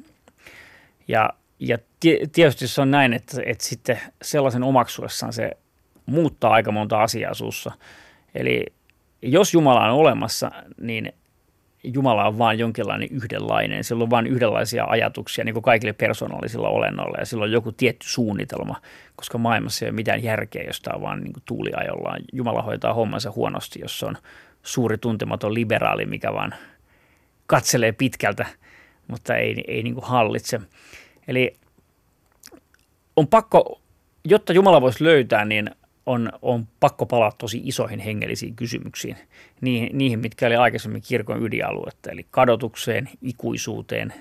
Ja, 1.09 1.30
ja 1.61 1.79
tietysti 2.33 2.69
se 2.69 2.81
on 2.81 2.91
näin, 2.91 3.13
että, 3.13 3.43
että 3.47 3.65
sitten 3.65 4.01
sellaisen 4.23 4.63
omaksuessaan 4.63 5.33
se 5.33 5.51
muuttaa 6.07 6.53
aika 6.53 6.73
monta 6.73 7.03
asiaa 7.03 7.35
suussa. 7.35 7.73
Eli 8.35 8.67
jos 9.23 9.55
Jumala 9.55 9.85
on 9.85 9.99
olemassa, 9.99 10.51
niin 10.81 11.13
Jumala 11.85 12.27
on 12.27 12.39
vain 12.39 12.59
jonkinlainen 12.59 13.09
yhdenlainen. 13.11 13.85
Sillä 13.85 14.03
on 14.03 14.11
vain 14.11 14.27
yhdenlaisia 14.27 14.85
ajatuksia 14.85 15.45
niin 15.45 15.53
kuin 15.53 15.63
kaikille 15.63 15.93
persoonallisilla 15.93 16.69
olennoilla 16.69 17.19
ja 17.19 17.27
sillä 17.27 17.45
on 17.45 17.53
joku 17.53 17.73
tietty 17.73 18.09
suunnitelma, 18.09 18.77
koska 19.17 19.39
maailmassa 19.39 19.85
ei 19.85 19.91
ole 19.91 19.97
mitään 19.97 20.23
järkeä, 20.23 20.63
jos 20.67 20.81
tämä 20.81 20.95
on 20.95 21.03
vain 21.03 21.25
niin 21.25 21.33
tuuliajollaan. 21.45 22.21
Jumala 22.33 22.63
hoitaa 22.63 22.95
hommansa 22.95 23.31
huonosti, 23.31 23.81
jos 23.83 23.99
se 23.99 24.07
on 24.07 24.17
suuri 24.63 24.99
tuntematon 24.99 25.55
liberaali, 25.55 26.07
mikä 26.07 26.33
vaan 26.33 26.55
katselee 27.47 27.93
pitkältä, 27.93 28.47
mutta 29.09 29.37
ei, 29.37 29.65
ei 29.69 29.83
niin 29.83 29.95
kuin 29.95 30.07
hallitse. 30.07 30.61
Eli 31.29 31.53
on 33.16 33.29
pakko, 33.29 33.81
jotta 34.25 34.53
Jumala 34.53 34.81
voisi 34.81 35.05
löytää, 35.05 35.45
niin 35.45 35.71
on, 36.07 36.33
on 36.43 36.68
pakko 36.81 37.07
palata 37.07 37.37
tosi 37.39 37.61
isoihin 37.64 37.99
hengellisiin 37.99 38.57
kysymyksiin, 38.57 39.16
niihin, 39.61 39.99
niihin 39.99 40.18
mitkä 40.18 40.47
oli 40.47 40.57
aikaisemmin 40.57 41.03
kirkon 41.03 41.43
ydinaluetta, 41.43 42.11
eli 42.11 42.27
kadotukseen, 42.31 43.09
ikuisuuteen, 43.23 44.12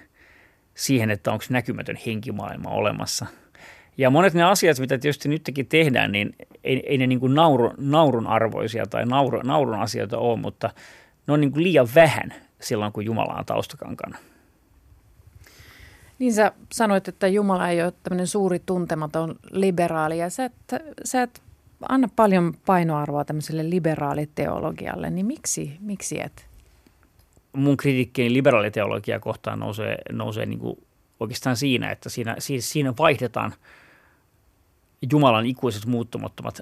siihen, 0.73 1.11
että 1.11 1.31
onko 1.31 1.45
näkymätön 1.49 1.97
henkimaailma 2.05 2.69
olemassa. 2.69 3.25
Ja 3.97 4.09
monet 4.09 4.33
ne 4.33 4.43
asiat, 4.43 4.79
mitä 4.79 4.97
tietysti 4.97 5.29
nytkin 5.29 5.67
tehdään, 5.67 6.11
niin 6.11 6.35
ei, 6.63 6.83
ei 6.85 6.97
ne 6.97 7.07
niin 7.07 7.19
kuin 7.19 7.35
nauru, 7.35 7.73
naurun 7.77 8.27
arvoisia 8.27 8.85
tai 8.85 9.05
nauru, 9.05 9.41
naurun 9.41 9.79
asioita 9.79 10.17
ole, 10.17 10.39
mutta 10.39 10.69
ne 11.27 11.33
on 11.33 11.41
niin 11.41 11.51
kuin 11.51 11.63
liian 11.63 11.87
vähän 11.95 12.33
silloin, 12.61 12.93
kun 12.93 13.05
Jumala 13.05 13.33
on 13.33 13.45
taustakankana. 13.45 14.17
Niin 16.19 16.33
sä 16.33 16.51
sanoit, 16.71 17.07
että 17.07 17.27
Jumala 17.27 17.69
ei 17.69 17.83
ole 17.83 17.93
tämmöinen 18.03 18.27
suuri 18.27 18.59
tuntematon 18.65 19.35
liberaali 19.51 20.17
ja 20.17 20.29
sä 20.29 20.45
et, 20.45 20.53
sä 21.03 21.21
et 21.21 21.41
anna 21.89 22.09
paljon 22.15 22.53
painoarvoa 22.65 23.25
tämmöiselle 23.25 23.69
liberaaliteologialle, 23.69 25.09
niin 25.09 25.25
miksi, 25.25 25.77
miksi 25.79 26.21
et? 26.21 26.45
Mun 27.53 27.77
kritiikkiin 27.77 28.33
liberaaliteologia 28.33 29.19
kohtaan 29.19 29.59
nousee, 29.59 29.97
nousee 30.11 30.45
niin 30.45 30.59
kuin 30.59 30.77
oikeastaan 31.19 31.57
siinä, 31.57 31.91
että 31.91 32.09
siinä, 32.09 32.35
siinä 32.59 32.93
vaihdetaan 32.99 33.53
Jumalan 35.11 35.45
ikuiset 35.45 35.85
muuttumattomat 35.85 36.61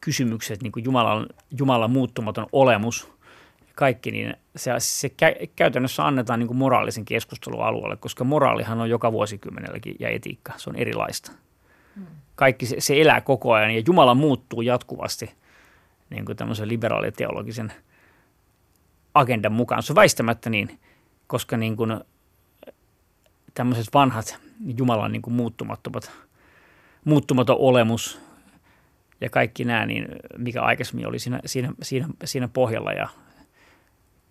kysymykset, 0.00 0.62
niin 0.62 0.72
kuin 0.72 0.84
Jumalan, 0.84 1.26
Jumalan 1.58 1.90
muuttumaton 1.90 2.46
olemus, 2.52 3.08
kaikki, 3.76 4.10
niin 4.10 4.34
se, 4.56 4.70
se 4.78 5.08
kä- 5.08 5.48
käytännössä 5.56 6.06
annetaan 6.06 6.38
niin 6.38 6.46
kuin 6.48 6.56
moraalisen 6.56 7.04
keskustelun 7.04 7.64
alueelle, 7.64 7.96
koska 7.96 8.24
moraalihan 8.24 8.80
on 8.80 8.90
joka 8.90 9.12
vuosikymmenelläkin 9.12 9.96
ja 10.00 10.08
etiikka, 10.08 10.52
se 10.56 10.70
on 10.70 10.76
erilaista. 10.76 11.32
Hmm 11.94 12.06
kaikki 12.36 12.66
se, 12.66 12.76
se 12.78 13.00
elää 13.00 13.20
koko 13.20 13.52
ajan 13.52 13.70
ja 13.70 13.82
Jumala 13.86 14.14
muuttuu 14.14 14.62
jatkuvasti 14.62 15.30
niin 16.10 16.24
kuin 16.24 16.36
tämmöisen 16.36 16.68
liberaaliteologisen 16.68 17.72
agendan 19.14 19.52
mukaan. 19.52 19.82
Se 19.82 19.92
on 19.92 19.96
väistämättä 19.96 20.50
niin, 20.50 20.80
koska 21.26 21.56
niin 21.56 21.76
kuin 21.76 22.00
tämmöiset 23.54 23.94
vanhat 23.94 24.38
Jumalan 24.78 25.12
niin 25.12 25.22
kuin 25.22 25.34
muuttumattomat, 25.34 26.12
muuttumaton 27.04 27.56
olemus 27.58 28.20
ja 29.20 29.30
kaikki 29.30 29.64
nämä, 29.64 29.86
niin 29.86 30.08
mikä 30.38 30.62
aikaisemmin 30.62 31.06
oli 31.06 31.18
siinä, 31.18 31.40
siinä, 31.46 31.72
siinä, 31.82 32.08
siinä 32.24 32.48
pohjalla 32.48 32.92
ja 32.92 33.08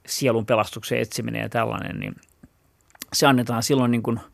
sielun 0.06 0.46
pelastuksen 0.46 1.00
etsiminen 1.00 1.42
ja 1.42 1.50
tällainen, 1.50 2.00
niin 2.00 2.16
se 3.14 3.28
annetaan 3.28 3.64
silloin 3.64 3.92
niin 3.92 4.04
kuin– 4.04 4.20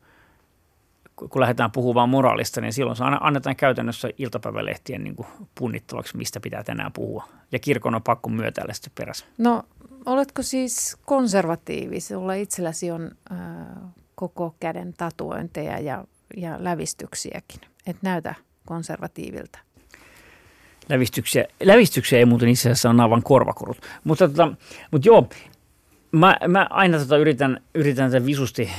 kun 1.30 1.42
lähdetään 1.42 1.72
puhumaan 1.72 2.10
moraalista, 2.10 2.62
niin 2.62 2.74
silloin 2.74 2.98
se 2.98 3.04
annetaan 3.22 3.56
käytännössä 3.56 4.10
iltapäivälehtien 4.18 5.04
niin 5.04 5.16
punnittavaksi, 5.56 6.18
mistä 6.18 6.40
pitää 6.40 6.64
tänään 6.64 6.92
puhua. 6.94 7.28
Ja 7.52 7.60
kirkon 7.60 7.96
on 7.96 8.04
pakko 8.04 8.30
myötäillä 8.30 8.74
sitten 8.74 8.92
perässä. 8.98 9.26
No, 9.38 9.64
oletko 10.06 10.42
siis 10.42 10.98
konservatiivi? 11.06 12.00
Sulla 12.00 12.34
itselläsi 12.34 12.92
on 12.92 13.12
äh, 13.32 13.38
koko 14.16 14.56
käden 14.60 14.94
tatuointeja 14.94 15.80
ja, 15.80 16.06
ja 16.38 16.64
lävistyksiäkin. 16.64 17.62
Et 17.86 17.98
näytä 18.02 18.36
konservatiivilta. 18.66 19.60
Lävistyksiä, 20.90 21.46
lävistyksiä 21.64 22.20
ei 22.20 22.26
muuten 22.26 22.50
itse 22.50 22.72
asiassa 22.72 22.90
ole 22.90 23.02
aivan 23.02 23.24
korvakorut. 23.24 23.78
Mutta, 24.04 24.30
tota, 24.30 24.54
mutta 24.92 25.08
joo, 25.08 25.30
mä, 26.12 26.38
mä 26.48 26.68
aina 26.70 27.00
tota 27.00 27.18
yritän, 27.18 27.60
yritän 27.76 28.12
tätä 28.12 28.26
visusti, 28.26 28.72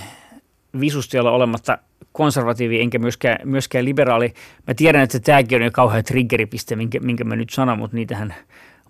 visusti 0.80 1.18
olla 1.18 1.30
olematta– 1.30 1.78
konservatiivi 2.12 2.80
enkä 2.80 2.98
myöskään, 2.98 3.38
myöskään 3.44 3.84
liberaali. 3.84 4.34
Mä 4.66 4.74
tiedän, 4.74 5.02
että 5.02 5.20
tämäkin 5.20 5.56
on 5.56 5.64
jo 5.64 5.70
kauhean 5.70 6.04
triggeripiste, 6.04 6.76
minkä, 6.76 7.00
minkä 7.00 7.24
mä 7.24 7.36
nyt 7.36 7.50
sanon, 7.50 7.78
mutta 7.78 7.96
niitähän 7.96 8.34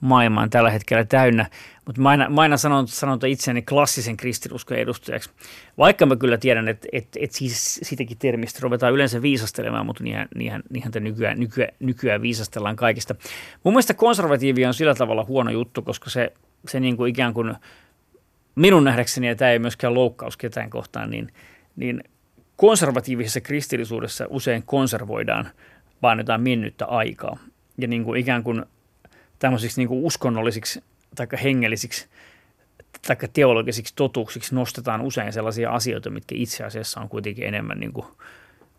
maailma 0.01 0.43
on 0.43 0.51
tällä 0.51 0.70
hetkellä 0.70 1.05
täynnä. 1.05 1.47
Mutta 1.86 2.01
mä 2.01 2.09
aina, 2.09 2.28
mä 2.30 2.40
aina 2.40 2.57
sanon, 2.57 2.88
sanon 2.88 3.18
itseäni 3.26 3.62
klassisen 3.62 4.16
kristinuskon 4.16 4.76
edustajaksi. 4.76 5.30
Vaikka 5.78 6.07
mä 6.07 6.16
kyllä 6.16 6.38
tiedän, 6.38 6.68
että, 6.68 6.88
että, 6.93 7.18
että 7.22 7.36
siis 7.36 7.80
siitäkin 7.82 8.18
termistä 8.18 8.59
ruvetaan 8.62 8.93
yleensä 8.93 9.22
viisastelemaan, 9.22 9.86
mutta 9.86 10.05
niinhän, 10.05 10.28
niinhän, 10.34 10.62
niinhän 10.70 10.93
nykyään, 11.01 11.40
nykyään, 11.40 11.74
nykyään 11.80 12.22
viisastellaan 12.22 12.76
kaikista. 12.76 13.14
Mun 13.64 13.74
mielestä 13.74 13.95
konservatiivi 13.95 14.66
on 14.66 14.74
sillä 14.74 14.95
tavalla 14.95 15.24
huono 15.24 15.51
juttu, 15.51 15.82
koska 15.82 16.11
se, 16.11 16.32
se 16.68 16.80
niin 16.80 16.97
kuin 16.97 17.11
ikään 17.11 17.34
kuin 17.34 17.55
minun 18.55 18.84
nähdäkseni, 18.84 19.28
ja 19.28 19.36
tämä 19.36 19.50
ei 19.50 19.59
myöskään 19.59 19.94
loukkaus 19.94 20.36
ketään 20.36 20.70
kohtaan, 20.70 21.11
niin, 21.11 21.32
niin 21.76 22.05
konservatiivisessa 22.57 23.40
kristillisuudessa 23.40 24.26
usein 24.28 24.62
konservoidaan 24.62 25.50
vain 26.03 26.18
jotain 26.18 26.40
mennyttä 26.40 26.86
aikaa. 26.86 27.38
Ja 27.78 27.88
niin 27.88 28.05
kuin 28.05 28.20
ikään 28.20 28.42
kuin 28.42 28.64
tämmöisiksi 29.38 29.80
niin 29.80 29.88
kuin 29.88 30.05
uskonnollisiksi 30.05 30.84
tai 31.14 31.26
hengellisiksi 31.42 32.09
tai 33.07 33.16
teologisiksi 33.32 33.94
totuuksiksi 33.96 34.55
nostetaan 34.55 35.00
usein 35.00 35.32
sellaisia 35.32 35.70
asioita, 35.70 36.11
mitkä 36.11 36.34
itse 36.38 36.64
asiassa 36.64 37.00
on 37.00 37.09
kuitenkin 37.09 37.46
enemmän 37.46 37.80
niin 37.80 37.92
kuin 37.92 38.07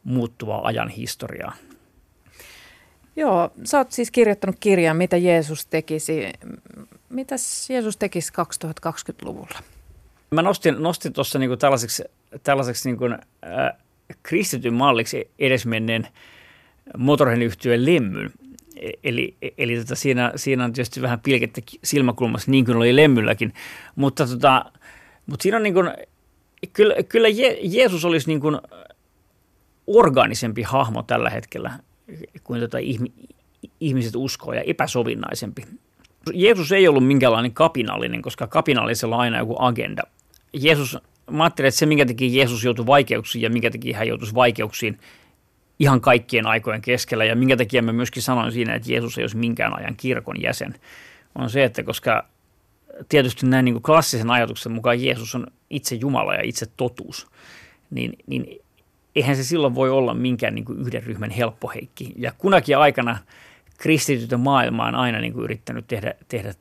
muuttuvaa 0.04 0.68
ajan 0.68 0.90
historiaa. 0.90 1.54
Joo, 3.16 3.52
sä 3.64 3.78
oot 3.78 3.92
siis 3.92 4.12
kirjoittanut 4.12 4.56
kirjan, 4.60 4.98
mitä 4.98 5.18
Jeesus 5.18 5.66
tekisi. 5.66 6.34
Mitäs 7.10 7.70
Jeesus 7.70 7.98
tekisi 7.98 8.34
2020-luvulla? 8.34 9.60
Mä 10.32 10.42
nostin, 10.42 10.76
nostin 10.80 11.14
tuossa 11.14 11.40
niinku 11.40 11.58
tällaiseksi, 11.58 12.04
tällaiseksi 12.44 12.90
niinku, 12.90 13.06
äh, 13.06 13.20
kristityn 14.24 14.74
malliksi 14.74 15.30
edesmenneen 15.40 16.08
motorhenyhtyön 16.98 17.86
lemmyn. 17.86 18.32
E, 18.76 18.90
eli, 19.04 19.38
eli 19.58 19.78
tota, 19.78 19.96
siinä, 19.96 20.32
siinä 20.36 20.66
on 20.66 20.74
tietysti 20.74 21.02
vähän 21.02 21.20
pilkettä 21.20 21.62
silmäkulmassa, 21.84 22.52
niin 22.52 22.66
kuin 22.66 22.78
oli 22.78 22.96
lemmylläkin. 22.96 23.54
Mutta, 23.96 24.28
tota, 24.28 24.66
mutta 25.26 25.44
siinä 25.44 25.58
on 25.58 25.64
niin 25.64 25.74
kuin, 25.74 25.94
kyllä, 26.74 26.96
kyllä 27.10 27.28
Je, 27.28 27.58
Jeesus 27.62 28.06
olisi 28.06 28.28
niin 28.28 28.40
kuin 28.40 28.58
orgaanisempi 29.88 30.62
hahmo 30.62 31.04
tällä 31.04 31.30
hetkellä 31.30 31.80
kuin 32.44 32.62
tota 32.62 32.78
ihmiset 33.80 34.16
uskoo 34.16 34.54
ja 34.54 34.62
epäsovinnaisempi. 34.62 35.66
Jeesus 36.34 36.72
ei 36.72 36.88
ollut 36.88 37.08
minkäänlainen 37.08 37.54
kapinallinen, 37.54 38.22
koska 38.22 38.48
kapinallisella 38.48 39.16
on 39.16 39.22
aina 39.22 39.38
joku 39.38 39.56
agenda. 39.60 40.02
Jeesus, 40.54 40.98
mä 41.32 41.44
ajattelen, 41.44 41.68
että 41.68 41.80
se, 41.80 41.86
minkä 41.86 42.06
teki 42.06 42.38
Jeesus 42.38 42.64
joutui 42.64 42.86
vaikeuksiin 42.86 43.42
ja 43.42 43.50
minkä 43.50 43.72
teki 43.72 43.92
hän 43.92 44.08
joutuisi 44.08 44.36
vaikeuksiin 44.36 45.00
ihan 45.80 46.02
kaikkien 46.02 46.48
aikojen 46.48 46.82
keskellä 46.82 47.26
ja 47.26 47.36
minkä 47.36 47.58
takia 47.58 47.82
mä 47.82 47.94
myöskin 47.94 48.22
sanoin 48.22 48.52
siinä, 48.52 48.76
että 48.76 48.92
Jeesus 48.92 49.18
ei 49.18 49.24
olisi 49.24 49.38
minkään 49.38 49.78
ajan 49.78 49.96
kirkon 49.96 50.42
jäsen, 50.42 50.76
on 51.36 51.50
se, 51.50 51.64
että 51.64 51.84
koska 51.84 52.26
tietysti 53.10 53.46
näin 53.46 53.66
niin 53.66 53.74
kuin 53.74 53.84
klassisen 53.84 54.32
ajatuksen 54.32 54.72
mukaan 54.72 55.04
Jeesus 55.04 55.36
on 55.36 55.48
itse 55.70 55.96
Jumala 55.96 56.34
ja 56.34 56.42
itse 56.44 56.66
totuus, 56.78 57.28
niin, 57.92 58.14
niin 58.28 58.63
eihän 59.16 59.36
se 59.36 59.44
silloin 59.44 59.76
voi 59.76 59.90
olla 59.90 60.14
minkään 60.14 60.56
niin 60.56 60.66
kuin 60.66 60.80
yhden 60.80 61.04
ryhmän 61.04 61.30
helppoheikki. 61.30 62.14
Ja 62.16 62.32
kunakin 62.38 62.78
aikana 62.78 63.18
kristitytön 63.78 64.40
maailma 64.40 64.88
on 64.88 64.96
aina 64.96 65.20
niin 65.20 65.34
kuin 65.34 65.44
yrittänyt 65.44 65.88
tehdä, 65.88 66.14
tehdä 66.28 66.54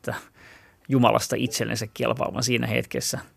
Jumalasta 0.89 1.35
itsellensä 1.39 1.87
kelpaavan 1.93 2.43
siinä 2.43 2.67
hetkessä– 2.67 3.19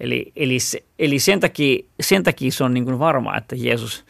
Eli, 0.00 0.32
eli, 0.36 0.58
eli 0.98 1.18
sen, 1.18 1.40
takia, 1.40 1.84
sen 2.00 2.22
takia 2.22 2.52
se 2.52 2.64
on 2.64 2.74
niin 2.74 2.84
kuin 2.84 2.98
varma, 2.98 3.36
että 3.36 3.56
Jeesus, 3.58 4.04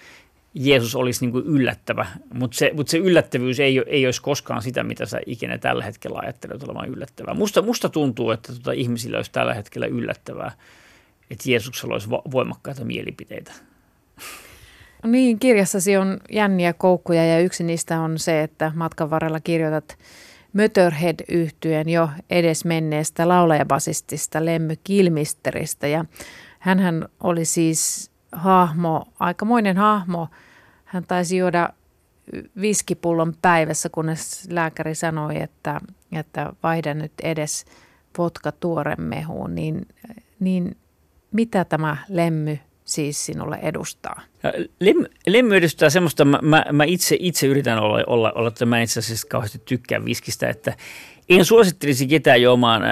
Jeesus 0.54 0.94
olisi 0.94 1.20
niin 1.20 1.32
kuin 1.32 1.46
yllättävä, 1.46 2.06
mutta 2.34 2.56
se, 2.56 2.70
mutta 2.74 2.90
se 2.90 2.98
yllättävyys 2.98 3.60
ei, 3.60 3.82
ei 3.86 4.06
olisi 4.06 4.22
koskaan 4.22 4.62
sitä, 4.62 4.82
mitä 4.82 5.06
sä 5.06 5.20
ikinä 5.26 5.58
tällä 5.58 5.84
hetkellä 5.84 6.18
ajattelet 6.22 6.62
olevan 6.62 6.88
yllättävää. 6.88 7.34
Musta, 7.34 7.62
musta 7.62 7.88
tuntuu, 7.88 8.30
että 8.30 8.52
tuota 8.52 8.72
ihmisillä 8.72 9.16
olisi 9.16 9.32
tällä 9.32 9.54
hetkellä 9.54 9.86
yllättävää, 9.86 10.52
että 11.30 11.50
Jeesuksella 11.50 11.94
olisi 11.94 12.10
voimakkaita 12.10 12.84
mielipiteitä. 12.84 13.52
Niin, 15.04 15.38
kirjassasi 15.38 15.96
on 15.96 16.20
jänniä 16.32 16.72
koukkuja 16.72 17.26
ja 17.26 17.40
yksi 17.40 17.64
niistä 17.64 18.00
on 18.00 18.18
se, 18.18 18.42
että 18.42 18.72
matkan 18.74 19.10
varrella 19.10 19.40
kirjoitat 19.40 19.98
Mötörhead 20.52 21.24
yhtyen 21.28 21.88
jo 21.88 22.08
edesmenneestä 22.30 23.28
laulajabasistista 23.28 24.44
Lemmy 24.44 24.76
Kilmisteristä 24.84 25.86
ja 25.86 26.04
hänhän 26.58 27.08
oli 27.22 27.44
siis 27.44 28.10
hahmo, 28.32 29.04
aikamoinen 29.20 29.76
hahmo. 29.76 30.28
Hän 30.84 31.04
taisi 31.08 31.36
juoda 31.36 31.70
viskipullon 32.60 33.34
päivässä, 33.42 33.88
kunnes 33.88 34.48
lääkäri 34.50 34.94
sanoi, 34.94 35.40
että, 35.42 35.80
että 36.12 36.52
vaihda 36.62 36.94
nyt 36.94 37.12
edes 37.22 37.64
vodka 38.18 38.52
tuoremehuun, 38.52 39.54
niin, 39.54 39.88
niin 40.40 40.76
mitä 41.32 41.64
tämä 41.64 41.96
lemmy 42.08 42.58
siis 42.84 43.26
sinulle 43.26 43.58
edustaa? 43.62 44.20
Lem, 44.80 44.96
lemmy 45.26 45.56
edustaa 45.56 45.90
semmoista, 45.90 46.24
mä, 46.24 46.64
mä, 46.72 46.84
itse, 46.84 47.16
itse 47.20 47.46
yritän 47.46 47.78
olla, 47.78 48.04
olla, 48.06 48.32
olla 48.32 48.48
että 48.48 48.66
mä 48.66 48.80
itse 48.80 48.98
asiassa 48.98 49.26
kauheasti 49.28 49.62
tykkään 49.64 50.04
viskistä, 50.04 50.48
että 50.48 50.76
en 51.28 51.44
suosittelisi 51.44 52.06
ketään 52.06 52.42
juomaan 52.42 52.82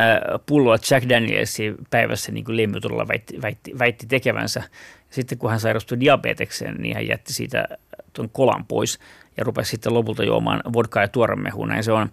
pulloa 0.46 0.76
Jack 0.90 1.08
Danielsia 1.08 1.74
päivässä, 1.90 2.32
niin 2.32 2.44
kuin 2.44 2.56
Lemmy 2.56 2.80
todella 2.80 3.08
väitti, 3.08 3.42
väitti, 3.42 3.78
väitti 3.78 4.06
tekevänsä. 4.06 4.62
Sitten 5.10 5.38
kun 5.38 5.50
hän 5.50 5.60
sairastui 5.60 6.00
diabetekseen, 6.00 6.74
niin 6.74 6.94
hän 6.94 7.06
jätti 7.06 7.32
siitä 7.32 7.68
tuon 8.12 8.30
kolan 8.30 8.64
pois 8.64 8.98
ja 9.36 9.44
rupesi 9.44 9.70
sitten 9.70 9.94
lopulta 9.94 10.24
juomaan 10.24 10.60
vodkaa 10.72 11.02
ja 11.02 11.08
tuoremehua. 11.08 11.66
Näin 11.66 11.84
se 11.84 11.92
on. 11.92 12.08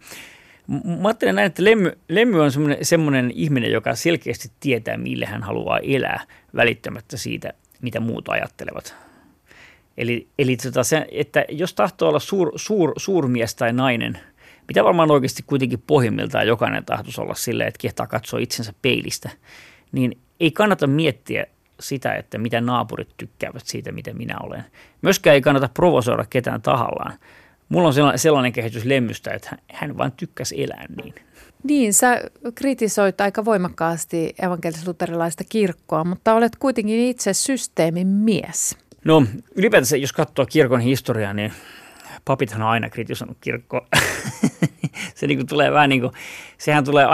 Mä 0.68 1.08
ajattelen 1.08 1.36
näin, 1.36 1.46
että 1.46 1.64
Lemmy, 1.64 1.98
Lemmy 2.10 2.42
on 2.42 2.52
semmoinen, 2.52 2.86
semmoinen 2.86 3.32
ihminen, 3.32 3.72
joka 3.72 3.96
selkeästi 3.96 4.52
tietää, 4.60 4.98
millä 4.98 5.26
hän 5.26 5.44
haluaa 5.44 5.80
elää 5.80 6.24
välittämättä 6.56 7.18
siitä, 7.18 7.54
mitä 7.82 8.00
muut 8.00 8.30
ajattelevat. 8.30 8.96
Eli, 9.98 10.28
eli 10.40 10.58
tota 10.58 10.84
se, 10.84 11.08
että 11.12 11.46
jos 11.50 11.74
tahtoo 11.74 12.10
olla 12.10 12.20
suur, 12.20 12.52
suur, 12.56 12.94
suurmies 12.98 13.56
tai 13.56 13.74
nainen, 13.74 14.20
mitä 14.68 14.84
varmaan 14.84 15.12
oikeasti 15.12 15.44
kuitenkin 15.48 15.84
pohjimmiltaan 15.88 16.48
jokainen 16.48 16.86
tahtoisi 16.86 17.22
olla 17.22 17.36
silleen, 17.36 17.68
että 17.68 17.82
kehtaa 17.82 18.08
katsoa 18.08 18.40
itsensä 18.40 18.74
peilistä, 18.82 19.30
niin 19.92 20.18
ei 20.40 20.52
kannata 20.52 20.88
miettiä 20.88 21.46
sitä, 21.80 22.16
että 22.16 22.38
mitä 22.38 22.62
naapurit 22.62 23.10
tykkäävät 23.18 23.66
siitä, 23.66 23.92
mitä 23.92 24.14
minä 24.14 24.36
olen. 24.44 24.64
Myöskään 25.02 25.34
ei 25.34 25.42
kannata 25.42 25.70
provosoida 25.74 26.26
ketään 26.30 26.62
tahallaan. 26.62 27.14
Mulla 27.70 27.88
on 27.88 27.94
sellainen 28.16 28.54
kehitys 28.54 28.86
lemmystä, 28.86 29.32
että 29.32 29.58
hän 29.72 29.98
vain 29.98 30.12
tykkäsi 30.12 30.64
elää 30.64 30.86
niin. 31.04 31.16
Niin, 31.64 31.94
sä 31.94 32.22
kritisoit 32.56 33.22
aika 33.22 33.46
voimakkaasti 33.46 34.34
evankelis-luterilaista 34.42 35.44
kirkkoa, 35.50 36.04
mutta 36.04 36.34
olet 36.34 36.56
kuitenkin 36.56 37.00
itse 37.00 37.34
systeemin 37.34 38.08
mies. 38.08 38.78
No 39.06 39.26
ylipäätänsä, 39.56 39.98
jos 39.98 40.14
katsoo 40.14 40.46
kirkon 40.46 40.80
historiaa, 40.80 41.34
niin 41.34 41.54
papithan 42.26 42.62
on 42.62 42.70
aina 42.70 42.90
kritisoinut 42.90 43.38
kirkkoa. 43.42 43.88
se 45.16 45.28
niin 45.28 45.38
kuin 45.38 45.48
tulee 45.48 45.72
vähän 45.72 45.90
niin 45.90 46.02
kuin, 46.02 46.14
sehän 46.58 46.84
tulee, 46.84 47.06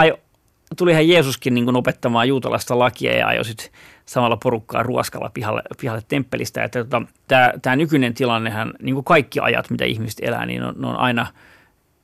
tulihan 0.77 1.07
Jeesuskin 1.07 1.53
niin 1.53 1.65
kuin 1.65 1.75
opettamaan 1.75 2.27
juutalaista 2.27 2.79
lakia 2.79 3.17
ja 3.17 3.27
ajoi 3.27 3.45
sitten 3.45 3.69
samalla 4.05 4.37
porukkaa 4.37 4.83
ruoskalla 4.83 5.31
pihalle, 5.33 5.61
pihalle 5.81 6.01
temppelistä. 6.07 6.63
Että 6.63 6.83
tota, 6.83 7.01
tämä, 7.27 7.53
tämä 7.61 7.75
nykyinen 7.75 8.13
tilannehan, 8.13 8.73
niin 8.81 8.95
kuin 8.95 9.05
kaikki 9.05 9.39
ajat, 9.39 9.69
mitä 9.69 9.85
ihmiset 9.85 10.19
elää, 10.21 10.45
niin 10.45 10.63
on, 10.63 10.85
on 10.85 10.95
aina 10.95 11.27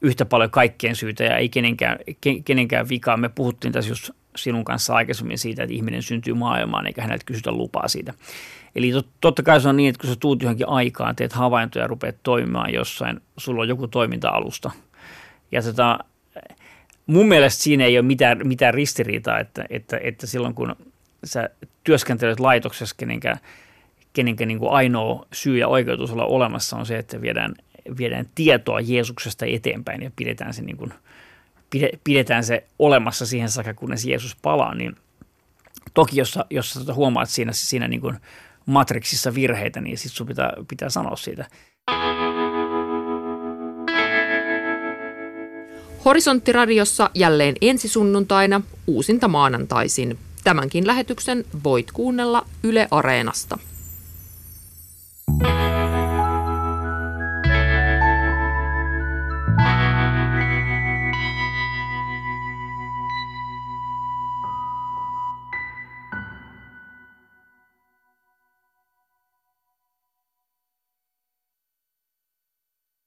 yhtä 0.02 0.26
paljon 0.26 0.52
kaikkien 0.52 0.96
syytä 0.96 1.24
ja 1.24 1.38
ei 1.38 1.50
kenenkään, 1.50 1.98
kenenkään 2.46 2.90
vikaa. 2.90 3.18
Me 3.18 3.30
puhuttiin 3.30 3.74
tässä 3.74 3.92
just 3.92 4.10
sinun 4.36 4.66
kanssa 4.66 4.94
aikaisemmin 4.94 5.38
siitä, 5.38 5.64
että 5.64 5.76
ihminen 5.76 6.04
syntyy 6.04 6.34
maailmaan 6.34 6.88
eikä 6.88 7.02
häneltä 7.02 7.26
kysytä 7.26 7.52
lupaa 7.52 7.88
siitä. 7.88 8.14
Eli 8.76 8.92
totta 9.22 9.44
kai 9.44 9.62
se 9.62 9.70
on 9.70 9.78
niin, 9.78 9.90
että 9.90 10.02
kun 10.02 10.10
sä 10.10 10.16
tuut 10.20 10.42
johonkin 10.42 10.68
aikaan, 10.68 11.16
teet 11.16 11.34
havaintoja 11.34 11.84
ja 11.84 11.88
rupeat 11.88 12.16
toimimaan 12.24 12.74
jossain, 12.74 13.22
sulla 13.38 13.62
on 13.62 13.68
joku 13.68 13.88
toiminta-alusta. 13.88 14.72
Ja 15.52 15.62
tota, 15.62 16.00
mun 17.06 17.28
mielestä 17.28 17.64
siinä 17.64 17.86
ei 17.86 17.98
ole 17.98 18.06
mitään, 18.06 18.40
mitään 18.44 18.74
ristiriitaa, 18.74 19.40
että, 19.40 19.66
että, 19.70 20.00
että 20.04 20.28
silloin 20.28 20.54
kun 20.54 20.76
sä 21.24 21.50
työskentelet 21.84 22.40
laitoksessa, 22.40 22.96
kenenkään, 22.98 23.38
kenenkään 24.14 24.48
niin 24.48 24.60
kuin 24.60 24.72
ainoa 24.72 25.26
syy 25.34 25.58
ja 25.58 25.68
oikeutus 25.68 26.12
olla 26.12 26.26
olemassa 26.26 26.78
on 26.78 26.86
se, 26.86 26.98
että 26.98 27.22
viedään, 27.22 27.56
viedään 27.98 28.26
tietoa 28.36 28.80
Jeesuksesta 28.80 29.46
eteenpäin 29.46 30.02
ja 30.02 30.12
pidetään 30.16 30.54
se, 30.54 30.62
niin 30.62 30.78
kuin, 30.78 30.94
pidetään 32.04 32.44
se 32.44 32.64
olemassa 32.80 33.26
siihen 33.26 33.50
saakka, 33.50 33.74
kunnes 33.74 34.06
Jeesus 34.06 34.38
palaa, 34.42 34.76
niin 34.76 34.96
toki 35.94 36.20
jos, 36.20 36.40
jos 36.50 36.74
sä 36.74 36.94
huomaat 36.94 37.30
siinä, 37.30 37.52
siinä 37.52 37.88
niin 37.88 38.02
kuin 38.02 38.18
matriksissa 38.66 39.36
virheitä, 39.36 39.82
niin 39.82 39.98
sitten 39.98 40.16
sun 40.16 40.28
pitää, 40.28 40.54
pitää 40.68 40.90
sanoa 40.90 41.16
siitä. 41.16 41.46
Horisonttiradiossa 46.06 47.10
jälleen 47.14 47.56
ensi 47.62 47.88
sunnuntaina, 47.88 48.62
uusinta 48.88 49.28
maanantaisin. 49.28 50.18
Tämänkin 50.44 50.88
lähetyksen 50.88 51.46
voit 51.64 51.92
kuunnella 51.92 52.46
Yle 52.64 52.88
Areenasta. 52.92 53.58